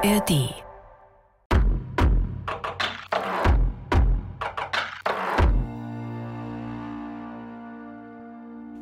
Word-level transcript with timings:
ARD 0.00 0.54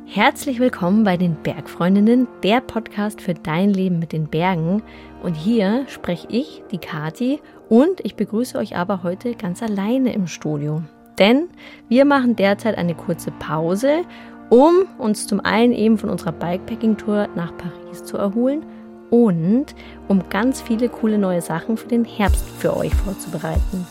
Herzlich 0.05 0.59
willkommen 0.59 1.03
bei 1.03 1.17
den 1.17 1.35
Bergfreundinnen, 1.41 2.27
der 2.43 2.61
Podcast 2.61 3.21
für 3.21 3.33
dein 3.33 3.71
Leben 3.71 3.97
mit 3.97 4.11
den 4.11 4.27
Bergen. 4.27 4.83
Und 5.23 5.33
hier 5.33 5.85
spreche 5.87 6.27
ich, 6.29 6.61
die 6.71 6.77
Kati, 6.77 7.39
und 7.67 8.05
ich 8.05 8.15
begrüße 8.15 8.55
euch 8.55 8.75
aber 8.75 9.01
heute 9.01 9.33
ganz 9.33 9.63
alleine 9.63 10.13
im 10.13 10.27
Studio. 10.27 10.83
Denn 11.17 11.49
wir 11.89 12.05
machen 12.05 12.35
derzeit 12.35 12.77
eine 12.77 12.93
kurze 12.93 13.31
Pause, 13.31 14.03
um 14.51 14.85
uns 14.99 15.25
zum 15.25 15.39
einen 15.39 15.73
eben 15.73 15.97
von 15.97 16.11
unserer 16.11 16.33
Bikepacking-Tour 16.33 17.29
nach 17.35 17.57
Paris 17.57 18.03
zu 18.03 18.17
erholen 18.17 18.63
und 19.09 19.67
um 20.07 20.29
ganz 20.29 20.61
viele 20.61 20.89
coole 20.89 21.17
neue 21.17 21.41
Sachen 21.41 21.77
für 21.77 21.87
den 21.87 22.05
Herbst 22.05 22.45
für 22.59 22.75
euch 22.75 22.93
vorzubereiten. 22.93 23.87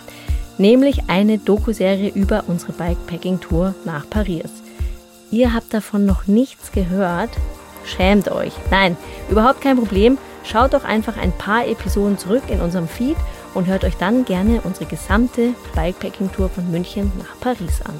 Nämlich 0.59 1.09
eine 1.09 1.39
Doku-Serie 1.39 2.11
über 2.11 2.45
unsere 2.47 2.73
Bikepacking-Tour 2.73 3.75
nach 3.85 4.09
Paris. 4.09 4.51
Ihr 5.31 5.53
habt 5.53 5.75
davon 5.75 6.07
noch 6.07 6.27
nichts 6.27 6.73
gehört? 6.73 7.31
Schämt 7.85 8.31
euch. 8.31 8.53
Nein, 8.71 8.97
überhaupt 9.29 9.61
kein 9.61 9.77
Problem. 9.77 10.19
Schaut 10.45 10.75
doch 10.75 10.85
einfach 10.85 11.17
ein 11.17 11.33
paar 11.33 11.67
Episoden 11.67 12.19
zurück 12.19 12.45
in 12.49 12.61
unserem 12.61 12.89
Feed 12.89 13.17
und 13.55 13.67
hört 13.67 13.85
euch 13.85 13.97
dann 13.97 14.25
gerne 14.25 14.61
unsere 14.63 14.87
gesamte 14.87 15.55
Bikepacking-Tour 15.75 16.49
von 16.49 16.71
München 16.71 17.11
nach 17.19 17.39
Paris 17.41 17.83
an. 17.85 17.95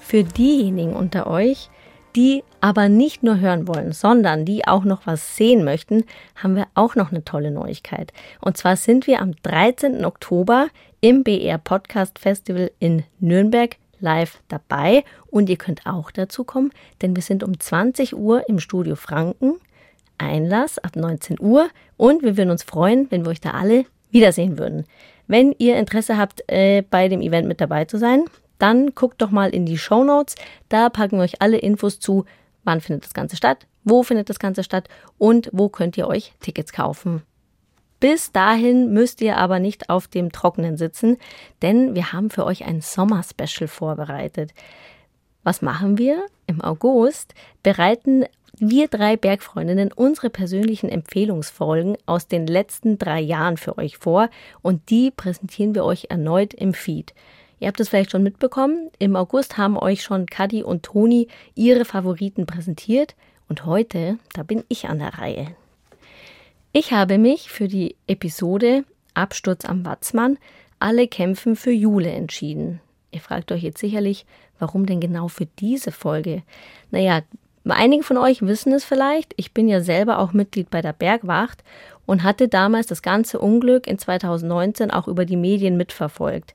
Für 0.00 0.24
diejenigen 0.24 0.94
unter 0.94 1.26
euch, 1.26 1.68
die 2.16 2.42
aber 2.60 2.88
nicht 2.88 3.22
nur 3.22 3.40
hören 3.40 3.66
wollen, 3.66 3.92
sondern 3.92 4.44
die 4.44 4.66
auch 4.66 4.84
noch 4.84 5.06
was 5.06 5.36
sehen 5.36 5.64
möchten, 5.64 6.04
haben 6.36 6.56
wir 6.56 6.66
auch 6.74 6.94
noch 6.94 7.10
eine 7.10 7.24
tolle 7.24 7.50
Neuigkeit. 7.50 8.12
Und 8.40 8.56
zwar 8.56 8.76
sind 8.76 9.06
wir 9.06 9.20
am 9.20 9.32
13. 9.42 10.04
Oktober 10.04 10.68
im 11.00 11.22
BR 11.24 11.58
Podcast 11.58 12.18
Festival 12.18 12.70
in 12.78 13.04
Nürnberg 13.18 13.76
live 14.00 14.40
dabei 14.48 15.04
und 15.26 15.48
ihr 15.48 15.56
könnt 15.56 15.86
auch 15.86 16.10
dazu 16.10 16.44
kommen, 16.44 16.72
denn 17.02 17.14
wir 17.14 17.22
sind 17.22 17.44
um 17.44 17.58
20 17.58 18.16
Uhr 18.16 18.48
im 18.48 18.58
Studio 18.58 18.96
Franken. 18.96 19.60
Einlass 20.18 20.78
ab 20.78 20.96
19 20.96 21.40
Uhr 21.40 21.68
und 21.96 22.22
wir 22.22 22.36
würden 22.36 22.50
uns 22.50 22.62
freuen, 22.62 23.10
wenn 23.10 23.24
wir 23.24 23.30
euch 23.30 23.40
da 23.40 23.52
alle 23.52 23.86
wiedersehen 24.10 24.58
würden. 24.58 24.84
Wenn 25.26 25.54
ihr 25.58 25.78
Interesse 25.78 26.18
habt, 26.18 26.42
äh, 26.48 26.82
bei 26.82 27.08
dem 27.08 27.22
Event 27.22 27.46
mit 27.48 27.60
dabei 27.60 27.84
zu 27.84 27.98
sein, 27.98 28.24
dann 28.60 28.94
guckt 28.94 29.20
doch 29.22 29.30
mal 29.30 29.50
in 29.50 29.66
die 29.66 29.78
Show 29.78 30.04
Notes. 30.04 30.36
Da 30.68 30.88
packen 30.88 31.16
wir 31.16 31.24
euch 31.24 31.42
alle 31.42 31.58
Infos 31.58 31.98
zu, 31.98 32.24
wann 32.64 32.80
findet 32.80 33.04
das 33.04 33.14
Ganze 33.14 33.36
statt, 33.36 33.66
wo 33.84 34.02
findet 34.02 34.28
das 34.28 34.38
Ganze 34.38 34.62
statt 34.62 34.88
und 35.18 35.48
wo 35.52 35.68
könnt 35.68 35.96
ihr 35.96 36.06
euch 36.06 36.34
Tickets 36.40 36.72
kaufen. 36.72 37.22
Bis 38.00 38.32
dahin 38.32 38.92
müsst 38.92 39.20
ihr 39.20 39.36
aber 39.36 39.58
nicht 39.58 39.90
auf 39.90 40.08
dem 40.08 40.32
Trockenen 40.32 40.78
sitzen, 40.78 41.18
denn 41.60 41.94
wir 41.94 42.12
haben 42.12 42.30
für 42.30 42.46
euch 42.46 42.64
ein 42.64 42.80
Sommer-Special 42.80 43.68
vorbereitet. 43.68 44.52
Was 45.42 45.60
machen 45.60 45.98
wir? 45.98 46.24
Im 46.46 46.62
August 46.62 47.34
bereiten 47.62 48.24
wir 48.58 48.88
drei 48.88 49.16
Bergfreundinnen 49.16 49.92
unsere 49.92 50.28
persönlichen 50.28 50.88
Empfehlungsfolgen 50.88 51.96
aus 52.06 52.26
den 52.26 52.46
letzten 52.46 52.98
drei 52.98 53.20
Jahren 53.20 53.56
für 53.56 53.78
euch 53.78 53.96
vor 53.98 54.28
und 54.60 54.90
die 54.90 55.10
präsentieren 55.10 55.74
wir 55.74 55.84
euch 55.84 56.06
erneut 56.10 56.52
im 56.54 56.74
Feed. 56.74 57.14
Ihr 57.60 57.68
habt 57.68 57.78
es 57.78 57.90
vielleicht 57.90 58.10
schon 58.10 58.22
mitbekommen, 58.22 58.90
im 58.98 59.14
August 59.16 59.58
haben 59.58 59.76
euch 59.76 60.02
schon 60.02 60.24
Kadi 60.24 60.62
und 60.62 60.82
Toni 60.82 61.28
ihre 61.54 61.84
Favoriten 61.84 62.46
präsentiert 62.46 63.14
und 63.48 63.66
heute, 63.66 64.18
da 64.32 64.42
bin 64.42 64.64
ich 64.68 64.88
an 64.88 64.98
der 64.98 65.18
Reihe. 65.18 65.54
Ich 66.72 66.92
habe 66.92 67.18
mich 67.18 67.50
für 67.50 67.68
die 67.68 67.96
Episode 68.06 68.84
Absturz 69.12 69.64
am 69.66 69.84
Watzmann 69.84 70.38
alle 70.78 71.06
kämpfen 71.06 71.54
für 71.54 71.72
Jule 71.72 72.10
entschieden. 72.10 72.80
Ihr 73.10 73.20
fragt 73.20 73.52
euch 73.52 73.62
jetzt 73.62 73.80
sicherlich, 73.80 74.24
warum 74.58 74.86
denn 74.86 75.00
genau 75.00 75.28
für 75.28 75.46
diese 75.46 75.92
Folge? 75.92 76.42
Naja, 76.90 77.20
einige 77.68 78.04
von 78.04 78.16
euch 78.16 78.40
wissen 78.40 78.72
es 78.72 78.84
vielleicht. 78.84 79.34
Ich 79.36 79.52
bin 79.52 79.68
ja 79.68 79.82
selber 79.82 80.20
auch 80.20 80.32
Mitglied 80.32 80.70
bei 80.70 80.80
der 80.80 80.94
Bergwacht 80.94 81.62
und 82.06 82.22
hatte 82.22 82.48
damals 82.48 82.86
das 82.86 83.02
ganze 83.02 83.38
Unglück 83.38 83.86
in 83.86 83.98
2019 83.98 84.90
auch 84.90 85.08
über 85.08 85.26
die 85.26 85.36
Medien 85.36 85.76
mitverfolgt. 85.76 86.54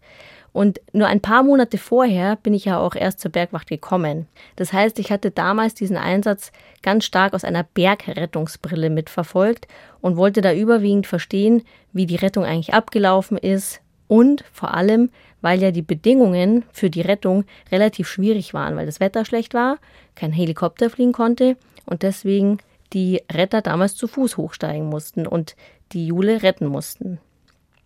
Und 0.55 0.79
nur 0.93 1.07
ein 1.07 1.19
paar 1.19 1.43
Monate 1.43 1.77
vorher 1.77 2.37
bin 2.37 2.53
ich 2.53 2.63
ja 2.63 2.79
auch 2.79 2.95
erst 2.95 3.19
zur 3.19 3.29
Bergwacht 3.29 3.67
gekommen. 3.67 4.25
Das 4.55 4.71
heißt, 4.71 4.99
ich 4.99 5.11
hatte 5.11 5.29
damals 5.29 5.73
diesen 5.73 5.97
Einsatz 5.97 6.53
ganz 6.81 7.03
stark 7.03 7.33
aus 7.33 7.43
einer 7.43 7.63
Bergrettungsbrille 7.63 8.89
mitverfolgt 8.89 9.67
und 9.99 10.15
wollte 10.15 10.39
da 10.39 10.53
überwiegend 10.53 11.07
verstehen, 11.07 11.63
wie 11.91 12.05
die 12.05 12.15
Rettung 12.15 12.45
eigentlich 12.45 12.73
abgelaufen 12.73 13.37
ist 13.37 13.81
und 14.07 14.45
vor 14.53 14.73
allem, 14.73 15.09
weil 15.41 15.61
ja 15.61 15.71
die 15.71 15.81
Bedingungen 15.81 16.63
für 16.71 16.89
die 16.89 17.01
Rettung 17.01 17.43
relativ 17.69 18.07
schwierig 18.07 18.53
waren, 18.53 18.77
weil 18.77 18.85
das 18.85 19.01
Wetter 19.01 19.25
schlecht 19.25 19.53
war, 19.53 19.77
kein 20.15 20.31
Helikopter 20.31 20.89
fliegen 20.89 21.11
konnte 21.11 21.57
und 21.85 22.01
deswegen 22.01 22.59
die 22.93 23.21
Retter 23.29 23.61
damals 23.61 23.97
zu 23.97 24.07
Fuß 24.07 24.37
hochsteigen 24.37 24.87
mussten 24.87 25.27
und 25.27 25.57
die 25.91 26.07
Jule 26.07 26.43
retten 26.43 26.67
mussten. 26.67 27.19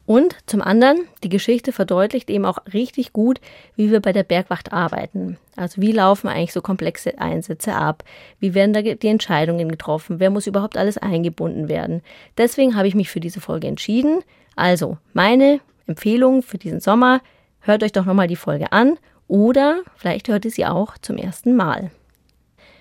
Und 0.09 0.35
zum 0.47 0.63
anderen, 0.63 1.07
die 1.23 1.29
Geschichte 1.29 1.71
verdeutlicht 1.71 2.31
eben 2.31 2.43
auch 2.43 2.57
richtig 2.73 3.13
gut, 3.13 3.39
wie 3.75 3.91
wir 3.91 3.99
bei 3.99 4.11
der 4.11 4.23
Bergwacht 4.23 4.73
arbeiten. 4.73 5.37
Also 5.55 5.83
wie 5.83 5.91
laufen 5.91 6.29
eigentlich 6.29 6.51
so 6.51 6.61
komplexe 6.61 7.19
Einsätze 7.19 7.75
ab? 7.75 8.03
Wie 8.39 8.55
werden 8.55 8.73
da 8.73 8.81
die 8.81 9.07
Entscheidungen 9.07 9.69
getroffen? 9.69 10.19
Wer 10.19 10.31
muss 10.31 10.47
überhaupt 10.47 10.77
alles 10.77 10.97
eingebunden 10.97 11.69
werden? 11.69 12.01
Deswegen 12.39 12.75
habe 12.75 12.87
ich 12.87 12.95
mich 12.95 13.11
für 13.11 13.19
diese 13.19 13.39
Folge 13.39 13.67
entschieden. 13.67 14.23
Also 14.55 14.97
meine 15.13 15.59
Empfehlung 15.85 16.41
für 16.41 16.57
diesen 16.57 16.79
Sommer, 16.79 17.21
hört 17.59 17.83
euch 17.83 17.91
doch 17.91 18.05
nochmal 18.05 18.27
die 18.27 18.35
Folge 18.35 18.71
an 18.71 18.97
oder 19.27 19.81
vielleicht 19.95 20.27
hört 20.27 20.43
ihr 20.43 20.49
sie 20.49 20.65
auch 20.65 20.97
zum 20.97 21.17
ersten 21.17 21.55
Mal. 21.55 21.91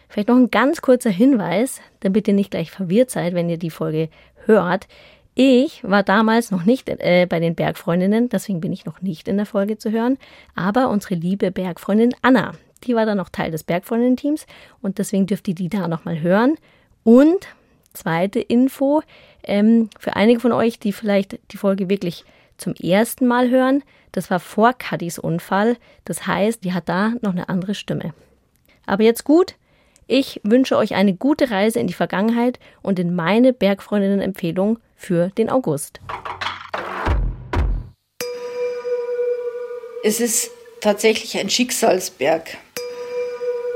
Vielleicht 0.08 0.28
noch 0.28 0.36
ein 0.36 0.50
ganz 0.50 0.80
kurzer 0.80 1.10
Hinweis, 1.10 1.82
damit 2.00 2.26
ihr 2.26 2.32
nicht 2.32 2.52
gleich 2.52 2.70
verwirrt 2.70 3.10
seid, 3.10 3.34
wenn 3.34 3.50
ihr 3.50 3.58
die 3.58 3.68
Folge 3.68 4.08
hört. 4.46 4.88
Ich 5.40 5.84
war 5.84 6.02
damals 6.02 6.50
noch 6.50 6.64
nicht 6.64 6.88
äh, 6.88 7.24
bei 7.30 7.38
den 7.38 7.54
Bergfreundinnen, 7.54 8.28
deswegen 8.28 8.60
bin 8.60 8.72
ich 8.72 8.86
noch 8.86 9.02
nicht 9.02 9.28
in 9.28 9.36
der 9.36 9.46
Folge 9.46 9.78
zu 9.78 9.92
hören. 9.92 10.18
Aber 10.56 10.90
unsere 10.90 11.14
liebe 11.14 11.52
Bergfreundin 11.52 12.12
Anna, 12.22 12.54
die 12.82 12.96
war 12.96 13.06
dann 13.06 13.18
noch 13.18 13.28
Teil 13.28 13.52
des 13.52 13.62
Bergfreundinnen-Teams 13.62 14.46
und 14.82 14.98
deswegen 14.98 15.26
dürft 15.28 15.46
ihr 15.46 15.54
die 15.54 15.68
da 15.68 15.86
nochmal 15.86 16.20
hören. 16.20 16.56
Und 17.04 17.46
zweite 17.92 18.40
Info, 18.40 19.02
ähm, 19.44 19.90
für 20.00 20.16
einige 20.16 20.40
von 20.40 20.50
euch, 20.50 20.80
die 20.80 20.92
vielleicht 20.92 21.38
die 21.52 21.56
Folge 21.56 21.88
wirklich 21.88 22.24
zum 22.56 22.74
ersten 22.74 23.28
Mal 23.28 23.48
hören, 23.48 23.84
das 24.10 24.32
war 24.32 24.40
vor 24.40 24.72
Caddys 24.72 25.20
Unfall. 25.20 25.76
Das 26.04 26.26
heißt, 26.26 26.64
die 26.64 26.72
hat 26.72 26.88
da 26.88 27.12
noch 27.20 27.30
eine 27.30 27.48
andere 27.48 27.76
Stimme. 27.76 28.12
Aber 28.86 29.04
jetzt 29.04 29.22
gut, 29.22 29.54
ich 30.08 30.40
wünsche 30.42 30.76
euch 30.76 30.94
eine 30.94 31.14
gute 31.14 31.50
Reise 31.50 31.78
in 31.78 31.86
die 31.86 31.92
Vergangenheit 31.92 32.58
und 32.82 32.98
in 32.98 33.14
meine 33.14 33.52
Bergfreundinnen-Empfehlung 33.52 34.78
für 34.96 35.28
den 35.36 35.50
August. 35.50 36.00
Es 40.02 40.20
ist 40.20 40.50
tatsächlich 40.80 41.38
ein 41.38 41.50
Schicksalsberg. 41.50 42.56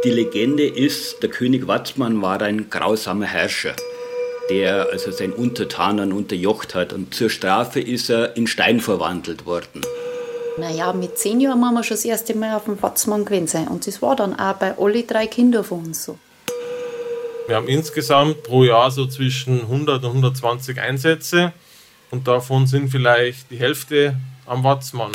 Die 0.04 0.10
Legende 0.10 0.66
ist, 0.66 1.22
der 1.22 1.28
König 1.28 1.68
Watzmann 1.68 2.22
war 2.22 2.40
ein 2.40 2.70
grausamer 2.70 3.26
Herrscher, 3.26 3.76
der 4.50 4.88
also 4.90 5.10
seinen 5.10 5.32
Untertanen 5.32 6.12
unterjocht 6.12 6.74
hat 6.74 6.92
und 6.92 7.14
zur 7.14 7.28
Strafe 7.28 7.80
ist 7.80 8.08
er 8.08 8.36
in 8.36 8.46
Stein 8.46 8.80
verwandelt 8.80 9.46
worden. 9.46 9.82
Naja, 10.58 10.92
mit 10.92 11.16
zehn 11.16 11.40
Jahren 11.40 11.60
waren 11.62 11.74
wir 11.74 11.82
schon 11.82 11.96
das 11.96 12.04
erste 12.04 12.34
Mal 12.34 12.54
auf 12.54 12.64
dem 12.64 12.80
Watzmann 12.82 13.24
gewesen 13.24 13.68
und 13.68 13.86
das 13.86 14.02
war 14.02 14.16
dann 14.16 14.38
auch 14.38 14.54
bei 14.54 14.76
alle 14.78 15.02
drei 15.02 15.26
Kindern 15.26 15.64
von 15.64 15.86
uns 15.86 16.04
so. 16.04 16.18
Wir 17.46 17.56
haben 17.56 17.68
insgesamt 17.68 18.42
pro 18.42 18.62
Jahr 18.62 18.90
so 18.90 19.06
zwischen 19.06 19.62
100 19.62 20.04
und 20.04 20.10
120 20.10 20.78
Einsätze 20.78 21.52
und 22.10 22.28
davon 22.28 22.66
sind 22.66 22.90
vielleicht 22.90 23.50
die 23.50 23.56
Hälfte 23.56 24.16
am 24.46 24.62
Watzmann. 24.62 25.12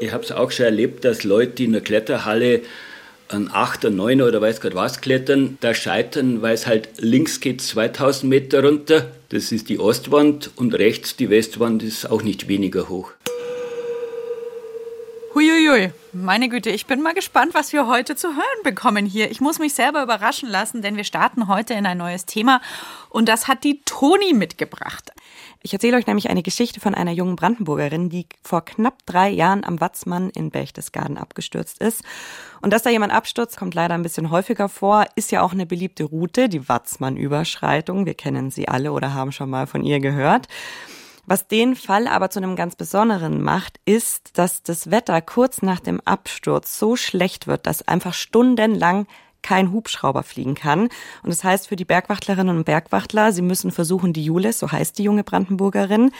Ich 0.00 0.12
habe 0.12 0.24
es 0.24 0.32
auch 0.32 0.50
schon 0.50 0.64
erlebt, 0.64 1.04
dass 1.04 1.24
Leute 1.24 1.64
in 1.64 1.72
der 1.72 1.82
Kletterhalle 1.82 2.62
an 3.28 3.50
8, 3.52 3.90
9 3.90 4.22
oder 4.22 4.40
weiß 4.40 4.62
Gott 4.62 4.74
was 4.74 5.02
klettern, 5.02 5.58
da 5.60 5.74
scheitern, 5.74 6.40
weil 6.40 6.54
es 6.54 6.66
halt 6.66 6.88
links 6.96 7.40
geht 7.40 7.60
2000 7.60 8.24
Meter 8.24 8.64
runter, 8.64 9.10
das 9.28 9.52
ist 9.52 9.68
die 9.68 9.78
Ostwand 9.78 10.50
und 10.56 10.74
rechts 10.74 11.14
die 11.16 11.28
Westwand 11.28 11.82
ist 11.82 12.10
auch 12.10 12.22
nicht 12.22 12.48
weniger 12.48 12.88
hoch. 12.88 13.12
Huiuiui, 15.68 15.92
meine 16.14 16.48
Güte, 16.48 16.70
ich 16.70 16.86
bin 16.86 17.02
mal 17.02 17.12
gespannt, 17.12 17.52
was 17.52 17.74
wir 17.74 17.86
heute 17.86 18.16
zu 18.16 18.28
hören 18.28 18.62
bekommen 18.64 19.04
hier. 19.04 19.30
Ich 19.30 19.40
muss 19.40 19.58
mich 19.58 19.74
selber 19.74 20.02
überraschen 20.02 20.48
lassen, 20.48 20.80
denn 20.80 20.96
wir 20.96 21.04
starten 21.04 21.46
heute 21.46 21.74
in 21.74 21.84
ein 21.84 21.98
neues 21.98 22.24
Thema 22.24 22.62
und 23.10 23.28
das 23.28 23.48
hat 23.48 23.64
die 23.64 23.82
Toni 23.84 24.32
mitgebracht. 24.32 25.12
Ich 25.60 25.72
erzähle 25.72 25.98
euch 25.98 26.06
nämlich 26.06 26.30
eine 26.30 26.42
Geschichte 26.42 26.80
von 26.80 26.94
einer 26.94 27.10
jungen 27.10 27.36
Brandenburgerin, 27.36 28.08
die 28.08 28.26
vor 28.42 28.64
knapp 28.64 29.04
drei 29.04 29.28
Jahren 29.28 29.62
am 29.64 29.80
Watzmann 29.80 30.30
in 30.30 30.50
Berchtesgaden 30.50 31.18
abgestürzt 31.18 31.78
ist. 31.82 32.02
Und 32.62 32.72
dass 32.72 32.82
da 32.82 32.90
jemand 32.90 33.12
abstürzt, 33.12 33.58
kommt 33.58 33.74
leider 33.74 33.94
ein 33.94 34.02
bisschen 34.02 34.30
häufiger 34.30 34.70
vor, 34.70 35.04
ist 35.16 35.32
ja 35.32 35.42
auch 35.42 35.52
eine 35.52 35.66
beliebte 35.66 36.04
Route, 36.04 36.48
die 36.48 36.66
Watzmann-Überschreitung. 36.68 38.06
Wir 38.06 38.14
kennen 38.14 38.50
sie 38.50 38.68
alle 38.68 38.92
oder 38.92 39.12
haben 39.12 39.32
schon 39.32 39.50
mal 39.50 39.66
von 39.66 39.84
ihr 39.84 40.00
gehört. 40.00 40.48
Was 41.30 41.46
den 41.46 41.76
Fall 41.76 42.06
aber 42.06 42.30
zu 42.30 42.38
einem 42.38 42.56
ganz 42.56 42.74
besonderen 42.74 43.42
macht, 43.42 43.80
ist, 43.84 44.38
dass 44.38 44.62
das 44.62 44.90
Wetter 44.90 45.20
kurz 45.20 45.60
nach 45.60 45.78
dem 45.78 46.00
Absturz 46.06 46.78
so 46.78 46.96
schlecht 46.96 47.46
wird, 47.46 47.66
dass 47.66 47.86
einfach 47.86 48.14
stundenlang 48.14 49.06
kein 49.42 49.70
Hubschrauber 49.70 50.22
fliegen 50.22 50.54
kann. 50.54 50.84
Und 50.84 50.90
das 51.26 51.44
heißt 51.44 51.68
für 51.68 51.76
die 51.76 51.84
Bergwachtlerinnen 51.84 52.56
und 52.56 52.64
Bergwachtler, 52.64 53.32
sie 53.32 53.42
müssen 53.42 53.72
versuchen, 53.72 54.14
die 54.14 54.24
Jules, 54.24 54.58
so 54.58 54.72
heißt 54.72 54.96
die 54.96 55.02
junge 55.02 55.22
Brandenburgerin, 55.22 56.12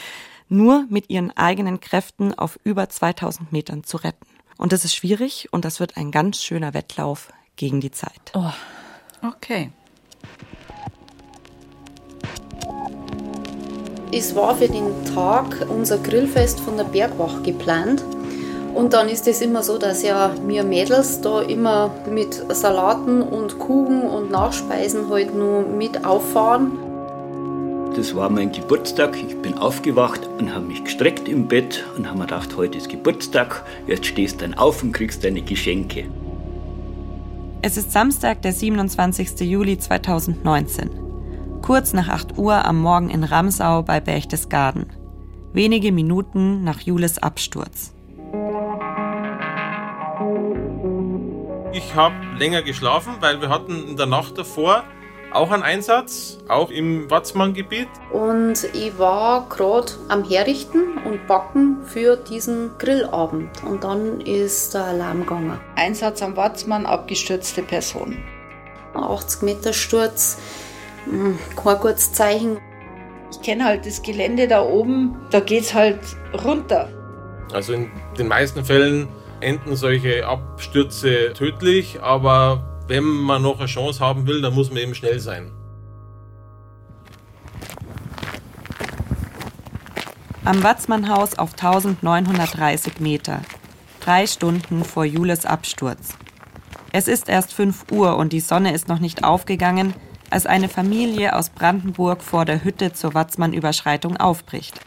nur 0.50 0.84
mit 0.90 1.08
ihren 1.08 1.34
eigenen 1.34 1.80
Kräften 1.80 2.34
auf 2.34 2.58
über 2.62 2.90
2000 2.90 3.50
Metern 3.50 3.84
zu 3.84 3.96
retten. 3.96 4.26
Und 4.58 4.74
das 4.74 4.84
ist 4.84 4.94
schwierig 4.94 5.48
und 5.52 5.64
das 5.64 5.80
wird 5.80 5.96
ein 5.96 6.10
ganz 6.10 6.42
schöner 6.42 6.74
Wettlauf 6.74 7.32
gegen 7.56 7.80
die 7.80 7.92
Zeit. 7.92 8.32
Oh, 8.34 8.52
okay. 9.26 9.72
Es 14.10 14.34
war 14.34 14.56
für 14.56 14.68
den 14.68 15.04
Tag 15.14 15.66
unser 15.68 15.98
Grillfest 15.98 16.60
von 16.60 16.78
der 16.78 16.84
Bergwacht 16.84 17.44
geplant. 17.44 18.02
Und 18.74 18.94
dann 18.94 19.08
ist 19.08 19.28
es 19.28 19.42
immer 19.42 19.62
so, 19.62 19.76
dass 19.76 20.02
ja 20.02 20.32
wir 20.46 20.64
Mädels 20.64 21.20
da 21.20 21.42
immer 21.42 21.90
mit 22.10 22.42
Salaten 22.50 23.20
und 23.20 23.58
Kuchen 23.58 24.02
und 24.02 24.30
Nachspeisen 24.30 25.10
halt 25.10 25.34
nur 25.34 25.62
mit 25.62 26.06
auffahren. 26.06 26.78
Das 27.96 28.14
war 28.14 28.30
mein 28.30 28.52
Geburtstag. 28.52 29.16
Ich 29.16 29.36
bin 29.42 29.58
aufgewacht 29.58 30.26
und 30.38 30.54
habe 30.54 30.64
mich 30.66 30.84
gestreckt 30.84 31.28
im 31.28 31.48
Bett 31.48 31.84
und 31.96 32.06
habe 32.06 32.18
mir 32.18 32.26
gedacht, 32.26 32.56
heute 32.56 32.78
ist 32.78 32.88
Geburtstag. 32.88 33.64
Jetzt 33.86 34.06
stehst 34.06 34.40
du 34.40 34.46
dann 34.46 34.54
auf 34.54 34.82
und 34.82 34.92
kriegst 34.92 35.24
deine 35.24 35.42
Geschenke. 35.42 36.04
Es 37.60 37.76
ist 37.76 37.92
Samstag, 37.92 38.40
der 38.42 38.52
27. 38.52 39.40
Juli 39.40 39.78
2019. 39.78 41.07
Kurz 41.68 41.92
nach 41.92 42.08
8 42.08 42.38
Uhr 42.38 42.64
am 42.64 42.80
Morgen 42.80 43.10
in 43.10 43.24
Ramsau 43.24 43.82
bei 43.82 44.00
Berchtesgaden. 44.00 44.86
Wenige 45.52 45.92
Minuten 45.92 46.64
nach 46.64 46.80
Jules 46.80 47.22
Absturz. 47.22 47.92
Ich 51.74 51.94
habe 51.94 52.14
länger 52.38 52.62
geschlafen, 52.62 53.16
weil 53.20 53.42
wir 53.42 53.50
hatten 53.50 53.86
in 53.86 53.98
der 53.98 54.06
Nacht 54.06 54.38
davor 54.38 54.82
auch 55.30 55.50
einen 55.50 55.62
Einsatz, 55.62 56.38
auch 56.48 56.70
im 56.70 57.10
Watzmann-Gebiet. 57.10 57.88
Und 58.14 58.64
ich 58.72 58.98
war 58.98 59.46
gerade 59.50 59.92
am 60.08 60.24
Herrichten 60.24 60.96
und 61.04 61.26
Backen 61.26 61.84
für 61.84 62.16
diesen 62.16 62.70
Grillabend. 62.78 63.62
Und 63.62 63.84
dann 63.84 64.22
ist 64.22 64.72
der 64.72 64.84
Alarm 64.84 65.20
gegangen. 65.20 65.60
Einsatz 65.76 66.22
am 66.22 66.34
Watzmann, 66.34 66.86
abgestürzte 66.86 67.60
Person. 67.60 68.16
80 68.94 69.42
Meter 69.42 69.74
Sturz, 69.74 70.38
kein 71.56 71.78
gutes 71.78 72.12
Zeichen. 72.12 72.58
Ich 73.30 73.42
kenne 73.42 73.64
halt 73.64 73.86
das 73.86 74.02
Gelände 74.02 74.48
da 74.48 74.62
oben, 74.62 75.16
da 75.30 75.40
geht 75.40 75.62
es 75.64 75.74
halt 75.74 76.00
runter. 76.44 76.88
Also 77.52 77.74
in 77.74 77.90
den 78.18 78.28
meisten 78.28 78.64
Fällen 78.64 79.08
enden 79.40 79.76
solche 79.76 80.26
Abstürze 80.26 81.32
tödlich, 81.34 82.00
aber 82.02 82.82
wenn 82.88 83.04
man 83.04 83.42
noch 83.42 83.58
eine 83.58 83.66
Chance 83.66 84.00
haben 84.00 84.26
will, 84.26 84.40
dann 84.40 84.54
muss 84.54 84.70
man 84.70 84.78
eben 84.78 84.94
schnell 84.94 85.20
sein. 85.20 85.52
Am 90.44 90.62
Watzmannhaus 90.62 91.38
auf 91.38 91.52
1930 91.52 93.00
Meter. 93.00 93.42
Drei 94.00 94.26
Stunden 94.26 94.82
vor 94.82 95.04
Jules 95.04 95.44
Absturz. 95.44 96.14
Es 96.90 97.06
ist 97.06 97.28
erst 97.28 97.52
5 97.52 97.92
Uhr 97.92 98.16
und 98.16 98.32
die 98.32 98.40
Sonne 98.40 98.72
ist 98.72 98.88
noch 98.88 98.98
nicht 98.98 99.24
aufgegangen, 99.24 99.92
als 100.30 100.46
eine 100.46 100.68
Familie 100.68 101.34
aus 101.34 101.50
Brandenburg 101.50 102.22
vor 102.22 102.44
der 102.44 102.64
Hütte 102.64 102.92
zur 102.92 103.14
Watzmann-Überschreitung 103.14 104.16
aufbricht. 104.16 104.80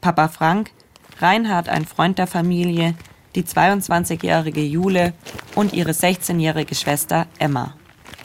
Papa 0.00 0.28
Frank, 0.28 0.70
Reinhard 1.18 1.68
ein 1.68 1.86
Freund 1.86 2.18
der 2.18 2.26
Familie, 2.26 2.94
die 3.34 3.42
22-jährige 3.42 4.62
Jule 4.62 5.12
und 5.54 5.72
ihre 5.72 5.92
16-jährige 5.92 6.74
Schwester 6.74 7.26
Emma. 7.38 7.74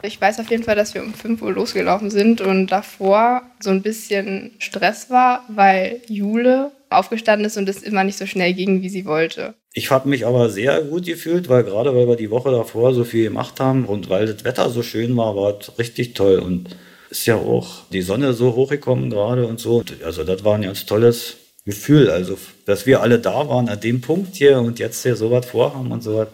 Ich 0.03 0.19
weiß 0.19 0.39
auf 0.39 0.49
jeden 0.49 0.63
Fall, 0.63 0.75
dass 0.75 0.93
wir 0.93 1.03
um 1.03 1.13
5 1.13 1.41
Uhr 1.41 1.51
losgelaufen 1.51 2.09
sind 2.09 2.41
und 2.41 2.67
davor 2.67 3.43
so 3.59 3.69
ein 3.69 3.81
bisschen 3.81 4.51
Stress 4.57 5.09
war, 5.09 5.43
weil 5.47 6.01
Jule 6.07 6.71
aufgestanden 6.91 7.45
ist 7.45 7.57
und 7.57 7.69
es 7.69 7.81
immer 7.81 8.03
nicht 8.03 8.17
so 8.17 8.25
schnell 8.25 8.53
ging, 8.53 8.81
wie 8.81 8.89
sie 8.89 9.05
wollte. 9.05 9.55
Ich 9.73 9.91
habe 9.91 10.09
mich 10.09 10.25
aber 10.25 10.49
sehr 10.49 10.81
gut 10.81 11.05
gefühlt, 11.05 11.49
weil 11.49 11.63
gerade 11.63 11.95
weil 11.95 12.07
wir 12.07 12.15
die 12.15 12.31
Woche 12.31 12.51
davor 12.51 12.93
so 12.93 13.03
viel 13.03 13.25
gemacht 13.25 13.59
haben 13.59 13.85
und 13.85 14.09
weil 14.09 14.25
das 14.25 14.43
Wetter 14.43 14.69
so 14.69 14.83
schön 14.83 15.15
war, 15.15 15.35
war 15.35 15.59
es 15.59 15.77
richtig 15.79 16.13
toll 16.13 16.39
und 16.39 16.75
ist 17.09 17.25
ja 17.25 17.35
auch 17.35 17.87
die 17.91 18.01
Sonne 18.01 18.33
so 18.33 18.55
hochgekommen 18.55 19.09
gerade 19.09 19.47
und 19.47 19.59
so. 19.59 19.83
Also 20.03 20.23
das 20.23 20.43
war 20.43 20.55
ein 20.55 20.63
ganz 20.63 20.85
tolles 20.85 21.37
Gefühl, 21.65 22.09
also 22.09 22.37
dass 22.65 22.85
wir 22.85 23.01
alle 23.01 23.19
da 23.19 23.47
waren 23.47 23.69
an 23.69 23.79
dem 23.79 24.01
Punkt 24.01 24.35
hier 24.35 24.59
und 24.59 24.79
jetzt 24.79 25.03
hier 25.03 25.15
sowas 25.15 25.45
vorhaben 25.45 25.91
und 25.91 26.03
sowas. 26.03 26.29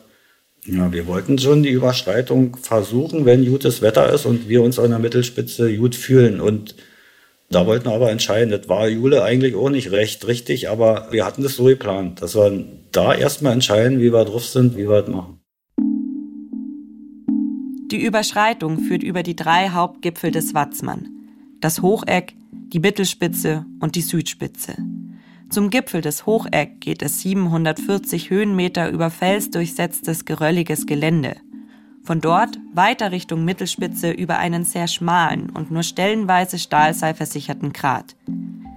Ja, 0.66 0.92
wir 0.92 1.08
wollten 1.08 1.38
schon 1.38 1.64
die 1.64 1.70
Überschreitung 1.70 2.58
versuchen, 2.58 3.26
wenn 3.26 3.46
gutes 3.46 3.82
Wetter 3.82 4.12
ist 4.12 4.26
und 4.26 4.50
wir 4.50 4.62
uns 4.62 4.80
an 4.80 4.90
der 4.90 5.00
Mittelspitze 5.00 5.76
gut 5.78 5.96
fühlen. 5.96 6.42
Und 6.42 6.76
da 7.50 7.66
wollten 7.66 7.86
wir 7.86 7.94
aber 7.94 8.12
entscheiden, 8.12 8.50
das 8.50 8.68
war 8.68 8.88
Jule 8.90 9.24
eigentlich 9.24 9.56
auch 9.56 9.70
nicht 9.70 9.92
recht 9.92 10.28
richtig, 10.28 10.70
aber 10.70 11.08
wir 11.12 11.26
hatten 11.26 11.44
das 11.44 11.56
so 11.56 11.66
geplant, 11.66 12.22
dass 12.22 12.36
wir 12.36 12.66
da 12.92 13.14
erstmal 13.14 13.54
entscheiden, 13.54 14.00
wie 14.00 14.12
wir 14.12 14.26
drauf 14.26 14.46
sind, 14.46 14.76
wie 14.76 14.90
wir 14.90 15.02
das 15.02 15.10
machen. 15.10 15.40
Die 17.90 18.04
Überschreitung 18.04 18.80
führt 18.80 19.02
über 19.02 19.24
die 19.24 19.36
drei 19.36 19.70
Hauptgipfel 19.70 20.32
des 20.32 20.54
Watzmann. 20.54 21.08
Das 21.62 21.82
Hocheck, 21.82 22.34
die 22.52 22.80
Mittelspitze 22.80 23.66
und 23.80 23.96
die 23.96 24.02
Südspitze. 24.02 24.76
Zum 25.50 25.70
Gipfel 25.70 26.02
des 26.02 26.26
Hocheck 26.26 26.82
geht 26.82 27.02
es 27.02 27.22
740 27.22 28.30
Höhenmeter 28.30 28.90
über 28.90 29.10
felsdurchsetztes 29.10 30.26
gerölliges 30.26 30.86
Gelände. 30.86 31.38
Von 32.08 32.22
dort 32.22 32.58
weiter 32.74 33.12
Richtung 33.12 33.44
Mittelspitze 33.44 34.12
über 34.12 34.38
einen 34.38 34.64
sehr 34.64 34.88
schmalen 34.88 35.50
und 35.50 35.72
nur 35.72 35.84
stellenweise 35.84 36.58
Stahlseil 36.58 37.14
versicherten 37.14 37.74
Grat. 37.74 38.16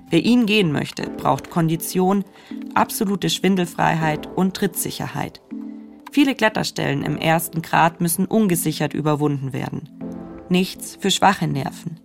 Wer 0.09 0.25
ihn 0.25 0.47
gehen 0.47 0.73
möchte, 0.73 1.09
braucht 1.09 1.49
Kondition, 1.49 2.25
absolute 2.75 3.31
Schwindelfreiheit 3.31 4.27
und 4.27 4.56
Trittsicherheit. 4.56 5.41
Viele 6.11 6.35
Kletterstellen 6.35 7.05
im 7.05 7.17
ersten 7.17 7.62
Grad 7.62 8.00
müssen 8.00 8.27
ungesichert 8.27 8.94
überwunden 8.94 9.53
werden. 9.53 9.88
Nichts 10.49 10.99
für 11.00 11.12
schwache 11.12 11.47
Nerven. 11.47 12.00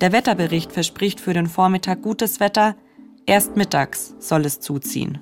Der 0.00 0.12
Wetterbericht 0.12 0.72
verspricht 0.72 1.20
für 1.20 1.34
den 1.34 1.46
Vormittag 1.46 2.00
gutes 2.00 2.40
Wetter, 2.40 2.74
Erst 3.26 3.54
mittags 3.56 4.14
soll 4.18 4.46
es 4.46 4.60
zuziehen. 4.60 5.18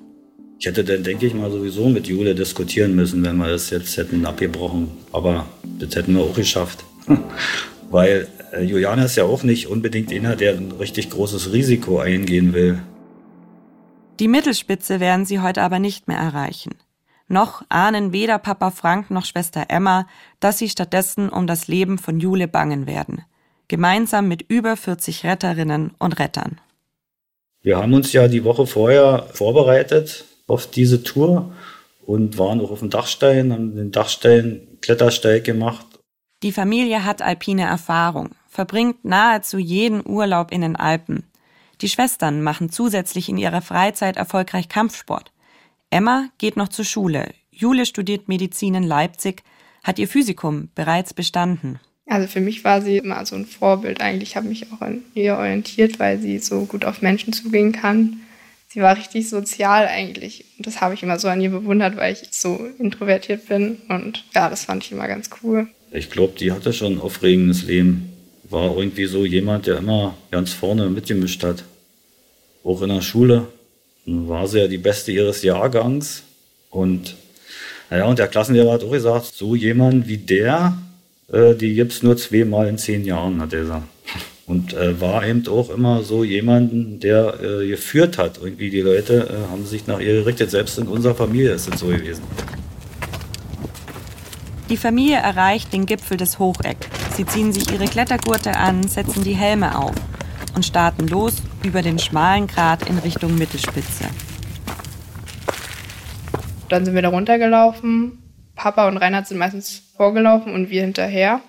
Ich 0.63 0.67
hätte 0.67 0.85
dann, 0.85 1.03
denke 1.03 1.25
ich 1.25 1.33
mal, 1.33 1.51
sowieso 1.51 1.89
mit 1.89 2.07
Jule 2.07 2.35
diskutieren 2.35 2.95
müssen, 2.95 3.21
wenn 3.25 3.35
wir 3.35 3.49
das 3.49 3.69
jetzt 3.69 3.97
hätten 3.97 4.25
abgebrochen. 4.25 4.91
Aber 5.11 5.45
das 5.77 5.93
hätten 5.93 6.15
wir 6.15 6.23
auch 6.23 6.35
geschafft. 6.35 6.85
Weil 7.91 8.29
äh, 8.53 8.63
Juliana 8.63 9.03
ist 9.03 9.17
ja 9.17 9.25
auch 9.25 9.43
nicht 9.43 9.67
unbedingt 9.67 10.13
einer, 10.13 10.37
der 10.37 10.53
ein 10.53 10.71
richtig 10.71 11.09
großes 11.09 11.51
Risiko 11.51 11.99
eingehen 11.99 12.53
will. 12.53 12.81
Die 14.21 14.29
Mittelspitze 14.29 15.01
werden 15.01 15.25
sie 15.25 15.41
heute 15.41 15.61
aber 15.63 15.79
nicht 15.79 16.07
mehr 16.07 16.19
erreichen. 16.19 16.75
Noch 17.27 17.65
ahnen 17.67 18.13
weder 18.13 18.39
Papa 18.39 18.71
Frank 18.71 19.11
noch 19.11 19.25
Schwester 19.25 19.65
Emma, 19.67 20.07
dass 20.39 20.59
sie 20.59 20.69
stattdessen 20.69 21.27
um 21.27 21.45
das 21.45 21.67
Leben 21.67 21.97
von 21.97 22.21
Jule 22.21 22.47
bangen 22.47 22.87
werden. 22.87 23.23
Gemeinsam 23.67 24.29
mit 24.29 24.45
über 24.47 24.77
40 24.77 25.25
Retterinnen 25.25 25.91
und 25.99 26.19
Rettern. 26.19 26.61
Wir 27.61 27.75
haben 27.79 27.93
uns 27.93 28.13
ja 28.13 28.29
die 28.29 28.45
Woche 28.45 28.65
vorher 28.65 29.27
vorbereitet 29.33 30.23
auf 30.53 30.67
diese 30.67 31.03
Tour 31.03 31.51
und 32.05 32.37
waren 32.37 32.61
auch 32.61 32.71
auf 32.71 32.79
dem 32.79 32.89
Dachstein, 32.89 33.51
haben 33.51 33.75
den 33.75 33.91
Dachstein 33.91 34.61
Klettersteig 34.81 35.43
gemacht. 35.43 35.85
Die 36.43 36.51
Familie 36.51 37.05
hat 37.05 37.21
alpine 37.21 37.63
Erfahrung, 37.63 38.31
verbringt 38.47 39.03
nahezu 39.03 39.57
jeden 39.57 40.05
Urlaub 40.05 40.51
in 40.51 40.61
den 40.61 40.75
Alpen. 40.75 41.23
Die 41.81 41.89
Schwestern 41.89 42.43
machen 42.43 42.69
zusätzlich 42.69 43.29
in 43.29 43.37
ihrer 43.37 43.61
Freizeit 43.61 44.17
erfolgreich 44.17 44.69
Kampfsport. 44.69 45.31
Emma 45.89 46.29
geht 46.37 46.57
noch 46.57 46.69
zur 46.69 46.85
Schule. 46.85 47.33
Jule 47.49 47.85
studiert 47.85 48.27
Medizin 48.27 48.75
in 48.75 48.83
Leipzig, 48.83 49.43
hat 49.83 49.99
ihr 49.99 50.07
Physikum 50.07 50.69
bereits 50.75 51.13
bestanden. 51.13 51.79
Also 52.05 52.27
für 52.27 52.41
mich 52.41 52.63
war 52.63 52.81
sie 52.81 52.97
immer 52.97 53.25
so 53.25 53.35
ein 53.35 53.45
Vorbild 53.45 54.01
eigentlich. 54.01 54.29
Ich 54.29 54.35
habe 54.35 54.47
mich 54.47 54.71
auch 54.71 54.81
an 54.81 55.03
ihr 55.13 55.35
orientiert, 55.35 55.99
weil 55.99 56.19
sie 56.19 56.39
so 56.39 56.65
gut 56.65 56.83
auf 56.83 57.01
Menschen 57.01 57.31
zugehen 57.31 57.71
kann. 57.71 58.21
Sie 58.73 58.81
war 58.81 58.97
richtig 58.97 59.29
sozial 59.29 59.85
eigentlich. 59.85 60.45
Und 60.57 60.65
das 60.65 60.81
habe 60.81 60.95
ich 60.95 61.03
immer 61.03 61.19
so 61.19 61.27
an 61.27 61.39
ihr 61.39 61.51
bewundert, 61.51 61.95
weil 61.95 62.13
ich 62.13 62.23
so 62.31 62.59
introvertiert 62.79 63.47
bin. 63.47 63.77
Und 63.87 64.25
ja, 64.33 64.49
das 64.49 64.65
fand 64.65 64.83
ich 64.83 64.91
immer 64.91 65.07
ganz 65.07 65.29
cool. 65.43 65.67
Ich 65.91 66.09
glaube, 66.09 66.33
die 66.39 66.51
hatte 66.51 66.73
schon 66.73 66.93
ein 66.93 66.99
aufregendes 66.99 67.63
Leben. 67.65 68.11
War 68.49 68.75
irgendwie 68.75 69.05
so 69.05 69.25
jemand, 69.25 69.67
der 69.67 69.77
immer 69.77 70.17
ganz 70.31 70.53
vorne 70.53 70.89
mitgemischt 70.89 71.43
hat. 71.43 71.63
auch 72.63 72.81
in 72.81 72.89
der 72.89 73.01
Schule. 73.01 73.47
Dann 74.07 74.27
war 74.27 74.47
sie 74.47 74.59
ja 74.59 74.67
die 74.67 74.79
Beste 74.79 75.11
ihres 75.11 75.43
Jahrgangs. 75.43 76.23
Und 76.71 77.15
naja, 77.91 78.05
und 78.05 78.17
der 78.17 78.27
Klassenlehrer 78.27 78.71
hat 78.71 78.83
auch 78.83 78.91
gesagt, 78.91 79.35
so 79.35 79.53
jemand 79.53 80.07
wie 80.07 80.17
der, 80.17 80.75
äh, 81.31 81.53
die 81.53 81.75
gibt 81.75 81.91
es 81.91 82.01
nur 82.01 82.17
zweimal 82.17 82.67
in 82.67 82.79
zehn 82.79 83.05
Jahren, 83.05 83.39
hat 83.39 83.53
er 83.53 83.59
gesagt. 83.59 83.87
Und 84.45 84.73
äh, 84.73 84.99
war 84.99 85.25
eben 85.25 85.47
auch 85.47 85.69
immer 85.69 86.03
so 86.03 86.23
jemanden, 86.23 86.99
der 86.99 87.39
äh, 87.41 87.67
geführt 87.67 88.17
hat. 88.17 88.39
Irgendwie 88.43 88.69
die 88.69 88.81
Leute 88.81 89.29
äh, 89.29 89.51
haben 89.51 89.65
sich 89.65 89.87
nach 89.87 89.99
ihr 89.99 90.13
gerichtet. 90.15 90.51
Selbst 90.51 90.77
in 90.77 90.87
unserer 90.87 91.15
Familie 91.15 91.51
ist 91.51 91.73
es 91.73 91.79
so 91.79 91.87
gewesen. 91.87 92.23
Die 94.69 94.77
Familie 94.77 95.17
erreicht 95.17 95.71
den 95.71 95.85
Gipfel 95.85 96.17
des 96.17 96.39
Hocheck. 96.39 96.77
Sie 97.15 97.25
ziehen 97.25 97.53
sich 97.53 97.71
ihre 97.71 97.85
Klettergurte 97.85 98.57
an, 98.57 98.87
setzen 98.87 99.23
die 99.23 99.35
Helme 99.35 99.77
auf 99.77 99.93
und 100.55 100.65
starten 100.65 101.07
los 101.07 101.35
über 101.63 101.81
den 101.81 101.99
schmalen 101.99 102.47
Grat 102.47 102.89
in 102.89 102.97
Richtung 102.97 103.37
Mittelspitze. 103.37 104.05
Dann 106.69 106.85
sind 106.85 106.95
wir 106.95 107.01
da 107.01 107.09
runtergelaufen. 107.09 108.17
Papa 108.55 108.87
und 108.87 108.97
Reinhard 108.97 109.27
sind 109.27 109.37
meistens 109.37 109.83
vorgelaufen 109.95 110.53
und 110.53 110.69
wir 110.69 110.81
hinterher. 110.81 111.41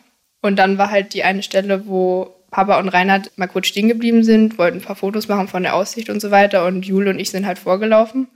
Und 0.42 0.56
dann 0.56 0.76
war 0.76 0.90
halt 0.90 1.14
die 1.14 1.24
eine 1.24 1.42
Stelle, 1.42 1.86
wo 1.86 2.33
Papa 2.54 2.78
und 2.78 2.88
Reinhard 2.88 3.32
mal 3.36 3.48
kurz 3.48 3.66
stehen 3.66 3.88
geblieben 3.88 4.22
sind, 4.22 4.58
wollten 4.58 4.78
ein 4.78 4.80
paar 4.80 4.94
Fotos 4.94 5.26
machen 5.26 5.48
von 5.48 5.64
der 5.64 5.74
Aussicht 5.74 6.08
und 6.08 6.20
so 6.20 6.30
weiter. 6.30 6.66
Und 6.66 6.86
Jule 6.86 7.10
und 7.10 7.18
ich 7.18 7.30
sind 7.30 7.46
halt 7.46 7.58
vorgelaufen. 7.58 8.28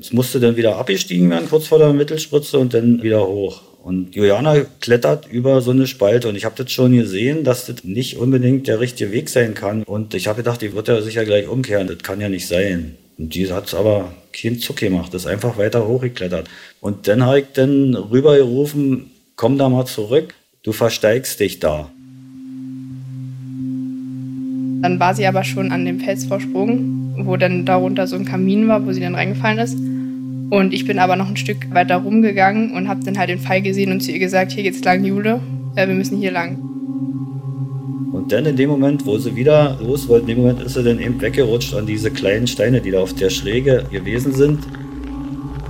Es 0.00 0.14
musste 0.14 0.40
dann 0.40 0.56
wieder 0.56 0.76
abgestiegen 0.76 1.28
werden, 1.28 1.46
kurz 1.50 1.66
vor 1.66 1.78
der 1.78 1.92
Mittelspritze 1.92 2.58
und 2.58 2.72
dann 2.72 3.02
wieder 3.02 3.26
hoch. 3.26 3.60
Und 3.82 4.14
Juliana 4.16 4.62
klettert 4.80 5.28
über 5.30 5.60
so 5.60 5.72
eine 5.72 5.86
Spalte 5.86 6.28
und 6.28 6.36
ich 6.36 6.46
habe 6.46 6.54
das 6.56 6.72
schon 6.72 6.96
gesehen, 6.96 7.44
dass 7.44 7.66
das 7.66 7.84
nicht 7.84 8.16
unbedingt 8.16 8.66
der 8.66 8.80
richtige 8.80 9.12
Weg 9.12 9.28
sein 9.28 9.52
kann. 9.52 9.82
Und 9.82 10.14
ich 10.14 10.26
habe 10.26 10.38
gedacht, 10.38 10.62
die 10.62 10.72
wird 10.72 10.88
ja 10.88 11.02
sicher 11.02 11.26
gleich 11.26 11.46
umkehren. 11.46 11.86
Das 11.86 11.98
kann 11.98 12.20
ja 12.20 12.30
nicht 12.30 12.48
sein. 12.48 12.96
Und 13.18 13.34
die 13.34 13.52
hat 13.52 13.72
aber 13.74 14.14
keinen 14.32 14.58
Zuck 14.58 14.76
gemacht, 14.76 15.12
ist 15.12 15.26
einfach 15.26 15.58
weiter 15.58 15.86
hochgeklettert. 15.86 16.48
Und 16.80 17.08
dann 17.08 17.26
habe 17.26 17.40
ich 17.40 17.46
dann 17.52 17.94
rübergerufen, 17.94 19.10
komm 19.36 19.58
da 19.58 19.68
mal 19.68 19.84
zurück, 19.84 20.34
du 20.62 20.72
versteigst 20.72 21.40
dich 21.40 21.60
da. 21.60 21.90
Dann 24.82 25.00
war 25.00 25.14
sie 25.14 25.26
aber 25.26 25.44
schon 25.44 25.72
an 25.72 25.84
dem 25.84 26.00
Felsvorsprung, 26.00 27.14
wo 27.24 27.36
dann 27.36 27.64
darunter 27.64 28.06
so 28.06 28.16
ein 28.16 28.24
Kamin 28.24 28.68
war, 28.68 28.86
wo 28.86 28.92
sie 28.92 29.00
dann 29.00 29.14
reingefallen 29.14 29.58
ist. 29.58 29.78
Und 30.50 30.72
ich 30.72 30.86
bin 30.86 30.98
aber 30.98 31.16
noch 31.16 31.28
ein 31.28 31.36
Stück 31.36 31.74
weiter 31.74 31.96
rumgegangen 31.96 32.72
und 32.72 32.88
habe 32.88 33.04
dann 33.04 33.18
halt 33.18 33.30
den 33.30 33.38
Pfeil 33.38 33.62
gesehen 33.62 33.90
und 33.90 34.00
zu 34.00 34.12
ihr 34.12 34.18
gesagt, 34.18 34.52
hier 34.52 34.62
geht's 34.62 34.84
lang, 34.84 35.04
Jule, 35.04 35.40
äh, 35.74 35.88
wir 35.88 35.94
müssen 35.94 36.18
hier 36.18 36.30
lang. 36.30 36.58
Und 38.12 38.32
dann 38.32 38.46
in 38.46 38.56
dem 38.56 38.70
Moment, 38.70 39.04
wo 39.06 39.18
sie 39.18 39.34
wieder 39.34 39.76
los 39.80 40.08
wollte, 40.08 40.30
in 40.30 40.36
dem 40.36 40.44
Moment 40.44 40.62
ist 40.62 40.74
sie 40.74 40.84
dann 40.84 41.00
eben 41.00 41.20
weggerutscht 41.20 41.74
an 41.74 41.86
diese 41.86 42.10
kleinen 42.10 42.46
Steine, 42.46 42.80
die 42.80 42.90
da 42.90 43.00
auf 43.00 43.12
der 43.12 43.30
Schräge 43.30 43.84
gewesen 43.90 44.32
sind. 44.32 44.60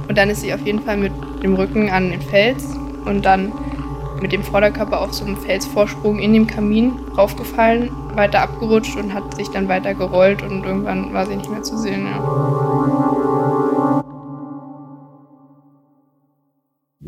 Und 0.08 0.16
dann 0.16 0.30
ist 0.30 0.42
sie 0.42 0.52
auf 0.52 0.64
jeden 0.64 0.80
Fall 0.80 0.96
mit 0.96 1.12
dem 1.42 1.54
Rücken 1.54 1.90
an 1.90 2.10
den 2.10 2.20
Fels 2.20 2.64
und 3.06 3.24
dann 3.24 3.52
mit 4.20 4.32
dem 4.32 4.42
Vorderkörper 4.42 5.00
auf 5.00 5.12
so 5.14 5.24
einem 5.24 5.36
Felsvorsprung 5.36 6.18
in 6.18 6.32
dem 6.32 6.46
Kamin 6.46 6.92
raufgefallen, 7.16 7.90
weiter 8.14 8.40
abgerutscht 8.40 8.96
und 8.96 9.12
hat 9.14 9.34
sich 9.36 9.48
dann 9.48 9.68
weiter 9.68 9.94
gerollt 9.94 10.42
und 10.42 10.64
irgendwann 10.64 11.12
war 11.12 11.26
sie 11.26 11.36
nicht 11.36 11.50
mehr 11.50 11.62
zu 11.62 11.78
sehen. 11.78 12.06
Ja. 12.06 14.02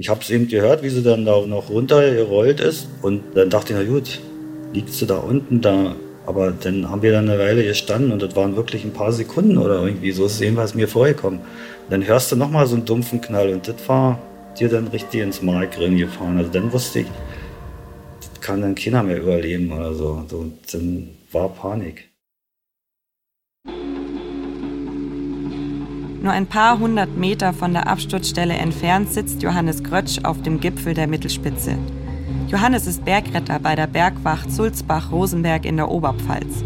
Ich 0.00 0.08
habe 0.08 0.20
es 0.20 0.30
eben 0.30 0.46
gehört, 0.46 0.84
wie 0.84 0.90
sie 0.90 1.02
dann 1.02 1.24
da 1.24 1.40
noch 1.44 1.70
runtergerollt 1.70 2.60
ist 2.60 2.88
und 3.02 3.22
dann 3.34 3.50
dachte 3.50 3.72
ich, 3.72 3.78
na 3.78 3.84
gut, 3.84 4.20
liegt 4.72 4.92
sie 4.92 5.06
da 5.06 5.16
unten 5.16 5.60
da. 5.60 5.96
Aber 6.24 6.52
dann 6.52 6.90
haben 6.90 7.02
wir 7.02 7.10
dann 7.10 7.28
eine 7.28 7.38
Weile 7.38 7.64
gestanden 7.64 8.12
und 8.12 8.22
das 8.22 8.36
waren 8.36 8.54
wirklich 8.54 8.84
ein 8.84 8.92
paar 8.92 9.12
Sekunden 9.12 9.56
oder 9.56 9.82
irgendwie 9.82 10.12
so 10.12 10.26
ist 10.26 10.34
es 10.34 10.40
jedenfalls 10.40 10.74
mir 10.74 10.86
vorgekommen. 10.86 11.40
Dann 11.90 12.06
hörst 12.06 12.30
du 12.30 12.36
nochmal 12.36 12.66
so 12.66 12.76
einen 12.76 12.84
dumpfen 12.84 13.20
Knall 13.20 13.48
und 13.48 13.66
das 13.66 13.76
war 13.88 14.18
dir 14.58 14.68
dann 14.68 14.88
richtig 14.88 15.20
ins 15.20 15.42
Mark 15.42 15.78
gefahren. 15.78 16.38
Also 16.38 16.50
dann 16.50 16.72
wusste 16.72 17.00
ich, 17.00 17.06
das 18.20 18.40
kann 18.40 18.60
dann 18.60 18.74
keiner 18.74 19.02
mehr 19.02 19.20
überleben 19.20 19.72
oder 19.72 19.94
so. 19.94 20.24
Und 20.30 20.74
dann 20.74 21.08
war 21.32 21.48
Panik. 21.48 22.08
Nur 26.20 26.32
ein 26.32 26.46
paar 26.46 26.78
hundert 26.78 27.16
Meter 27.16 27.52
von 27.52 27.72
der 27.72 27.86
Absturzstelle 27.86 28.54
entfernt 28.54 29.10
sitzt 29.10 29.42
Johannes 29.42 29.84
Grötsch 29.84 30.18
auf 30.24 30.42
dem 30.42 30.60
Gipfel 30.60 30.92
der 30.92 31.06
Mittelspitze. 31.06 31.78
Johannes 32.48 32.86
ist 32.86 33.04
Bergretter 33.04 33.58
bei 33.60 33.76
der 33.76 33.86
Bergwacht 33.86 34.50
Sulzbach-Rosenberg 34.50 35.64
in 35.64 35.76
der 35.76 35.90
Oberpfalz. 35.90 36.64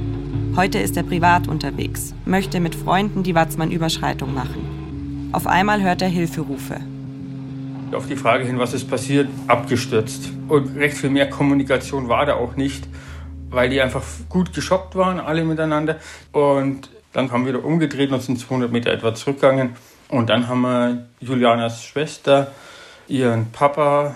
Heute 0.56 0.78
ist 0.78 0.96
er 0.96 1.02
privat 1.02 1.49
unterwegs, 1.49 2.14
möchte 2.25 2.61
mit 2.61 2.75
Freunden 2.75 3.22
die 3.22 3.34
Watzmann-Überschreitung 3.34 4.32
machen. 4.32 5.28
Auf 5.32 5.46
einmal 5.46 5.82
hört 5.82 6.02
er 6.02 6.08
Hilferufe. 6.08 6.80
Auf 7.94 8.06
die 8.06 8.16
Frage 8.16 8.44
hin, 8.44 8.58
was 8.58 8.72
ist 8.72 8.88
passiert, 8.88 9.28
abgestürzt. 9.46 10.30
Und 10.49 10.76
recht 10.76 10.96
viel 10.96 11.11
mehr 11.11 11.28
Kommunikation 11.28 12.08
war 12.08 12.25
da 12.25 12.34
auch 12.34 12.56
nicht, 12.56 12.88
weil 13.50 13.68
die 13.68 13.80
einfach 13.80 14.02
gut 14.28 14.54
geschockt 14.54 14.94
waren, 14.96 15.20
alle 15.20 15.44
miteinander. 15.44 15.96
Und 16.32 16.88
dann 17.12 17.30
haben 17.30 17.44
wir 17.44 17.54
wieder 17.54 17.64
umgedreht 17.64 18.11
und 18.11 18.22
sind 18.22 18.38
200 18.38 18.72
Meter 18.72 18.90
etwa 18.92 19.14
zurückgegangen. 19.14 19.76
Und 20.08 20.30
dann 20.30 20.49
haben 20.49 20.62
wir 20.62 21.06
Julianas 21.20 21.84
Schwester, 21.84 22.52
ihren 23.08 23.50
Papa 23.52 24.14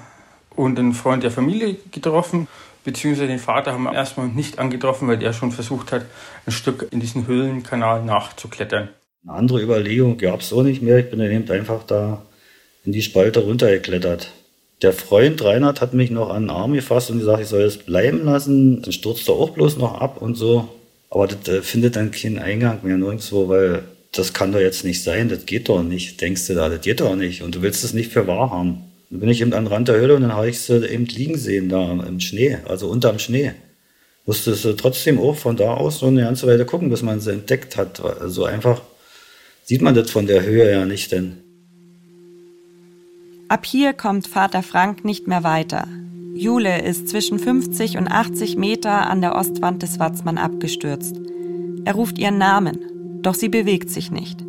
und 0.54 0.78
einen 0.78 0.92
Freund 0.92 1.22
der 1.22 1.30
Familie 1.30 1.76
getroffen. 1.90 2.48
Beziehungsweise 2.84 3.26
den 3.26 3.38
Vater 3.38 3.72
haben 3.72 3.84
wir 3.84 3.94
erstmal 3.94 4.28
nicht 4.28 4.58
angetroffen, 4.58 5.08
weil 5.08 5.18
der 5.18 5.32
schon 5.32 5.52
versucht 5.52 5.92
hat, 5.92 6.06
ein 6.46 6.52
Stück 6.52 6.88
in 6.90 7.00
diesen 7.00 7.26
Höhlenkanal 7.26 8.04
nachzuklettern. 8.04 8.90
Eine 9.26 9.36
andere 9.36 9.60
Überlegung 9.60 10.18
gab 10.18 10.40
es 10.40 10.50
so 10.50 10.62
nicht 10.62 10.82
mehr. 10.82 10.98
Ich 10.98 11.10
bin 11.10 11.18
dann 11.18 11.30
eben 11.30 11.50
einfach 11.50 11.82
da 11.82 12.22
in 12.86 12.92
die 12.92 13.02
Spalte 13.02 13.40
runtergeklettert. 13.40 14.30
Der 14.82 14.92
Freund 14.92 15.42
Reinhard 15.42 15.80
hat 15.80 15.94
mich 15.94 16.10
noch 16.10 16.30
an 16.30 16.44
den 16.44 16.50
Arm 16.50 16.72
gefasst 16.72 17.10
und 17.10 17.18
gesagt, 17.18 17.42
ich 17.42 17.48
soll 17.48 17.62
es 17.62 17.78
bleiben 17.78 18.24
lassen. 18.24 18.82
Dann 18.82 18.92
stürzt 18.92 19.28
er 19.28 19.34
auch 19.34 19.50
bloß 19.50 19.76
noch 19.76 20.00
ab 20.00 20.22
und 20.22 20.36
so. 20.36 20.68
Aber 21.10 21.26
das 21.26 21.48
äh, 21.48 21.62
findet 21.62 21.96
dann 21.96 22.10
keinen 22.10 22.38
Eingang 22.38 22.80
mehr 22.82 22.96
nirgendwo, 22.96 23.48
weil 23.48 23.84
das 24.12 24.32
kann 24.32 24.52
doch 24.52 24.60
jetzt 24.60 24.84
nicht 24.84 25.02
sein, 25.02 25.28
das 25.28 25.46
geht 25.46 25.68
doch 25.68 25.82
nicht, 25.82 26.20
denkst 26.20 26.46
du 26.46 26.54
da, 26.54 26.68
das 26.68 26.80
geht 26.80 27.00
doch 27.00 27.16
nicht. 27.16 27.42
Und 27.42 27.54
du 27.54 27.62
willst 27.62 27.84
es 27.84 27.92
nicht 27.92 28.12
für 28.12 28.26
wahr 28.26 28.50
haben. 28.50 28.84
Dann 29.10 29.20
bin 29.20 29.28
ich 29.28 29.40
eben 29.40 29.52
an 29.52 29.64
den 29.64 29.72
Rand 29.72 29.88
der 29.88 29.96
Höhle 29.96 30.14
und 30.14 30.22
dann 30.22 30.34
habe 30.34 30.48
ich 30.48 30.58
sie 30.60 30.86
eben 30.86 31.06
liegen 31.06 31.38
sehen 31.38 31.68
da 31.68 31.92
im 31.92 32.20
Schnee, 32.20 32.58
also 32.66 32.88
unterm 32.88 33.18
Schnee. 33.18 33.52
Musste 34.24 34.54
sie 34.54 34.74
trotzdem 34.74 35.20
auch 35.20 35.36
von 35.36 35.56
da 35.56 35.74
aus 35.74 36.00
so 36.00 36.06
eine 36.06 36.22
ganze 36.22 36.46
Weile 36.48 36.64
gucken, 36.64 36.90
bis 36.90 37.02
man 37.02 37.20
sie 37.20 37.32
entdeckt 37.32 37.76
hat. 37.76 38.00
Also 38.00 38.44
einfach 38.44 38.82
sieht 39.64 39.82
man 39.82 39.94
das 39.94 40.10
von 40.10 40.26
der 40.26 40.42
Höhe 40.42 40.70
ja 40.70 40.84
nicht, 40.84 41.12
denn. 41.12 41.45
Ab 43.48 43.64
hier 43.64 43.92
kommt 43.92 44.26
Vater 44.26 44.64
Frank 44.64 45.04
nicht 45.04 45.28
mehr 45.28 45.44
weiter. 45.44 45.86
Jule 46.34 46.82
ist 46.82 47.08
zwischen 47.08 47.38
50 47.38 47.96
und 47.96 48.08
80 48.08 48.56
Meter 48.56 49.08
an 49.08 49.20
der 49.20 49.36
Ostwand 49.36 49.84
des 49.84 50.00
Watzmann 50.00 50.36
abgestürzt. 50.36 51.14
Er 51.84 51.94
ruft 51.94 52.18
ihren 52.18 52.38
Namen, 52.38 53.20
doch 53.22 53.34
sie 53.34 53.48
bewegt 53.48 53.88
sich 53.88 54.10
nicht. 54.10 54.44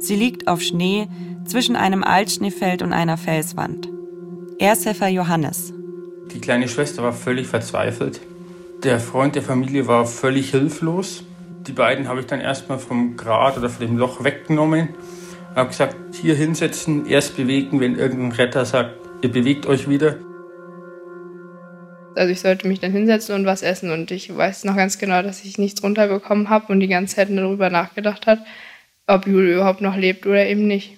Sie 0.00 0.16
liegt 0.16 0.48
auf 0.48 0.62
Schnee 0.62 1.06
zwischen 1.44 1.76
einem 1.76 2.02
Altschneefeld 2.02 2.82
und 2.82 2.92
einer 2.92 3.16
Felswand. 3.16 3.88
Ersthelfer 4.58 5.08
Johannes. 5.08 5.72
Die 6.34 6.40
kleine 6.40 6.66
Schwester 6.66 7.04
war 7.04 7.12
völlig 7.12 7.46
verzweifelt. 7.46 8.20
Der 8.82 8.98
Freund 8.98 9.36
der 9.36 9.42
Familie 9.42 9.86
war 9.86 10.06
völlig 10.06 10.50
hilflos. 10.50 11.22
Die 11.68 11.72
beiden 11.72 12.08
habe 12.08 12.18
ich 12.18 12.26
dann 12.26 12.40
erstmal 12.40 12.80
vom 12.80 13.16
Grat 13.16 13.58
oder 13.58 13.68
von 13.68 13.86
dem 13.86 13.96
Loch 13.96 14.24
weggenommen. 14.24 14.88
Habe 15.54 15.68
gesagt, 15.68 15.96
hier 16.14 16.34
hinsetzen, 16.34 17.06
erst 17.06 17.36
bewegen, 17.36 17.80
wenn 17.80 17.96
irgendein 17.96 18.32
Retter 18.32 18.64
sagt, 18.64 18.94
ihr 19.22 19.30
bewegt 19.30 19.66
euch 19.66 19.88
wieder. 19.88 20.16
Also 22.14 22.32
ich 22.32 22.40
sollte 22.40 22.68
mich 22.68 22.80
dann 22.80 22.92
hinsetzen 22.92 23.34
und 23.34 23.46
was 23.46 23.62
essen. 23.62 23.90
Und 23.90 24.10
ich 24.10 24.34
weiß 24.34 24.64
noch 24.64 24.76
ganz 24.76 24.98
genau, 24.98 25.22
dass 25.22 25.44
ich 25.44 25.58
nichts 25.58 25.82
runterbekommen 25.82 26.48
habe 26.50 26.72
und 26.72 26.80
die 26.80 26.88
ganze 26.88 27.16
Zeit 27.16 27.28
darüber 27.30 27.70
nachgedacht 27.70 28.26
hat, 28.26 28.40
ob 29.06 29.26
Jule 29.26 29.54
überhaupt 29.54 29.80
noch 29.80 29.96
lebt 29.96 30.26
oder 30.26 30.46
eben 30.46 30.66
nicht. 30.66 30.96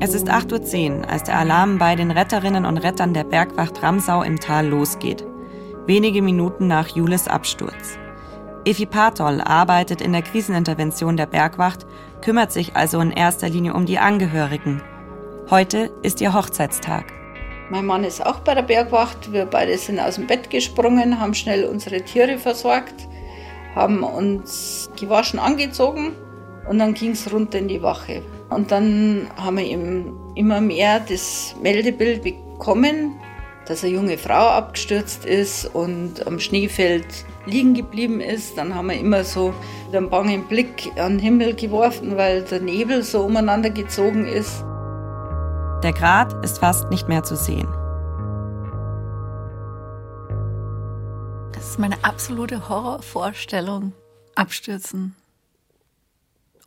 Es 0.00 0.14
ist 0.14 0.28
8.10 0.28 0.98
Uhr, 0.98 1.08
als 1.08 1.22
der 1.22 1.38
Alarm 1.38 1.78
bei 1.78 1.94
den 1.94 2.10
Retterinnen 2.10 2.64
und 2.64 2.78
Rettern 2.78 3.14
der 3.14 3.22
Bergwacht 3.22 3.82
Ramsau 3.82 4.22
im 4.22 4.40
Tal 4.40 4.66
losgeht. 4.66 5.24
Wenige 5.86 6.22
Minuten 6.22 6.66
nach 6.66 6.88
Jules 6.88 7.28
Absturz. 7.28 7.98
Efi 8.64 8.86
Patol 8.86 9.40
arbeitet 9.40 10.00
in 10.00 10.12
der 10.12 10.22
Krisenintervention 10.22 11.16
der 11.16 11.26
Bergwacht, 11.26 11.84
kümmert 12.20 12.52
sich 12.52 12.76
also 12.76 13.00
in 13.00 13.10
erster 13.10 13.48
Linie 13.48 13.74
um 13.74 13.86
die 13.86 13.98
Angehörigen. 13.98 14.80
Heute 15.50 15.90
ist 16.02 16.20
ihr 16.20 16.32
Hochzeitstag. 16.32 17.12
Mein 17.70 17.86
Mann 17.86 18.04
ist 18.04 18.24
auch 18.24 18.38
bei 18.40 18.54
der 18.54 18.62
Bergwacht. 18.62 19.32
Wir 19.32 19.46
beide 19.46 19.76
sind 19.76 19.98
aus 19.98 20.14
dem 20.14 20.28
Bett 20.28 20.48
gesprungen, 20.48 21.18
haben 21.18 21.34
schnell 21.34 21.64
unsere 21.64 22.02
Tiere 22.02 22.38
versorgt, 22.38 23.08
haben 23.74 24.04
uns 24.04 24.88
gewaschen, 24.96 25.40
angezogen 25.40 26.12
und 26.68 26.78
dann 26.78 26.94
ging 26.94 27.12
es 27.12 27.32
runter 27.32 27.58
in 27.58 27.66
die 27.66 27.82
Wache. 27.82 28.22
Und 28.48 28.70
dann 28.70 29.28
haben 29.36 29.56
wir 29.56 29.64
eben 29.64 30.16
immer 30.36 30.60
mehr 30.60 31.00
das 31.00 31.56
Meldebild 31.60 32.22
bekommen, 32.22 33.16
dass 33.66 33.84
eine 33.84 33.92
junge 33.92 34.18
Frau 34.18 34.48
abgestürzt 34.48 35.24
ist 35.24 35.66
und 35.66 36.26
am 36.26 36.40
Schneefeld 36.40 37.06
liegen 37.46 37.74
geblieben 37.74 38.20
ist. 38.20 38.56
Dann 38.58 38.74
haben 38.74 38.88
wir 38.88 38.98
immer 38.98 39.24
so 39.24 39.54
einen 39.92 40.10
bangen 40.10 40.44
Blick 40.46 40.90
an 40.96 41.12
den 41.12 41.18
Himmel 41.18 41.54
geworfen, 41.54 42.16
weil 42.16 42.42
der 42.42 42.60
Nebel 42.60 43.02
so 43.02 43.22
umeinander 43.22 43.70
gezogen 43.70 44.26
ist. 44.26 44.64
Der 45.82 45.92
Grat 45.92 46.32
ist 46.44 46.58
fast 46.58 46.90
nicht 46.90 47.08
mehr 47.08 47.22
zu 47.24 47.36
sehen. 47.36 47.68
Das 51.52 51.70
ist 51.70 51.78
meine 51.78 52.02
absolute 52.02 52.68
Horrorvorstellung. 52.68 53.92
Abstürzen. 54.34 55.14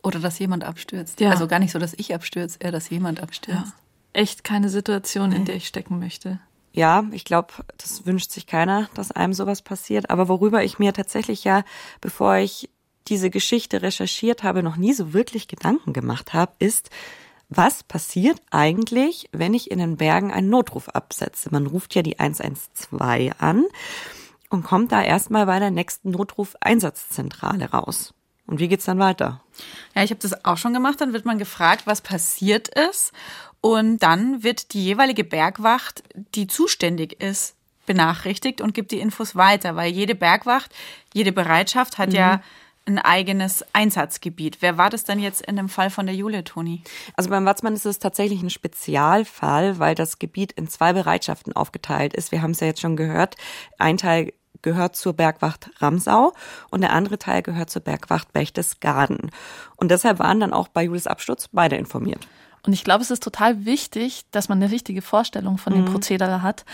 Oder 0.02 0.20
dass 0.20 0.38
jemand 0.38 0.64
abstürzt. 0.64 1.20
Ja. 1.20 1.30
Also 1.30 1.48
gar 1.48 1.58
nicht 1.58 1.72
so, 1.72 1.78
dass 1.78 1.94
ich 1.94 2.14
abstürze, 2.14 2.58
eher, 2.60 2.72
dass 2.72 2.90
jemand 2.90 3.22
abstürzt. 3.22 3.66
Ja. 3.66 3.72
Echt 4.12 4.44
keine 4.44 4.68
Situation, 4.68 5.32
in 5.32 5.44
der 5.44 5.56
ich 5.56 5.66
stecken 5.66 5.98
möchte. 5.98 6.38
Ja, 6.76 7.06
ich 7.10 7.24
glaube, 7.24 7.54
das 7.78 8.04
wünscht 8.04 8.30
sich 8.30 8.46
keiner, 8.46 8.90
dass 8.92 9.10
einem 9.10 9.32
sowas 9.32 9.62
passiert. 9.62 10.10
Aber 10.10 10.28
worüber 10.28 10.62
ich 10.62 10.78
mir 10.78 10.92
tatsächlich 10.92 11.42
ja, 11.42 11.64
bevor 12.02 12.36
ich 12.36 12.68
diese 13.08 13.30
Geschichte 13.30 13.80
recherchiert 13.80 14.42
habe, 14.42 14.62
noch 14.62 14.76
nie 14.76 14.92
so 14.92 15.14
wirklich 15.14 15.48
Gedanken 15.48 15.94
gemacht 15.94 16.34
habe, 16.34 16.52
ist, 16.58 16.90
was 17.48 17.82
passiert 17.82 18.42
eigentlich, 18.50 19.30
wenn 19.32 19.54
ich 19.54 19.70
in 19.70 19.78
den 19.78 19.96
Bergen 19.96 20.30
einen 20.30 20.50
Notruf 20.50 20.90
absetze? 20.90 21.48
Man 21.50 21.66
ruft 21.66 21.94
ja 21.94 22.02
die 22.02 22.20
112 22.20 23.32
an 23.38 23.64
und 24.50 24.62
kommt 24.62 24.92
da 24.92 25.02
erstmal 25.02 25.46
bei 25.46 25.58
der 25.58 25.70
nächsten 25.70 26.10
Notruf-Einsatzzentrale 26.10 27.70
raus. 27.70 28.12
Und 28.46 28.60
wie 28.60 28.68
geht's 28.68 28.84
dann 28.84 28.98
weiter? 28.98 29.40
Ja, 29.94 30.04
ich 30.04 30.10
habe 30.10 30.20
das 30.20 30.44
auch 30.44 30.56
schon 30.56 30.72
gemacht. 30.72 31.00
Dann 31.00 31.12
wird 31.12 31.24
man 31.24 31.38
gefragt, 31.38 31.86
was 31.86 32.00
passiert 32.00 32.68
ist. 32.68 33.12
Und 33.60 33.98
dann 33.98 34.42
wird 34.42 34.72
die 34.74 34.84
jeweilige 34.84 35.24
Bergwacht, 35.24 36.02
die 36.34 36.46
zuständig 36.46 37.20
ist, 37.20 37.54
benachrichtigt 37.86 38.60
und 38.60 38.74
gibt 38.74 38.90
die 38.90 39.00
Infos 39.00 39.36
weiter, 39.36 39.76
weil 39.76 39.92
jede 39.92 40.14
Bergwacht, 40.14 40.72
jede 41.14 41.32
Bereitschaft 41.32 41.98
hat 41.98 42.10
mhm. 42.10 42.16
ja 42.16 42.42
ein 42.86 42.98
eigenes 42.98 43.64
Einsatzgebiet. 43.72 44.58
Wer 44.60 44.78
war 44.78 44.90
das 44.90 45.04
denn 45.04 45.18
jetzt 45.18 45.44
in 45.44 45.56
dem 45.56 45.68
Fall 45.68 45.90
von 45.90 46.06
der 46.06 46.14
Julia, 46.14 46.42
Toni? 46.42 46.82
Also 47.14 47.30
beim 47.30 47.44
Watzmann 47.44 47.74
ist 47.74 47.84
es 47.84 47.98
tatsächlich 47.98 48.42
ein 48.42 48.50
Spezialfall, 48.50 49.78
weil 49.78 49.94
das 49.94 50.18
Gebiet 50.18 50.52
in 50.52 50.68
zwei 50.68 50.92
Bereitschaften 50.92 51.54
aufgeteilt 51.54 52.14
ist. 52.14 52.30
Wir 52.30 52.42
haben 52.42 52.52
es 52.52 52.60
ja 52.60 52.68
jetzt 52.68 52.80
schon 52.80 52.96
gehört. 52.96 53.36
Ein 53.78 53.96
Teil 53.96 54.32
gehört 54.62 54.96
zur 54.96 55.12
Bergwacht 55.12 55.70
Ramsau 55.78 56.32
und 56.70 56.80
der 56.80 56.92
andere 56.92 57.18
Teil 57.18 57.42
gehört 57.42 57.70
zur 57.70 57.82
Bergwacht 57.82 58.32
Berchtesgaden. 58.32 59.30
Und 59.76 59.90
deshalb 59.90 60.18
waren 60.18 60.40
dann 60.40 60.52
auch 60.52 60.68
bei 60.68 60.84
Julius 60.84 61.06
Absturz 61.06 61.48
beide 61.52 61.76
informiert. 61.76 62.26
Und 62.66 62.72
ich 62.72 62.84
glaube, 62.84 63.02
es 63.02 63.10
ist 63.10 63.22
total 63.22 63.64
wichtig, 63.64 64.24
dass 64.32 64.48
man 64.48 64.60
eine 64.62 64.72
richtige 64.72 65.02
Vorstellung 65.02 65.58
von 65.58 65.72
dem 65.72 65.82
mhm. 65.82 65.92
Prozedere 65.92 66.42
hat, 66.42 66.64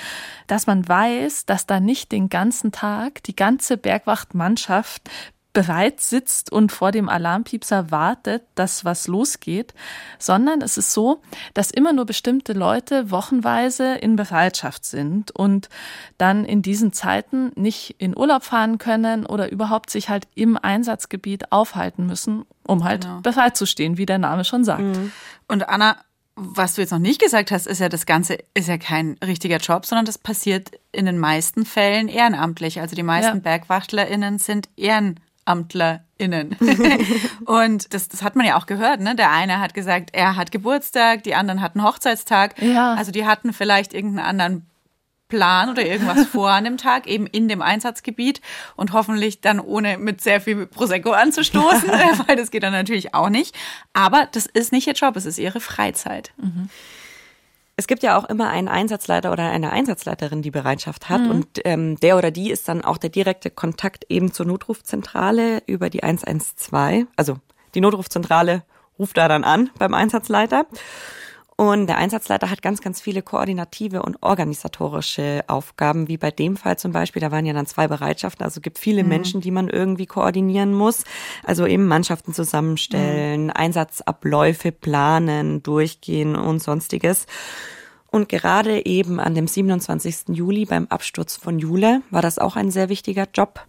dass 0.47 0.67
man 0.67 0.89
weiß, 0.89 1.47
dass 1.47 1.67
da 1.67 1.81
nicht 1.81 2.13
den 2.13 2.29
ganzen 2.29 2.73
Tag 2.73 3.23
die 3.25 3.37
ganze 3.37 3.77
Bergwachtmannschaft 3.77 5.09
bereit 5.53 6.01
sitzt 6.01 6.51
und 6.51 6.73
vor 6.73 6.93
dem 6.93 7.09
Alarmpiepser 7.09 7.91
wartet, 7.91 8.43
dass 8.55 8.85
was 8.85 9.07
losgeht, 9.07 9.75
sondern 10.19 10.63
es 10.63 10.79
ist 10.79 10.93
so, 10.93 11.21
dass 11.53 11.71
immer 11.71 11.93
nur 11.93 12.07
bestimmte 12.07 12.55
Leute 12.55 13.11
wochenweise 13.11 13.95
in 13.97 14.17
Bereitschaft 14.17 14.87
sind 14.87 15.31
und 15.31 15.69
dann 16.17 16.45
in 16.45 16.63
diesen 16.63 16.93
Zeiten 16.93 17.53
nicht 17.55 17.97
in 17.99 18.17
Urlaub 18.17 18.45
fahren 18.45 18.79
können 18.79 19.27
oder 19.27 19.53
überhaupt 19.53 19.91
sich 19.91 20.09
halt 20.09 20.27
im 20.35 20.57
Einsatzgebiet 20.57 21.53
aufhalten 21.53 22.07
müssen, 22.07 22.45
um 22.67 22.85
halt 22.85 23.03
genau. 23.03 23.21
bereit 23.21 23.57
zu 23.57 23.67
stehen, 23.67 23.99
wie 23.99 24.07
der 24.07 24.19
Name 24.19 24.45
schon 24.45 24.65
sagt. 24.65 24.81
Mhm. 24.81 25.13
Und 25.49 25.69
Anna, 25.69 25.97
was 26.35 26.75
du 26.75 26.81
jetzt 26.81 26.93
noch 26.93 26.99
nicht 26.99 27.21
gesagt 27.21 27.51
hast, 27.51 27.67
ist 27.67 27.79
ja, 27.79 27.91
das 27.91 28.07
Ganze 28.07 28.39
ist 28.55 28.69
ja 28.69 28.79
kein 28.79 29.19
richtiger 29.23 29.59
Job, 29.59 29.85
sondern 29.85 30.07
das 30.07 30.17
passiert 30.17 30.71
in 30.93 31.05
den 31.05 31.19
meisten 31.19 31.67
Fällen 31.67 32.09
ehrenamtlich. 32.09 32.81
Also 32.81 32.97
die 32.97 33.03
meisten 33.03 33.37
ja. 33.37 33.43
BergwachtlerInnen 33.43 34.39
sind 34.39 34.71
ehrenamtlich. 34.77 35.27
AmtlerInnen. 35.45 36.57
und 37.47 37.93
das, 37.95 38.09
das 38.09 38.23
hat 38.23 38.37
man 38.37 38.47
ja 38.47 38.57
auch 38.57 38.67
gehört, 38.67 39.01
ne? 39.01 39.15
Der 39.15 39.31
eine 39.31 39.59
hat 39.59 39.75
gesagt, 39.75 40.11
er 40.13 40.37
hat 40.37 40.53
Geburtstag, 40.53 41.25
die 41.25 41.35
anderen 41.35 41.61
hatten 41.61 41.83
Hochzeitstag. 41.83 42.61
Ja. 42.63 42.95
Also 42.95 43.13
die 43.13 43.27
hatten 43.27 43.53
vielleicht 43.53 43.95
irgendeinen 43.95 44.27
anderen 44.27 44.67
Plan 45.33 45.71
oder 45.71 45.87
irgendwas 45.87 46.27
vor 46.27 46.51
an 46.51 46.65
dem 46.65 46.77
Tag, 46.77 47.07
eben 47.07 47.27
in 47.27 47.49
dem 47.49 47.63
Einsatzgebiet 47.63 48.43
und 48.77 48.93
hoffentlich 48.93 49.41
dann 49.41 49.61
ohne 49.61 49.97
mit 49.97 50.21
sehr 50.21 50.43
viel 50.43 50.67
Prosecco 50.67 51.13
anzustoßen, 51.13 51.89
weil 52.27 52.37
das 52.37 52.51
geht 52.51 52.63
dann 52.63 52.75
natürlich 52.75 53.15
auch 53.15 53.31
nicht. 53.31 53.57
Aber 53.95 54.29
das 54.31 54.45
ist 54.45 54.73
nicht 54.73 54.87
ihr 54.87 54.93
Job, 54.93 55.17
es 55.17 55.25
ist 55.25 55.39
ihre 55.39 55.61
Freizeit. 55.61 56.33
Mhm. 56.37 56.69
Es 57.77 57.87
gibt 57.87 58.03
ja 58.03 58.19
auch 58.19 58.25
immer 58.25 58.49
einen 58.51 58.69
Einsatzleiter 58.69 59.33
oder 59.33 59.51
eine 59.51 59.73
Einsatzleiterin, 59.73 60.43
die 60.43 60.51
Bereitschaft 60.51 61.09
hat. 61.09 61.23
Mhm. 61.23 61.31
Und 61.31 61.47
ähm, 61.65 61.97
der 62.01 62.19
oder 62.19 62.31
die 62.31 62.51
ist 62.51 62.69
dann 62.69 62.85
auch 62.85 62.99
der 62.99 63.11
direkte 63.11 63.51
Kontakt 63.51 64.05
eben 64.09 64.33
zur 64.33 64.47
Notrufzentrale 64.47 65.63
über 65.67 65.89
die 65.89 66.03
112. 66.03 67.07
Also 67.17 67.39
die 67.75 67.81
Notrufzentrale 67.81 68.63
ruft 68.99 69.17
da 69.17 69.29
dann 69.29 69.45
an 69.45 69.71
beim 69.79 69.95
Einsatzleiter. 69.95 70.67
Und 71.63 71.87
der 71.87 71.97
Einsatzleiter 71.97 72.51
hat 72.51 72.61
ganz, 72.61 72.81
ganz 72.81 73.01
viele 73.01 73.23
koordinative 73.23 74.03
und 74.03 74.21
organisatorische 74.21 75.45
Aufgaben, 75.47 76.09
wie 76.09 76.17
bei 76.17 76.33
dem 76.33 76.57
Fall 76.57 76.77
zum 76.77 76.91
Beispiel. 76.91 77.23
Da 77.23 77.31
waren 77.31 77.47
ja 77.47 77.53
dann 77.53 77.67
zwei 77.67 77.87
Bereitschaften, 77.87 78.43
also 78.43 78.61
gibt 78.61 78.81
viele 78.81 79.05
mhm. 79.05 79.09
Menschen, 79.09 79.41
die 79.41 79.53
man 79.53 79.69
irgendwie 79.69 80.07
koordinieren 80.07 80.75
muss. 80.75 81.05
Also 81.45 81.65
eben 81.65 81.87
Mannschaften 81.87 82.35
zusammenstellen, 82.35 83.45
mhm. 83.45 83.53
Einsatzabläufe 83.55 84.73
planen, 84.73 85.63
durchgehen 85.63 86.35
und 86.35 86.61
sonstiges. 86.61 87.27
Und 88.11 88.29
gerade 88.29 88.85
eben 88.85 89.21
an 89.21 89.37
dem 89.37 89.47
27. 89.47 90.31
Juli 90.31 90.65
beim 90.65 90.89
Absturz 90.89 91.37
von 91.37 91.61
Jule 91.61 92.03
war 92.11 92.23
das 92.23 92.41
auch 92.41 92.57
ein 92.57 92.73
sehr 92.73 92.89
wichtiger 92.89 93.29
Job. 93.33 93.65